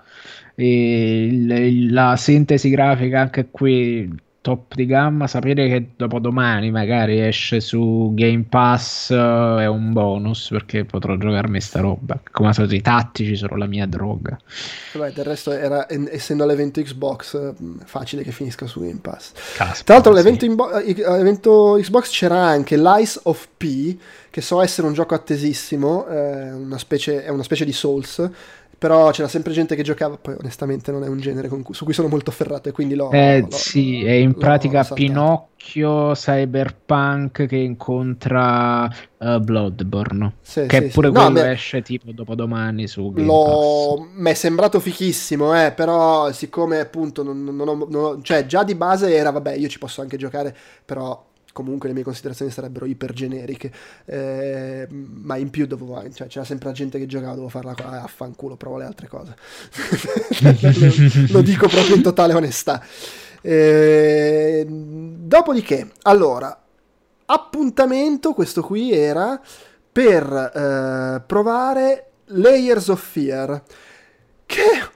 [0.56, 7.58] Il, la sintesi grafica anche qui top di gamma, sapere che dopo domani magari esce
[7.58, 12.20] su Game Pass uh, è un bonus perché potrò giocarmi sta roba.
[12.30, 14.38] Come al solito i tattici sono la mia droga.
[14.92, 17.54] Vabbè, del resto era, essendo l'evento Xbox
[17.86, 19.32] facile che finisca su Game Pass.
[19.56, 20.54] Caspita, Tra l'altro l'evento, sì.
[20.54, 23.96] Bo- l'evento, Xbox c'era anche l'Ice of P,
[24.30, 28.30] che so essere un gioco attesissimo, eh, una specie, è una specie di Souls
[28.78, 31.94] però c'era sempre gente che giocava, poi onestamente non è un genere cui, su cui
[31.94, 33.10] sono molto ferrato e quindi l'ho...
[33.10, 38.84] Eh l'ho, sì, è in pratica Pinocchio Cyberpunk che incontra
[39.16, 41.14] uh, Bloodborne, sì, che sì, pure sì.
[41.14, 44.08] quello no, esce tipo dopodomani su Game l'ho...
[44.14, 48.20] Mi è sembrato fichissimo, eh, però siccome appunto non, non, ho, non ho...
[48.22, 50.54] cioè già di base era, vabbè, io ci posso anche giocare,
[50.84, 51.24] però
[51.56, 53.72] comunque le mie considerazioni sarebbero iper generiche,
[54.04, 58.02] eh, ma in più dovevo, cioè, c'era sempre la gente che giocava, dovevo farla ah,
[58.02, 59.34] affanculo, provo le altre cose.
[60.42, 60.52] lo,
[61.32, 62.84] lo, dico proprio in totale onestà.
[63.40, 66.62] Eh, dopodiché, allora,
[67.24, 69.40] appuntamento, questo qui era
[69.90, 73.62] per eh, provare Layers of Fear,
[74.44, 74.90] che è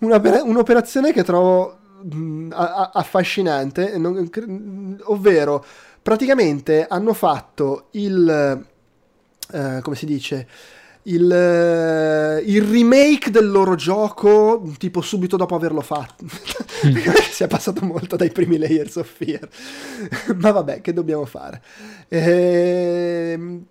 [0.00, 4.28] un'operazione che trovo mh, affascinante, non,
[5.04, 5.64] ovvero
[6.04, 8.66] praticamente hanno fatto il...
[9.52, 10.46] Eh, come si dice?
[11.04, 16.96] Il, eh, il, remake del loro gioco tipo subito dopo averlo fatto mm.
[17.30, 19.46] si è passato molto dai primi Layers of Fear
[20.40, 21.60] ma vabbè che dobbiamo fare
[22.08, 23.66] ehm,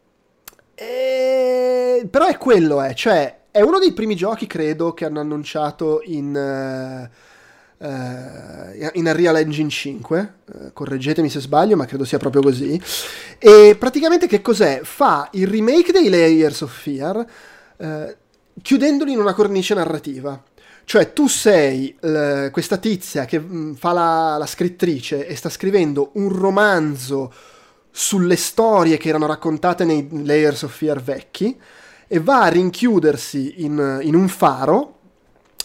[0.76, 2.08] e...
[2.08, 2.94] però è quello eh.
[2.94, 7.32] cioè è uno dei primi giochi credo che hanno annunciato in uh,
[7.84, 12.82] eh, in Unreal Engine 5, eh, correggetemi se sbaglio, ma credo sia proprio così.
[13.38, 14.82] E praticamente che cos'è?
[14.84, 17.26] Fa il remake dei Layers of Fear
[17.76, 18.18] eh,
[18.62, 20.42] chiudendoli in una cornice narrativa.
[20.86, 21.96] Cioè tu sei
[22.52, 27.34] questa tizia che mh, mm, fa la, la scrittrice e sta scrivendo un romanzo
[27.90, 31.58] sulle storie che erano raccontate nei Layers of Fear vecchi
[32.08, 34.93] e va a rinchiudersi in, in un faro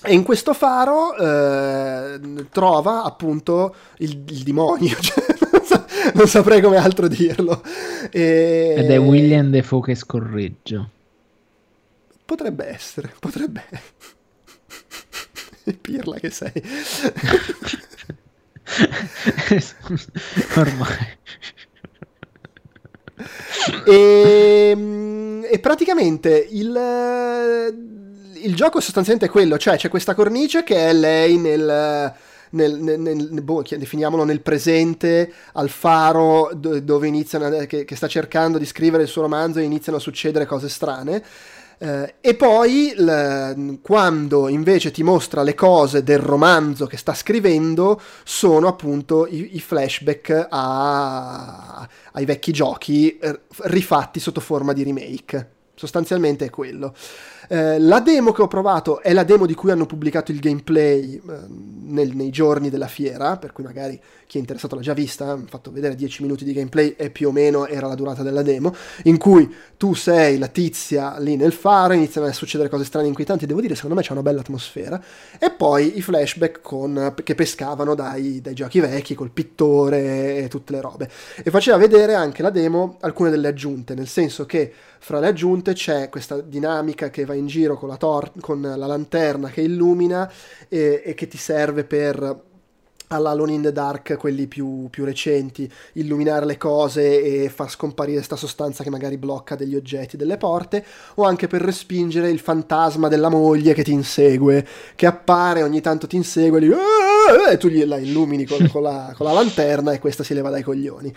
[0.02, 2.20] e in questo faro eh,
[2.50, 5.84] trova appunto il, il demonio, cioè, non, sa,
[6.14, 7.62] non, saprei come altro dirlo.
[8.10, 8.74] E...
[8.76, 10.90] Ed è William Defoe che scorreggio.
[12.24, 13.64] Potrebbe essere, potrebbe.
[15.80, 16.52] Pirla che sei.
[20.56, 21.16] Ormai.
[23.84, 26.72] E, ehm, e praticamente il
[28.43, 32.15] il gioco è sostanzialmente quello, cioè c'è questa cornice che è lei nel...
[32.51, 38.56] Nel, nel, nel boh, definiamolo nel presente, al faro dove iniziano, che, che, sta cercando
[38.56, 41.23] di scrivere il suo romanzo e iniziano a succedere cose strane.
[41.81, 48.01] Eh, e poi l, quando invece ti mostra le cose del romanzo che sta scrivendo
[48.24, 55.51] sono appunto i, i flashback a, ai vecchi giochi eh, rifatti sotto forma di remake.
[55.74, 56.93] Sostanzialmente è quello.
[57.50, 61.14] Eh, la demo che ho provato è la demo di cui hanno pubblicato il gameplay
[61.14, 61.20] eh,
[61.84, 63.98] nel, nei giorni della fiera, per cui magari
[64.28, 67.28] chi è interessato l'ha già vista, hanno fatto vedere 10 minuti di gameplay e più
[67.28, 68.74] o meno era la durata della demo,
[69.05, 73.09] in cui tu sei la tizia lì nel faro, iniziano a succedere cose strane e
[73.09, 75.02] inquietanti, devo dire secondo me c'è una bella atmosfera,
[75.38, 80.72] e poi i flashback con, che pescavano dai, dai giochi vecchi col pittore e tutte
[80.72, 81.10] le robe.
[81.42, 85.72] E faceva vedere anche la demo alcune delle aggiunte, nel senso che fra le aggiunte
[85.72, 90.30] c'è questa dinamica che va in giro con la, tor- con la lanterna che illumina
[90.68, 92.46] e, e che ti serve per
[93.09, 98.16] alla Alone in the Dark, quelli più, più, recenti, illuminare le cose e far scomparire
[98.16, 103.09] questa sostanza che magari blocca degli oggetti, delle porte, o anche per respingere il fantasma
[103.09, 107.98] della moglie che ti insegue, che appare, ogni tanto ti insegue e, e tu gliela
[107.98, 111.12] illumini con, con, la, con la lanterna e questa si leva dai coglioni.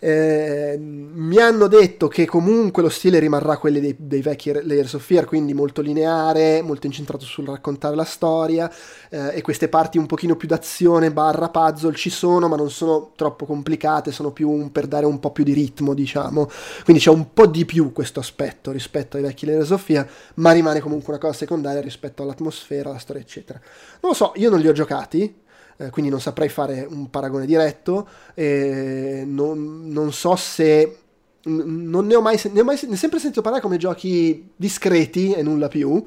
[0.00, 5.02] Eh, mi hanno detto che comunque lo stile rimarrà quello dei, dei, vecchi Layers of
[5.04, 8.72] Fear, quindi molto lineare, molto incentrato sul raccontare la storia
[9.10, 13.10] eh, e queste parti un pochino più d'azione barra puzzle ci sono, ma non sono
[13.16, 16.48] troppo complicate, sono più un, per dare un po' più di ritmo, diciamo.
[16.84, 20.52] Quindi c'è un po' di più questo aspetto rispetto ai vecchi Layers of Fear, ma
[20.52, 23.58] rimane comunque una cosa secondaria rispetto all'atmosfera, alla storia, eccetera.
[24.00, 25.46] Non lo so, io non li ho giocati,
[25.78, 30.98] eh, quindi non saprei fare un paragone diretto, eh, non, non, so se...
[31.44, 35.42] Non ne ho mai, ne ho mai ne sempre sentito parlare come giochi discreti e
[35.42, 36.04] nulla più.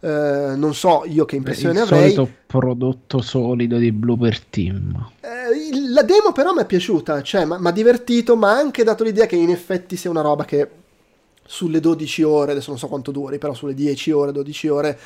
[0.00, 2.08] Uh, non so io che impressione il avrei.
[2.08, 5.10] Il solito prodotto solido di Blooper Team.
[5.20, 9.04] Uh, la demo però mi è piaciuta, cioè mi ha divertito, ma ha anche dato
[9.04, 10.68] l'idea che in effetti sia una roba che
[11.44, 14.98] sulle 12 ore, adesso non so quanto duri, però sulle 10 ore, 12 ore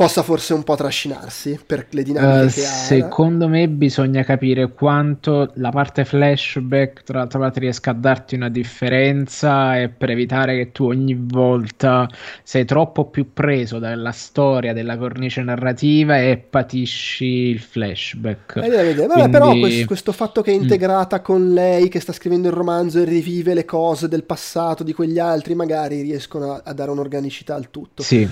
[0.00, 2.70] possa forse un po' trascinarsi per le dinamiche uh, che ha.
[2.70, 8.48] Secondo me bisogna capire quanto la parte flashback, tra l'altra parte, riesca a darti una
[8.48, 12.08] differenza e per evitare che tu ogni volta
[12.42, 18.56] sei troppo più preso dalla storia, della cornice narrativa e patisci il flashback.
[18.56, 19.28] Eh, Vabbè, Quindi...
[19.28, 20.62] però questo, questo, fatto che è mm.
[20.62, 21.22] integrata mm.
[21.22, 25.18] con lei, che sta scrivendo il romanzo e rivive le cose del passato di quegli
[25.18, 28.02] altri, magari riescono a, a dare un'organicità al tutto.
[28.02, 28.26] Sì.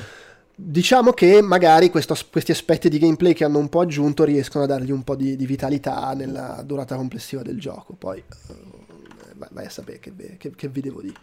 [0.60, 4.66] Diciamo che magari questo, questi aspetti di gameplay che hanno un po' aggiunto riescono a
[4.66, 7.94] dargli un po' di, di vitalità nella durata complessiva del gioco.
[7.96, 11.14] Poi uh, vai a sapere che, che, che vi devo dire.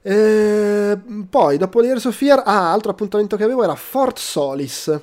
[0.00, 0.98] E
[1.28, 5.00] poi dopo Layers of Fear, ah, altro appuntamento che avevo era Fort Solis,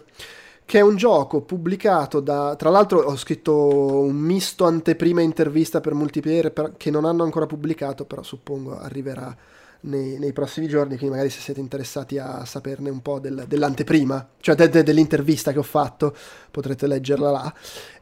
[0.65, 2.55] che è un gioco pubblicato da.
[2.55, 7.45] Tra l'altro, ho scritto un misto anteprima intervista per multiplayer per, che non hanno ancora
[7.45, 9.37] pubblicato, però suppongo arriverà
[9.81, 14.29] nei, nei, prossimi giorni, quindi magari se siete interessati a saperne un po' del, dell'anteprima,
[14.39, 16.15] cioè de, de, dell'intervista che ho fatto,
[16.51, 17.53] potrete leggerla là.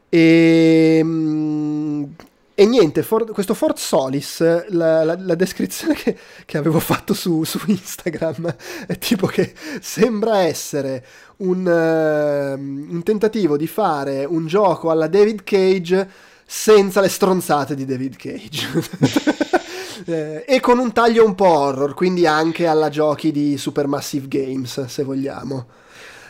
[0.08, 2.14] E, ehm,
[2.60, 4.40] e niente, for, questo Fort Solis,
[4.70, 8.52] la, la, la descrizione che, che, avevo fatto su, su, Instagram
[8.88, 11.04] è tipo che sembra essere
[11.36, 16.10] un, uh, un tentativo di fare un gioco alla David Cage
[16.44, 19.48] senza le stronzate di David Cage.
[20.06, 24.84] eh, e con un taglio un po' horror, quindi anche alla giochi di Supermassive Games,
[24.86, 25.66] se vogliamo.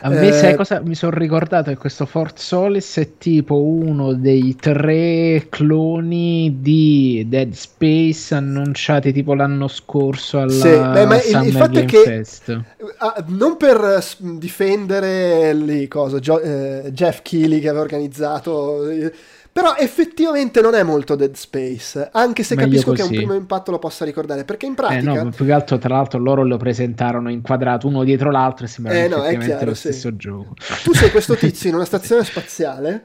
[0.01, 1.71] A me, eh, sai cosa mi sono ricordato?
[1.71, 9.35] Che questo Fort Solis è tipo uno dei tre cloni di Dead Space annunciati tipo
[9.35, 12.49] l'anno scorso alla sì, beh, ma il, il, fatto Game è che Fest.
[12.49, 19.13] Uh, non per difendere lì, cosa, Gio, eh, Jeff Keighley che aveva organizzato eh,
[19.59, 23.03] però effettivamente non è molto Dead Space, anche se Meglio capisco così.
[23.03, 25.01] che un primo impatto lo possa ricordare, perché in pratica...
[25.01, 28.69] Eh no, più che altro tra l'altro loro lo presentarono inquadrato uno dietro l'altro e
[28.69, 29.89] sembra eh no, effettivamente chiaro, lo sì.
[29.89, 30.55] stesso gioco.
[30.85, 33.05] Tu sei questo tizio in una stazione spaziale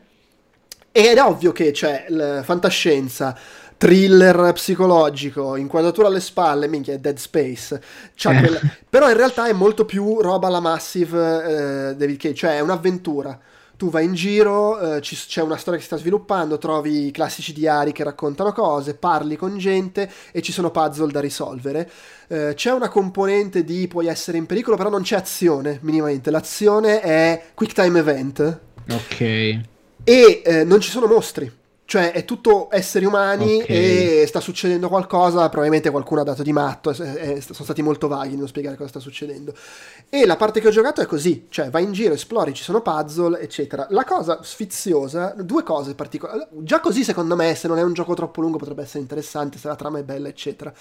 [0.91, 3.35] ed è ovvio che c'è la fantascienza
[3.75, 7.81] thriller psicologico, inquadratura alle spalle, minchia, è Dead Space.
[8.15, 8.39] Eh.
[8.39, 8.59] Quella...
[8.87, 13.39] Però in realtà è molto più roba alla Massive eh, David Cage, cioè è un'avventura
[13.83, 17.11] tu vai in giro, eh, ci, c'è una storia che si sta sviluppando, trovi i
[17.11, 21.91] classici diari che raccontano cose, parli con gente e ci sono puzzle da risolvere.
[22.29, 26.31] Eh, c'è una componente di puoi essere in pericolo, però non c'è azione minimamente.
[26.31, 28.59] L'azione è quick time event.
[28.89, 29.19] Ok.
[29.19, 29.61] E
[30.05, 31.51] eh, non ci sono mostri.
[31.85, 34.21] Cioè è tutto esseri umani okay.
[34.21, 38.07] e sta succedendo qualcosa, probabilmente qualcuno ha dato di matto, è, è, sono stati molto
[38.07, 39.53] vaghi nello spiegare cosa sta succedendo.
[40.09, 42.81] E la parte che ho giocato è così, cioè vai in giro, esplori, ci sono
[42.81, 43.85] puzzle, eccetera.
[43.89, 48.13] La cosa sfiziosa, due cose particolari, già così secondo me se non è un gioco
[48.13, 50.73] troppo lungo potrebbe essere interessante, se la trama è bella, eccetera.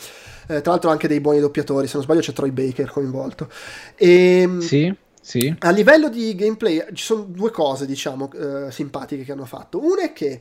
[0.47, 3.49] Eh, tra l'altro anche dei buoni doppiatori, se non sbaglio c'è Troy Baker coinvolto.
[3.97, 4.95] E, ehm, sì.
[5.25, 5.55] Sì.
[5.61, 9.79] A livello di gameplay ci sono due cose, diciamo, eh, simpatiche che hanno fatto.
[9.81, 10.41] Una è che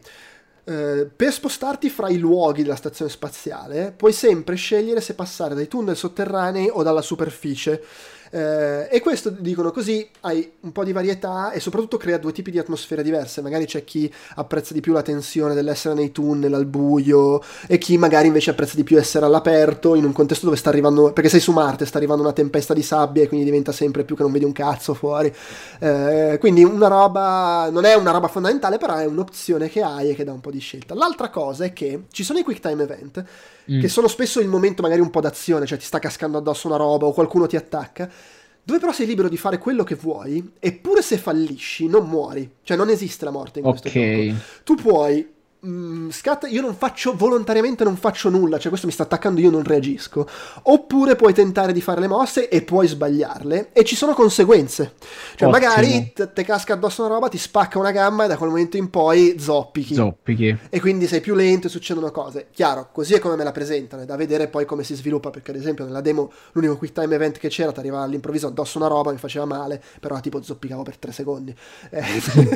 [0.64, 5.68] eh, per spostarti fra i luoghi della stazione spaziale puoi sempre scegliere se passare dai
[5.68, 7.84] tunnel sotterranei o dalla superficie
[8.32, 12.50] eh, e questo dicono così hai un po' di varietà e soprattutto crea due tipi
[12.50, 13.42] di atmosfere diverse.
[13.42, 17.98] Magari c'è chi apprezza di più la tensione dell'essere nei tunnel al buio e chi
[17.98, 21.42] magari invece apprezza di più essere all'aperto in un contesto dove sta arrivando, perché sei
[21.42, 24.32] su Marte, sta arrivando una tempesta di sabbia e quindi diventa sempre più che non
[24.32, 25.34] vedi un cazzo fuori.
[25.80, 30.16] Eh, quindi una roba, non è una roba fondamentale, però è un'opzione che hai e
[30.16, 30.94] che dà un po' di scelta.
[30.94, 33.24] L'altra cosa è che ci sono i quick time event
[33.70, 33.80] mm.
[33.82, 36.78] che sono spesso il momento magari un po' d'azione, cioè ti sta cascando addosso una
[36.78, 38.10] roba o qualcuno ti attacca
[38.64, 42.78] dove però sei libero di fare quello che vuoi, eppure se fallisci non muori, cioè
[42.78, 43.94] non esiste la morte in questo Ok.
[43.94, 44.40] gioco.
[44.64, 45.28] Tu puoi
[45.66, 49.50] mm, scatta, io non faccio volontariamente non faccio nulla, cioè questo mi sta attaccando, io
[49.50, 50.28] non reagisco.
[50.64, 54.94] Oppure puoi tentare di fare le mosse e puoi sbagliarle e ci sono conseguenze.
[55.36, 55.52] Cioè Ottimo.
[55.52, 58.78] magari te, te casca addosso una roba, ti spacca una gamba e da quel momento
[58.78, 59.94] in poi zoppichi.
[59.94, 60.58] Zoppichi.
[60.70, 62.48] e quindi sei più lento e succedono cose.
[62.52, 65.52] Chiaro, così è come me la presentano, è da vedere poi come si sviluppa, perché
[65.52, 68.88] ad esempio nella demo l'unico quick time event che c'era ti arrivava all'improvviso addosso una
[68.88, 71.56] roba, mi faceva male, però tipo zoppicavo per tre secondi.
[71.90, 72.04] Eh,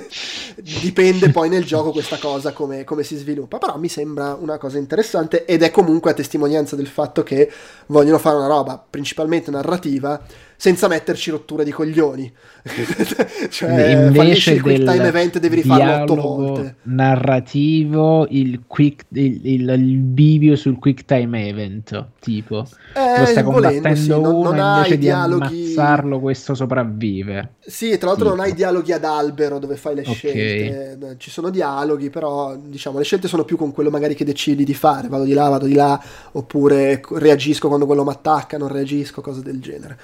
[0.81, 4.77] dipende poi nel gioco questa cosa come, come si sviluppa, però mi sembra una cosa
[4.77, 7.51] interessante ed è comunque a testimonianza del fatto che
[7.87, 10.21] vogliono fare una roba principalmente narrativa
[10.57, 12.31] senza metterci rotture di coglioni.
[13.49, 16.75] cioè, Invece il quick time event devi rifarlo otto volte.
[16.83, 22.65] narrativo, il, quick, il, il- il bivio sul quick time event, tipo.
[22.95, 27.53] Eh, lo stai combattendo sì, non- uno non hai invece di dialoghi- ammazzarlo questo sopravvive.
[27.59, 28.47] Sì, e tra l'altro non Tipo.
[28.49, 30.13] hai dialoghi ad albero dove fai le Ok.
[30.15, 34.25] scelte, Eh, ci sono dialoghi, però diciamo le scelte sono più con quello magari che
[34.25, 36.01] decidi di fare, vado di là, vado di là,
[36.33, 39.97] oppure co- reagisco quando quello mi attacca, non reagisco, cose del genere.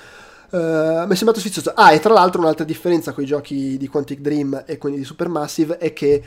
[0.53, 0.57] Eh,
[1.05, 1.71] mi è sembrato sfizioso.
[1.75, 5.03] Ah, e tra l'altro un'altra differenza con i giochi di Quantic Dream e quelli di
[5.05, 6.23] Supermassive è che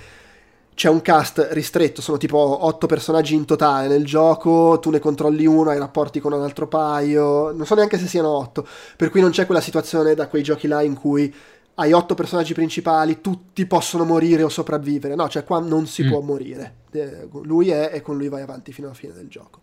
[0.74, 5.46] c'è un cast ristretto, sono tipo otto personaggi in totale nel gioco, tu ne controlli
[5.46, 9.20] uno, hai rapporti con un altro paio, non so neanche se siano otto, per cui
[9.20, 11.32] non c'è quella situazione da quei giochi là in cui
[11.76, 16.08] hai otto personaggi principali, tutti possono morire o sopravvivere, no, cioè qua non si Mm.
[16.08, 19.60] può morire, Eh, lui è e con lui vai avanti fino alla fine del gioco.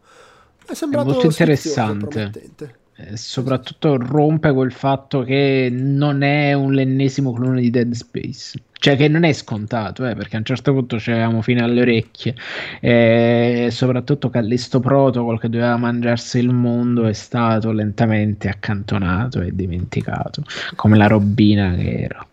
[0.66, 2.80] È sembrato molto sfizioso, interessante.
[3.02, 8.60] Eh, soprattutto rompe quel fatto che non è un l'ennesimo clone di Dead Space.
[8.74, 12.36] Cioè che non è scontato, eh, perché a un certo punto c'eravamo fino alle orecchie.
[12.80, 20.44] E soprattutto Callisto Protocol che doveva mangiarsi il mondo è stato lentamente accantonato e dimenticato,
[20.76, 22.26] come la robina che era.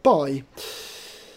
[0.00, 0.42] Poi,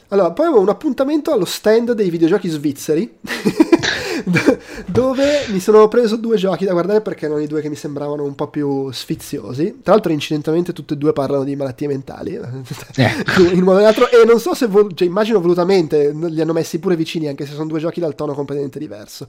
[0.10, 3.18] allora, poi avevo un appuntamento allo stand dei videogiochi svizzeri,
[4.88, 8.24] dove mi sono preso due giochi da guardare perché erano i due che mi sembravano
[8.24, 9.80] un po' più sfiziosi.
[9.84, 13.42] Tra l'altro, incidentalmente, tutti e due parlano di malattie mentali, Ecco.
[13.42, 16.54] in un modo o nell'altro, e non so se, vol- cioè, immagino volutamente, li hanno
[16.54, 19.28] messi pure vicini, anche se sono due giochi dal tono completamente diverso.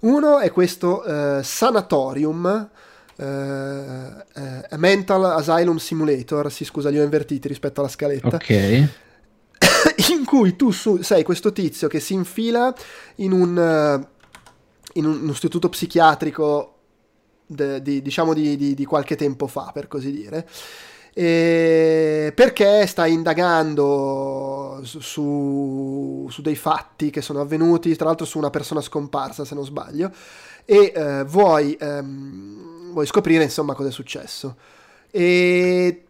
[0.00, 2.68] Uno è questo eh, Sanatorium.
[3.16, 3.24] eh,
[4.70, 8.50] eh, Mental Asylum Simulator, sì scusa li ho invertiti rispetto alla scaletta Ok.
[10.10, 12.74] in cui tu su- sei questo tizio che si infila
[13.16, 14.06] in un, eh,
[14.98, 16.74] in un, istituto psichiatrico
[17.46, 20.46] de- di, diciamo di, di- di qualche tempo fa, per così dire,
[21.14, 28.80] perché sta indagando su- su dei fatti che sono avvenuti, tra l'altro su una persona
[28.80, 30.10] scomparsa, se non sbaglio,
[30.64, 34.56] e eh, vuoi, ehm, vuoi scoprire insomma cosa è successo.
[35.10, 36.05] E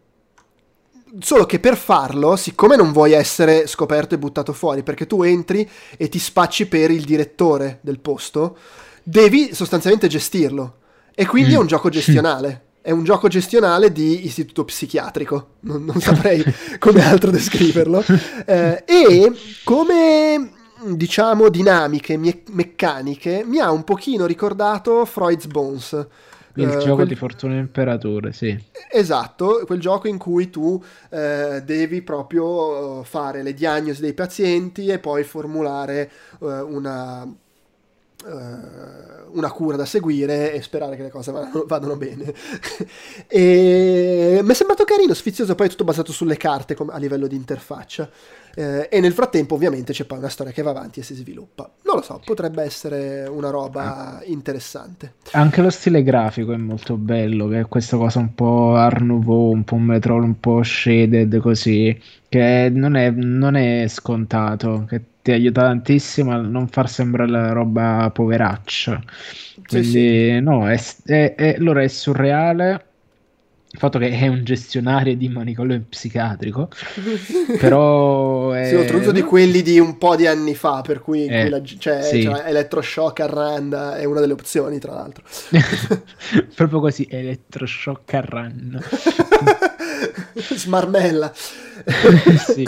[1.20, 5.68] Solo che per farlo, siccome non vuoi essere scoperto e buttato fuori, perché tu entri
[5.96, 8.56] e ti spacci per il direttore del posto,
[9.02, 10.78] devi sostanzialmente gestirlo.
[11.14, 11.68] E quindi è un Mm.
[11.68, 12.62] gioco gestionale.
[12.82, 15.46] È un gioco gestionale di istituto psichiatrico.
[15.60, 16.44] Non, non saprei
[16.78, 18.04] come altro descriverlo.
[18.44, 19.32] Eh, e
[19.64, 20.50] come
[20.84, 26.06] diciamo dinamiche mie- meccaniche mi ha un pochino ricordato Freud's Bones.
[26.56, 28.58] Il Eh, gioco quel- di Fortuna Imperatore, sì.
[28.90, 34.86] Esatto, quel gioco in cui tu eh, devi proprio eh, fare le diagnosi dei pazienti
[34.88, 36.10] e poi formulare
[36.40, 37.26] eh, una,
[38.26, 42.32] una cura da seguire e sperare che le cose vadano, vadano bene.
[43.28, 47.26] e mi è sembrato carino, sfizioso, poi è tutto basato sulle carte com- a livello
[47.26, 48.08] di interfaccia.
[48.58, 51.70] Eh, e nel frattempo, ovviamente, c'è poi una storia che va avanti e si sviluppa.
[51.84, 55.14] Non lo so, potrebbe essere una roba interessante.
[55.32, 59.52] Anche lo stile grafico è molto bello, che è questa cosa un po' Art Nouveau,
[59.52, 65.32] un po' Metrol, un po' shaded così, che non è, non è scontato, che ti
[65.32, 69.02] aiuta tantissimo a non far sembrare la roba poveraccia.
[69.66, 72.84] Quindi no, è, è- è- allora è surreale
[73.72, 76.68] il fatto che è un gestionario di manicolio psichiatrico,
[77.58, 78.68] però è...
[78.68, 82.02] Sì, oltretutto di quelli di un po' di anni fa, per cui Eh, quella- c'è,
[82.02, 82.20] sì.
[82.20, 85.24] c'è Electroshock a Randa è una delle opzioni, tra l'altro.
[86.54, 88.80] Proprio così, elettroshock a run.
[90.54, 91.32] Smarmella.
[91.34, 92.64] Sì.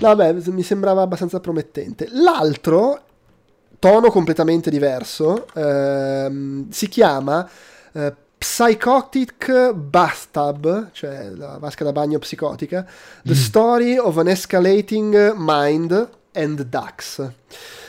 [0.00, 2.08] Vabbè, mi sembrava abbastanza promettente.
[2.12, 3.02] L'altro,
[3.78, 7.48] tono completamente diverso, ehm, si chiama
[7.92, 12.86] eh, Psychotic Bathtub, cioè la vasca da bagno psicotica,
[13.24, 17.30] The Story of an Escalating Mind and Ducks.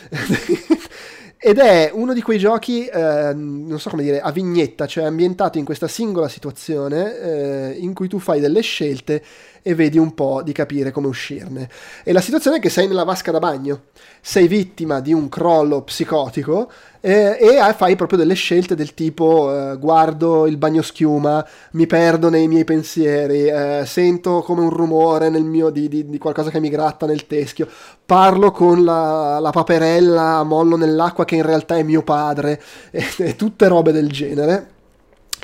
[1.41, 5.57] ed è uno di quei giochi, eh, non so come dire, a vignetta, cioè ambientato
[5.57, 9.23] in questa singola situazione eh, in cui tu fai delle scelte
[9.61, 11.69] e vedi un po' di capire come uscirne.
[12.03, 13.83] E la situazione è che sei nella vasca da bagno,
[14.21, 16.69] sei vittima di un crollo psicotico
[17.01, 22.29] eh, e fai proprio delle scelte del tipo eh, guardo il bagno schiuma, mi perdo
[22.29, 26.69] nei miei pensieri, eh, sento come un rumore mio, di, di, di, qualcosa che mi
[26.69, 27.67] gratta nel teschio,
[28.05, 32.61] parlo con la, la paperella, mollo nell'acqua che in realtà è mio padre,
[32.91, 34.77] e, e tutte robe del genere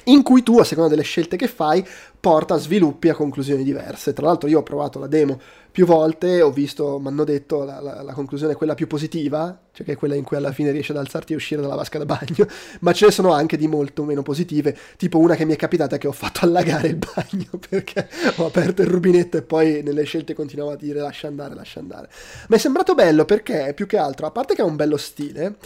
[0.06, 1.86] in cui tu, a seconda delle scelte che fai,
[2.26, 4.12] porta a sviluppi a conclusioni diverse.
[4.12, 5.40] Tra l'altro io ho provato la demo
[5.70, 9.56] più volte, ho visto, mi hanno detto, la, la, la, conclusione è quella più positiva,
[9.72, 12.00] cioè che è quella in cui alla fine riesci ad alzarti e uscire dalla vasca
[12.00, 12.48] da bagno,
[12.82, 16.00] ma ce ne sono anche di molto meno positive, tipo una che mi è capitata
[16.00, 20.34] che ho fatto allagare il bagno perché ho aperto il rubinetto e poi nelle scelte
[20.34, 22.10] continuavo a dire lascia andare, lascia andare.
[22.48, 25.58] Mi è sembrato bello perché, più che altro, a parte che ha un bello stile,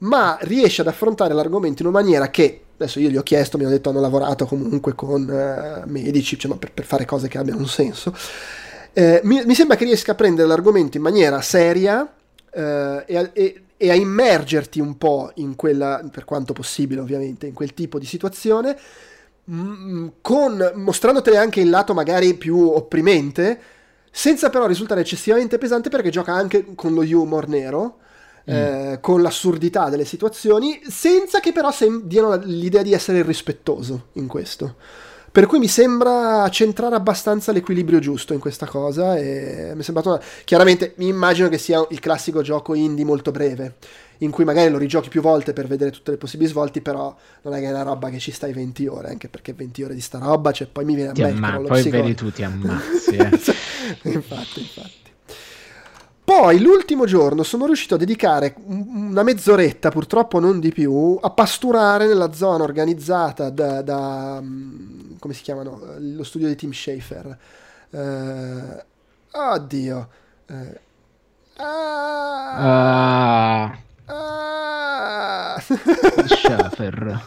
[0.00, 3.64] ma riesce ad affrontare l'argomento in una maniera che adesso io gli ho chiesto, mi
[3.64, 7.60] hanno detto hanno lavorato comunque con eh, medici cioè, per, per, fare cose che abbiano
[7.60, 8.14] un senso.
[8.92, 12.12] Eh, mi, mi, sembra che riesca a prendere l'argomento in maniera seria
[12.50, 17.54] eh, e, e, e, a immergerti un po' in quella, per quanto possibile ovviamente, in
[17.54, 18.76] quel tipo di situazione,
[19.44, 23.60] mh, mm, con, mostrandotene anche il lato magari più opprimente,
[24.10, 28.00] senza però risultare eccessivamente pesante perché gioca anche con lo humor nero
[28.50, 28.54] Mm.
[28.54, 34.26] Eh, con l'assurdità delle situazioni, senza che però sem- diano l'idea di essere irrispettoso in
[34.26, 34.74] questo.
[35.32, 40.10] Per cui mi sembra centrare abbastanza l'equilibrio giusto in questa cosa e mi è sembrato...
[40.10, 40.20] Una...
[40.44, 43.76] Chiaramente mi immagino che sia il classico gioco indie molto breve,
[44.18, 47.54] in cui magari lo rigiochi più volte per vedere tutte le possibili svolti, però non
[47.54, 50.02] è che è una roba che ci stai 20 ore, anche perché 20 ore di
[50.02, 53.16] sta roba, cioè poi mi viene a me amma- Poi vedi tu ti ammazzi.
[53.16, 53.30] Eh.
[54.10, 55.01] infatti, infatti.
[56.24, 62.06] Poi l'ultimo giorno sono riuscito a dedicare una mezz'oretta, purtroppo non di più, a pasturare
[62.06, 65.96] nella zona organizzata da, da mm, come si chiamano?
[65.98, 67.38] Lo studio di Tim Schafer.
[67.90, 68.82] Uh,
[69.32, 70.08] oddio.
[70.48, 70.78] Uh,
[71.56, 73.76] ah.
[74.06, 75.60] Ah.
[76.26, 77.20] Schafer.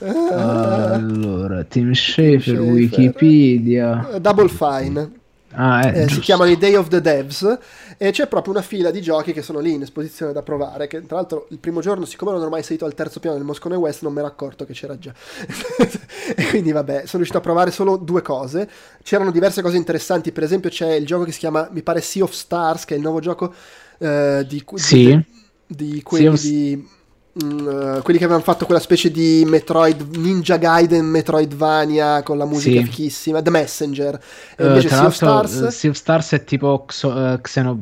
[0.00, 4.18] allora, Tim Schafer, Wikipedia.
[4.20, 5.20] Double Fine.
[5.54, 7.58] Ah, eh, eh, si chiamano i Day of the Devs
[7.98, 11.04] e c'è proprio una fila di giochi che sono lì in esposizione da provare che
[11.04, 13.76] tra l'altro il primo giorno siccome non ero mai salito al terzo piano del Moscone
[13.76, 15.12] West non mi ero accorto che c'era già.
[16.34, 18.68] E quindi vabbè sono riuscito a provare solo due cose.
[19.02, 22.22] C'erano diverse cose interessanti per esempio c'è il gioco che si chiama mi pare Sea
[22.22, 23.52] of Stars che è il nuovo gioco
[23.98, 25.20] uh, di, sì.
[25.66, 26.40] di, di quelli of...
[26.40, 26.88] di
[27.34, 32.80] Uh, quelli che avevano fatto quella specie di Metroid Ninja Gaiden Metroidvania con la musica
[32.80, 32.84] sì.
[32.84, 34.20] fichissima The Messenger.
[34.54, 35.54] E invece uh, sea of Stars?
[35.54, 37.80] uh, Sea of Stars è tipo Xo, uh, Xeno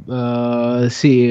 [0.88, 1.26] sì,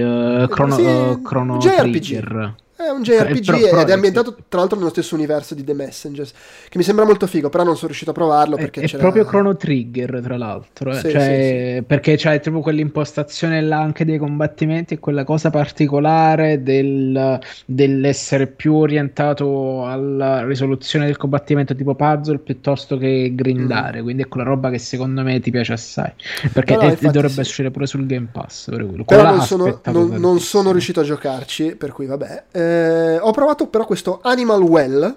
[0.50, 4.78] Chrono, sì, Chrono JRPG Trigger è un JRPG però, però ed è ambientato tra l'altro
[4.78, 6.32] nello stesso universo di The Messengers,
[6.70, 9.26] che mi sembra molto figo, però non sono riuscito a provarlo perché è, è proprio
[9.26, 10.96] Chrono Trigger, tra l'altro, eh.
[10.96, 11.84] sì, cioè, sì, sì.
[11.84, 18.76] perché c'è proprio quell'impostazione là anche dei combattimenti e quella cosa particolare del, dell'essere più
[18.76, 24.04] orientato alla risoluzione del combattimento tipo puzzle piuttosto che grindare, mm.
[24.04, 26.14] quindi è quella roba che secondo me ti piace assai,
[26.54, 29.04] perché no, no, dovrebbe uscire pure sul Game Pass, per quello.
[29.04, 32.44] Però non sono, non, non sono riuscito a giocarci, per cui vabbè.
[32.54, 35.16] Eh, eh, ho provato però questo Animal Well,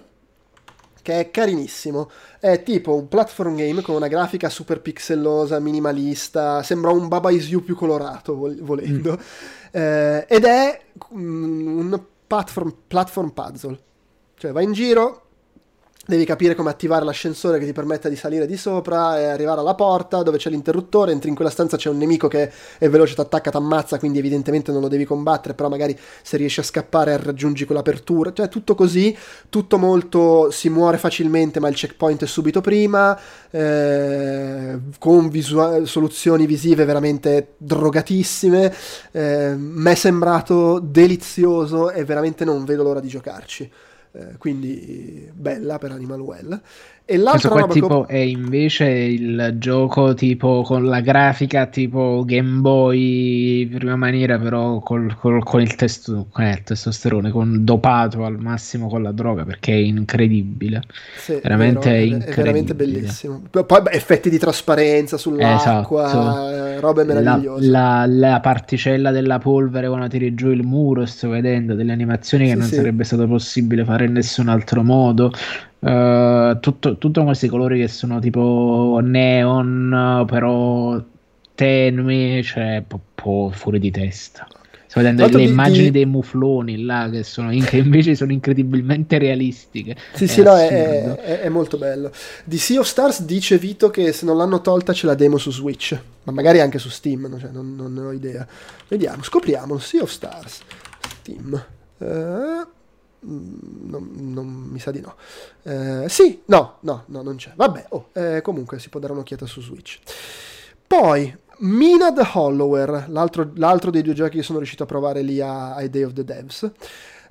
[1.02, 2.10] che è carinissimo.
[2.38, 7.48] È tipo un platform game con una grafica super pixellosa, minimalista, sembra un Baba Is
[7.48, 9.12] You più colorato, volendo.
[9.12, 9.20] Mm.
[9.70, 10.80] Eh, ed è
[11.14, 13.78] mm, un platform, platform puzzle.
[14.36, 15.21] Cioè vai in giro,
[16.04, 19.76] Devi capire come attivare l'ascensore che ti permetta di salire di sopra e arrivare alla
[19.76, 21.12] porta dove c'è l'interruttore.
[21.12, 24.00] Entri in quella stanza, c'è un nemico che è veloce, ti attacca, ti ammazza.
[24.00, 25.54] Quindi, evidentemente, non lo devi combattere.
[25.54, 28.32] Però, magari se riesci a scappare, raggiungi quell'apertura.
[28.32, 29.16] Cioè, tutto così.
[29.48, 30.50] Tutto molto.
[30.50, 33.16] Si muore facilmente, ma il checkpoint è subito prima.
[33.48, 38.74] Eh, con visua- soluzioni visive veramente drogatissime.
[39.12, 43.70] Eh, mi è sembrato delizioso e veramente non vedo l'ora di giocarci.
[44.14, 46.60] Eh, quindi bella per Animal Well.
[47.04, 48.12] E l'altra roba tipo che...
[48.12, 55.16] è invece il gioco tipo con la grafica tipo Game Boy prima maniera, però col,
[55.18, 59.72] col, con il, testo, con il testosterone, con dopato al massimo con la droga perché
[59.72, 60.82] è incredibile.
[61.16, 63.42] Sì, veramente è, vero, è, veramente bellissimo.
[63.50, 66.80] Poi effetti di trasparenza sull'acqua, esatto.
[66.80, 67.68] robe meravigliose.
[67.68, 72.44] La, la, la, particella della polvere quando tiri giù il muro, sto vedendo delle animazioni
[72.44, 72.74] che sì, non sì.
[72.76, 75.32] sarebbe stato possibile fare in nessun altro modo.
[75.82, 81.02] Uh, tutto, tutto questi colori che sono tipo neon, però
[81.56, 84.46] tenui, cioè un po' fuori di testa.
[84.86, 85.90] Sto vedendo le immagini di...
[85.90, 89.96] dei mufloni là che, sono, che invece sono incredibilmente realistiche.
[90.12, 92.12] Sì, è sì, no, è, è, è, molto bello.
[92.44, 95.50] Di Sea of Stars dice Vito che se non l'hanno tolta c'è la demo su
[95.50, 98.46] Switch, ma magari anche su Steam, cioè, non, non, ho idea.
[98.86, 99.78] Vediamo, scopriamo.
[99.78, 100.60] Sea of Stars,
[101.20, 101.64] Steam.
[101.96, 102.66] Uh,
[103.22, 105.14] non, non, mi sa di no.
[105.62, 107.52] Uh, sì, no, no, no, non c'è.
[107.54, 109.98] Vabbè, oh, eh, comunque si può dare un'occhiata su Switch.
[110.86, 115.40] Poi, Mina the Hollower, l'altro, l'altro, dei due giochi che sono riuscito a provare lì
[115.40, 116.70] a, ai Day of the Devs,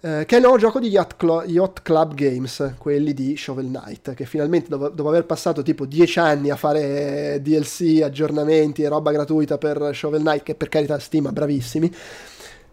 [0.03, 3.68] eh, che è il nuovo gioco di Yacht, Cl- Yacht, Club Games, quelli di Shovel
[3.68, 8.88] Knight, che finalmente dopo, dopo aver passato tipo dieci anni a fare DLC, aggiornamenti e
[8.88, 11.93] roba gratuita per Shovel Knight, che per carità stima bravissimi,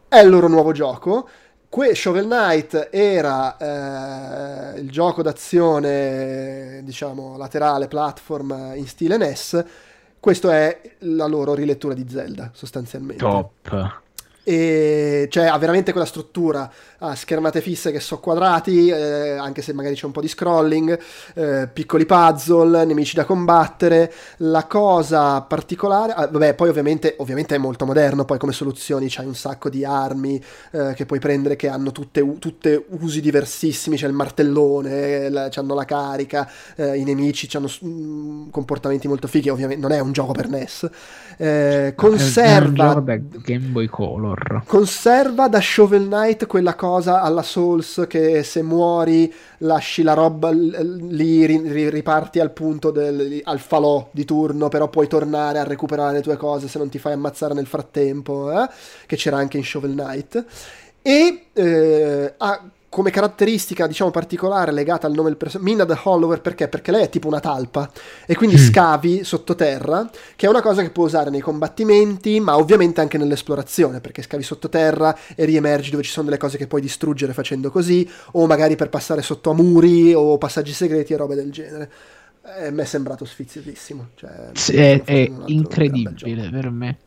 [0.08, 1.28] è il loro nuovo gioco.
[1.68, 3.56] Que- Shovel Knight era
[4.74, 9.64] eh, il gioco d'azione, diciamo, laterale, platform in stile NES,
[10.18, 13.22] questa è la loro rilettura di Zelda, sostanzialmente.
[13.22, 13.96] Top
[14.48, 19.74] e cioè ha veramente quella struttura a schermate fisse che so quadrati eh, anche se
[19.74, 20.98] magari c'è un po' di scrolling
[21.34, 24.10] eh, piccoli puzzle nemici da combattere.
[24.38, 29.26] La cosa particolare ah, vabbè poi ovviamente, ovviamente, è molto moderno poi come soluzioni c'hai
[29.26, 34.06] un sacco di armi eh, che puoi prendere che hanno tutte, tutte usi diversissimi c'è
[34.06, 39.82] il martellone la, hanno la carica eh, i nemici hanno mm, comportamenti molto fighi ovviamente
[39.82, 40.88] non è un gioco per NES
[41.40, 44.62] eh, conserva è un gioco da Game Boy Color horror.
[44.66, 51.46] Conserva da Shovel Knight quella cosa alla Souls che se muori lasci la roba lì,
[51.88, 56.36] riparti al punto del al falò di turno, però puoi tornare a recuperare le tue
[56.36, 58.68] cose se non ti fai ammazzare nel frattempo, eh?
[59.06, 60.44] che c'era anche in Shovel Knight.
[61.00, 66.40] E eh, ha come caratteristica diciamo particolare legata al nome del personaggio Mina the Hollower
[66.40, 66.68] perché?
[66.68, 67.90] Perché lei è tipo una talpa
[68.26, 68.58] e quindi mm.
[68.58, 74.00] scavi sottoterra che è una cosa che può usare nei combattimenti ma ovviamente anche nell'esplorazione
[74.00, 78.08] perché scavi sottoterra e riemergi dove ci sono delle cose che puoi distruggere facendo così
[78.32, 81.90] o magari per passare sotto a muri o passaggi segreti e robe del genere
[82.58, 86.98] eh, mi è sembrato sfiziosissimo cioè, sì, è, è incredibile per me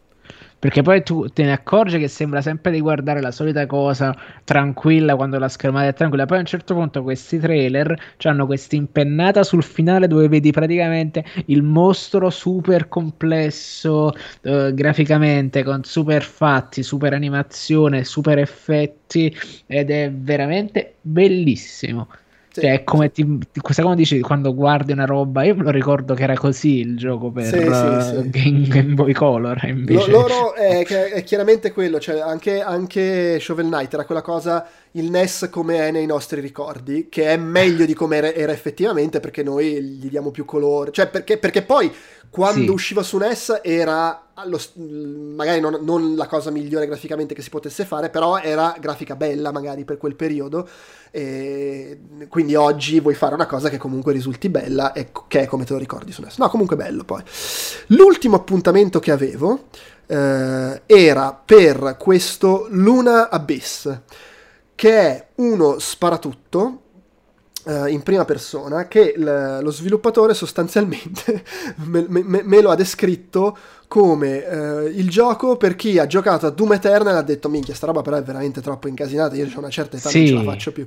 [0.62, 5.16] perché poi tu te ne accorgi che sembra sempre di guardare la solita cosa tranquilla
[5.16, 6.28] quando la schermata è tranquilla.
[6.28, 11.26] Poi a un certo punto questi trailer hanno questa impennata sul finale dove vedi praticamente
[11.48, 19.36] il mostro super complesso eh, graficamente, con super fatti, super animazione, super effetti
[19.66, 22.08] ed è veramente bellissimo.
[22.52, 22.60] Sì.
[22.60, 23.26] Cioè, come ti,
[23.62, 26.98] questa come dici quando guardi una roba, io me lo ricordo che era così il
[26.98, 29.64] gioco per sì, uh, Game, Game, Boy Color.
[29.68, 30.10] Invece...
[30.10, 35.10] L- loro è, è, chiaramente quello, cioè anche, anche Shovel Knight era quella cosa il
[35.10, 39.44] NES come è nei nostri ricordi, che è meglio di come era, era effettivamente perché
[39.44, 41.90] noi gli diamo più colore, cioè perché, perché poi
[42.32, 42.70] quando sì.
[42.70, 44.60] usciva su NES era lo,
[45.36, 49.52] magari non, non, la cosa migliore graficamente che si potesse fare, però era grafica bella
[49.52, 50.68] magari per quel periodo.
[51.12, 52.00] E
[52.30, 55.74] quindi oggi vuoi fare una cosa che comunque risulti bella e che è come te
[55.74, 56.38] lo ricordi su NES.
[56.38, 57.22] No, comunque bello poi.
[57.88, 59.66] L'ultimo appuntamento che avevo
[60.08, 64.00] eh, era per questo Luna Abyss,
[64.74, 66.81] che è uno sparatutto
[67.64, 71.44] Uh, in prima persona che l- lo sviluppatore sostanzialmente
[71.86, 73.56] me-, me-, me, lo ha descritto
[73.92, 77.88] come uh, il gioco per chi ha giocato a Doom Eternal ha detto minchia sta
[77.88, 80.20] roba però è veramente troppo incasinata io ho una certa età sì.
[80.20, 80.86] non ce la faccio più.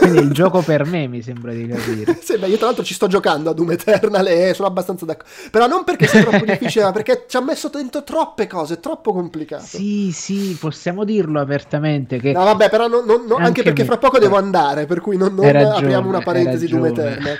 [0.00, 2.18] Quindi il gioco per me mi sembra di capire.
[2.24, 5.30] Sì, beh, io tra l'altro ci sto giocando a Doom Eternal e sono abbastanza d'accordo
[5.52, 9.12] però non perché sia troppo difficile ma perché ci ha messo dentro troppe cose troppo
[9.12, 9.64] complicato.
[9.64, 12.32] Sì sì possiamo dirlo apertamente che...
[12.32, 15.34] no vabbè però non, non, anche, anche, perché fra poco devo andare per cui non,
[15.34, 17.38] non ragione, apriamo una parentesi Doom Eternal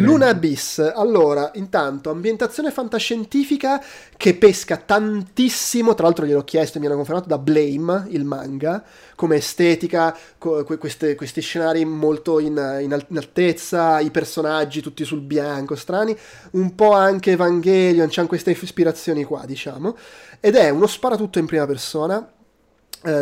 [0.00, 3.82] Luna Abyss, allora, intanto, ambientazione fantascientifica
[4.16, 8.82] che pesca tantissimo, tra l'altro gliel'ho chiesto e mi hanno confermato da Blame, il manga,
[9.14, 15.20] come estetica, co- queste, questi scenari molto in, in, in, altezza, i personaggi tutti sul
[15.20, 16.16] bianco, strani,
[16.52, 19.96] un po' anche Evangelion, c'hanno queste ispirazioni qua, diciamo,
[20.40, 22.33] ed è uno sparatutto in prima persona, eh,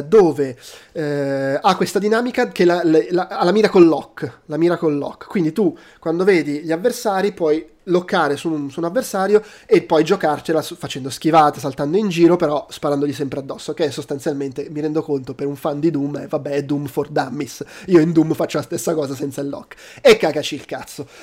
[0.04, 0.56] dove
[0.92, 5.26] eh, ha questa dinamica che la, la, la, ha la Miracle Lock, la Miracle Lock.
[5.26, 10.04] Quindi tu quando vedi gli avversari puoi loccare su un, su un avversario e poi
[10.04, 15.02] giocarcela su, facendo schivate, saltando in giro, però sparandogli sempre addosso, che sostanzialmente, mi rendo
[15.02, 17.64] conto, per un fan di Doom, è, vabbè, è Doom for Dummies.
[17.86, 19.74] Io in Doom faccio la stessa cosa senza il lock.
[20.00, 21.06] E cagaci il cazzo.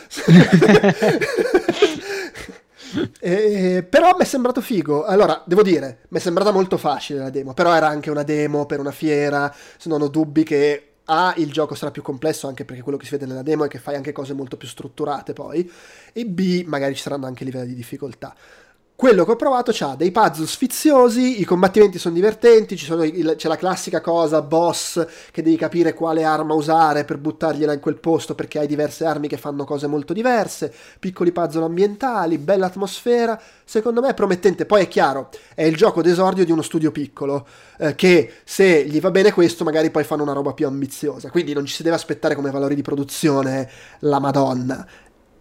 [3.20, 5.06] Eh, però mi è sembrato figo.
[5.06, 8.66] Allora, devo dire, mi è sembrata molto facile la demo, però era anche una demo
[8.66, 12.66] per una fiera, se non ho dubbi che A, il gioco sarà più complesso anche
[12.66, 15.34] perché quello che si vede nella demo è che fai anche cose molto più strutturate
[15.34, 15.70] poi,
[16.14, 18.36] e B, magari ci saranno anche livelli di difficoltà.
[19.00, 23.56] Quello che ho provato ha dei puzzle sfiziosi, i combattimenti sono divertenti, il, c'è la
[23.56, 28.60] classica cosa boss che devi capire quale arma usare per buttargliela in quel posto perché
[28.60, 34.10] hai diverse armi che fanno cose molto diverse, piccoli puzzle ambientali, bella atmosfera, secondo me
[34.10, 34.66] è promettente.
[34.66, 37.48] Poi è chiaro, è il gioco d'esordio di uno studio piccolo
[37.78, 41.54] eh, che se gli va bene questo magari poi fanno una roba più ambiziosa, quindi
[41.54, 43.70] non ci si deve aspettare come valori di produzione
[44.00, 44.86] la Madonna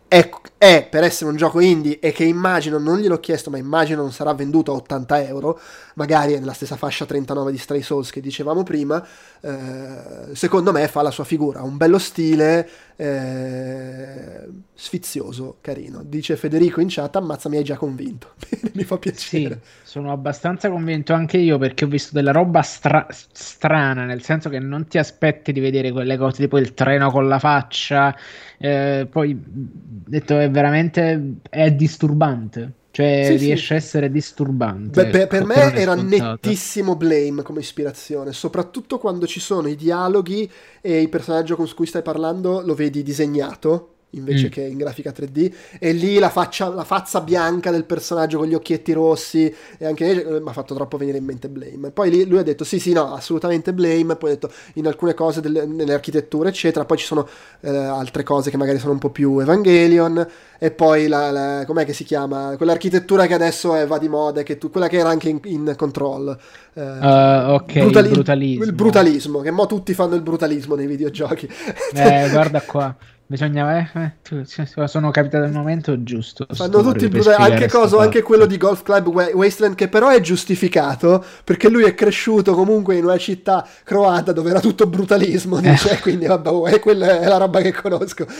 [0.08, 4.00] è, è, per essere un gioco indie e che immagino, non gliel'ho chiesto, ma immagino
[4.00, 5.60] non sarà venduto a 80 euro,
[5.94, 9.06] magari è nella stessa fascia 39 di Stray Souls che dicevamo prima,
[9.40, 12.68] eh, secondo me fa la sua figura, un bello stile,
[13.00, 16.02] eh, sfizioso, carino.
[16.02, 18.34] Dice Federico in chat, ammazza mi hai già convinto,
[18.74, 19.60] mi fa piacere.
[19.60, 24.48] Sì, sono abbastanza convinto anche io perché ho visto della roba stra- strana, nel senso
[24.48, 28.16] che non ti aspetti di vedere quelle cose tipo il treno con la faccia
[28.58, 32.72] eh, poi detto è veramente è disturbante.
[32.98, 33.72] Cioè, sì, riesce sì.
[33.74, 35.04] a essere disturbante.
[35.04, 40.50] Beh, per, per me era nettissimo Blame come ispirazione, soprattutto quando ci sono i dialoghi
[40.80, 44.50] e il personaggio con cui stai parlando lo vedi disegnato invece mm.
[44.50, 48.54] che in grafica 3D e lì la, faccia, la faccia bianca del personaggio con gli
[48.54, 49.54] occhietti rossi.
[49.76, 51.90] E anche eh, mi ha fatto troppo venire in mente Blame.
[51.90, 54.16] Poi lì lui ha detto sì sì no assolutamente Blame.
[54.16, 56.84] Poi ha detto in alcune cose delle, nelle architetture eccetera.
[56.84, 57.28] Poi ci sono
[57.60, 60.26] eh, altre cose che magari sono un po' più Evangelion.
[60.60, 62.54] E poi la, la, com'è che si chiama?
[62.56, 65.74] Quell'architettura che adesso è, va di moda che tu, quella che era anche in, in
[65.76, 66.36] Control.
[66.72, 68.64] Eh, uh, ok brutali- il brutalismo.
[68.64, 71.48] il brutalismo che mo tutti fanno il brutalismo nei videogiochi.
[71.94, 72.96] Eh guarda qua
[73.30, 76.46] Bisogna, eh, eh, sono capitato al momento giusto.
[76.50, 80.18] Fanno tutti il brutale, anche, coso, anche quello di Golf Club Wasteland, che però è
[80.20, 85.58] giustificato perché lui è cresciuto comunque in una città croata dove era tutto brutalismo.
[85.58, 85.60] Eh.
[85.60, 88.26] Dice, quindi vabbè, oh, eh, quella è la roba che conosco.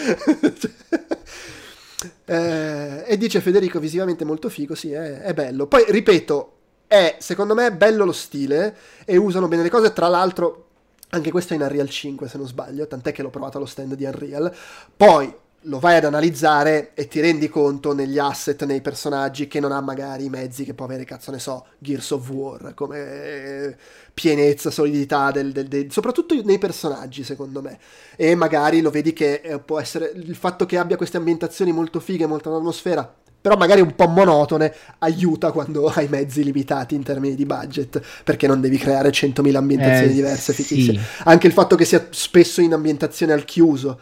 [2.25, 5.67] eh, e dice Federico, visivamente molto figo, sì, è, è bello.
[5.67, 6.53] Poi ripeto,
[6.87, 8.75] è secondo me bello lo stile
[9.05, 9.93] e usano bene le cose.
[9.93, 10.68] Tra l'altro,
[11.11, 13.95] anche questo è in Unreal 5 se non sbaglio, tant'è che l'ho provato allo stand
[13.95, 14.55] di Unreal.
[14.97, 19.73] Poi lo vai ad analizzare e ti rendi conto negli asset, nei personaggi che non
[19.73, 23.77] ha magari i mezzi che può avere, cazzo ne so, Gears of War, come
[24.15, 27.79] pienezza, solidità, del, del, del, soprattutto nei personaggi secondo me.
[28.17, 31.99] E magari lo vedi che eh, può essere il fatto che abbia queste ambientazioni molto
[32.01, 37.35] fighe, molta atmosfera, però magari un po' monotone, aiuta quando hai mezzi limitati in termini
[37.35, 41.01] di budget, perché non devi creare 100.000 ambientazioni eh, diverse, sì.
[41.25, 43.99] Anche il fatto che sia spesso in ambientazione al chiuso.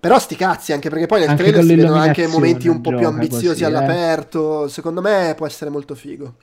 [0.00, 2.92] Però sti cazzi, anche perché poi nel anche trailer si vedono anche momenti un po'
[2.96, 3.66] più ambiziosi così, eh.
[3.66, 6.34] all'aperto, secondo me può essere molto figo.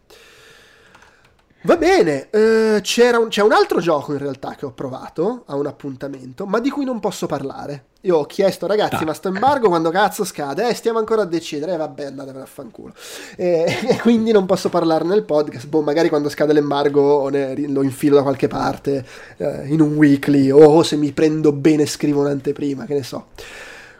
[1.64, 2.82] Va bene, eh,
[3.18, 6.70] un, c'è un altro gioco in realtà che ho provato a un appuntamento, ma di
[6.70, 7.88] cui non posso parlare.
[8.04, 9.06] Io ho chiesto, ragazzi, ah.
[9.06, 10.70] ma sto embargo quando cazzo scade?
[10.70, 11.74] Eh, stiamo ancora a decidere.
[11.74, 12.94] Eh, vabbè, andatevene a fanculo.
[13.36, 15.68] E, e quindi non posso parlarne nel podcast.
[15.68, 19.06] Boh, magari quando scade l'embargo ne, lo infilo da qualche parte,
[19.36, 23.28] eh, in un weekly, o se mi prendo bene scrivo un'anteprima, che ne so.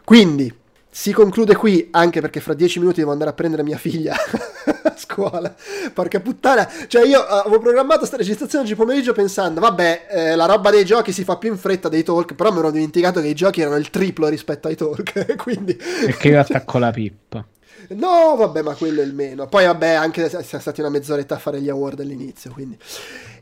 [0.02, 0.59] Quindi,
[0.92, 4.14] si conclude qui anche perché fra dieci minuti devo andare a prendere mia figlia
[4.82, 5.54] a scuola.
[5.94, 10.46] Porca puttana, cioè io uh, avevo programmato questa registrazione oggi pomeriggio pensando, vabbè, eh, la
[10.46, 13.28] roba dei giochi si fa più in fretta dei talk, però mi ero dimenticato che
[13.28, 15.74] i giochi erano il triplo rispetto ai talk, quindi...
[15.74, 17.46] Perché io attacco la pippa.
[17.90, 19.46] No, vabbè, ma quello è il meno.
[19.46, 22.76] Poi, vabbè, anche se siamo stati una mezz'oretta a fare gli award all'inizio, quindi...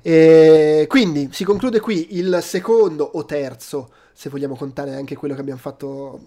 [0.00, 5.40] E quindi si conclude qui il secondo o terzo, se vogliamo contare anche quello che
[5.40, 6.20] abbiamo fatto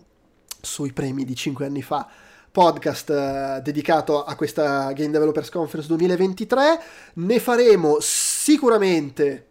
[0.61, 2.07] sui premi di 5 anni fa
[2.51, 6.79] podcast eh, dedicato a questa Game Developers Conference 2023
[7.13, 9.45] ne faremo sicuramente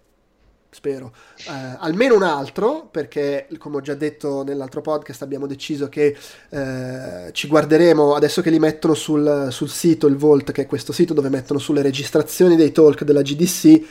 [0.72, 6.16] spero eh, almeno un altro perché come ho già detto nell'altro podcast abbiamo deciso che
[6.50, 10.92] eh, ci guarderemo adesso che li mettono sul, sul, sito il Volt che è questo
[10.92, 13.82] sito dove mettono sulle registrazioni dei talk della GDC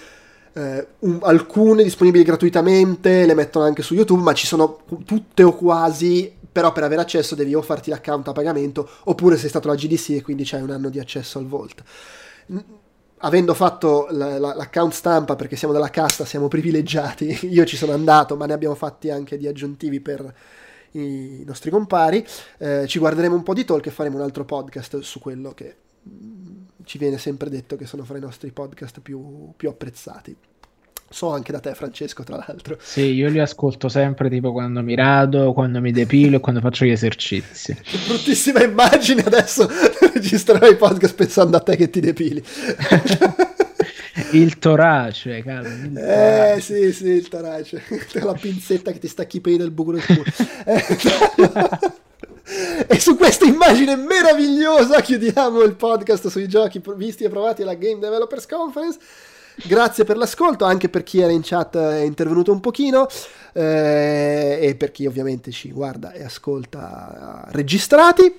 [0.53, 5.53] eh, un, alcune disponibili gratuitamente le mettono anche su YouTube ma ci sono tutte o
[5.53, 9.75] quasi però per avere accesso devi o farti l'account a pagamento oppure sei stato la
[9.75, 11.83] GDC e quindi c'hai un anno di accesso al Vault.
[13.21, 17.93] Avendo fatto la, la, l'account stampa perché siamo della casta, siamo privilegiati, io ci sono
[17.93, 20.33] andato, ma ne abbiamo fatti anche di aggiuntivi per
[20.91, 22.25] i nostri compari,
[22.57, 25.75] eh, ci guarderemo un po' di talk e faremo un altro podcast su quello che
[26.09, 30.35] mm, ci viene sempre detto che sono fra i nostri podcast più, più apprezzati.
[31.11, 32.77] So anche da te, Francesco, tra l'altro.
[32.79, 36.85] Sì, io li ascolto sempre tipo quando mi rado, quando mi depilo e quando faccio
[36.85, 37.73] gli esercizi.
[37.73, 39.67] Che bruttissima immagine adesso
[40.13, 42.43] registrerò i podcast pensando a te che ti depili.
[44.33, 45.67] il torace, caro.
[45.67, 46.53] Il torace.
[46.53, 47.81] Eh sì, sì, il torace.
[48.21, 50.23] la pinzetta che ti stacchi i peli del buco del culo.
[52.87, 57.99] E su questa immagine meravigliosa chiudiamo il podcast sui giochi visti e provati alla Game
[57.99, 58.97] Developers Conference.
[59.65, 63.07] Grazie per l'ascolto, anche per chi era in chat è intervenuto un pochino
[63.53, 68.33] eh, e per chi ovviamente ci guarda e ascolta registrati.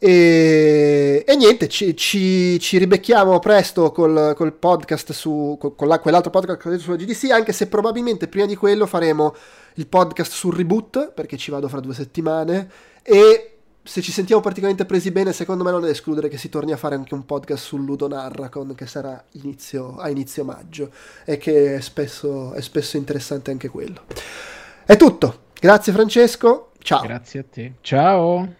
[0.00, 5.98] E, e niente, ci, ci, ci, ribecchiamo presto col, col podcast su con, con la,
[5.98, 9.34] quell'altro podcast sulla GDC, anche se probabilmente prima di quello faremo
[9.74, 12.70] il podcast sul reboot, perché ci vado fra due settimane,
[13.02, 13.57] e
[13.88, 16.72] se ci sentiamo particolarmente presi bene, secondo me non è da escludere che si torni
[16.72, 20.90] a fare anche un podcast sul Ludo Narracon, che sarà inizio, a inizio maggio,
[21.24, 24.02] e che è spesso, è spesso interessante anche quello.
[24.84, 27.00] È tutto, grazie Francesco, ciao.
[27.00, 28.56] Grazie a te, ciao.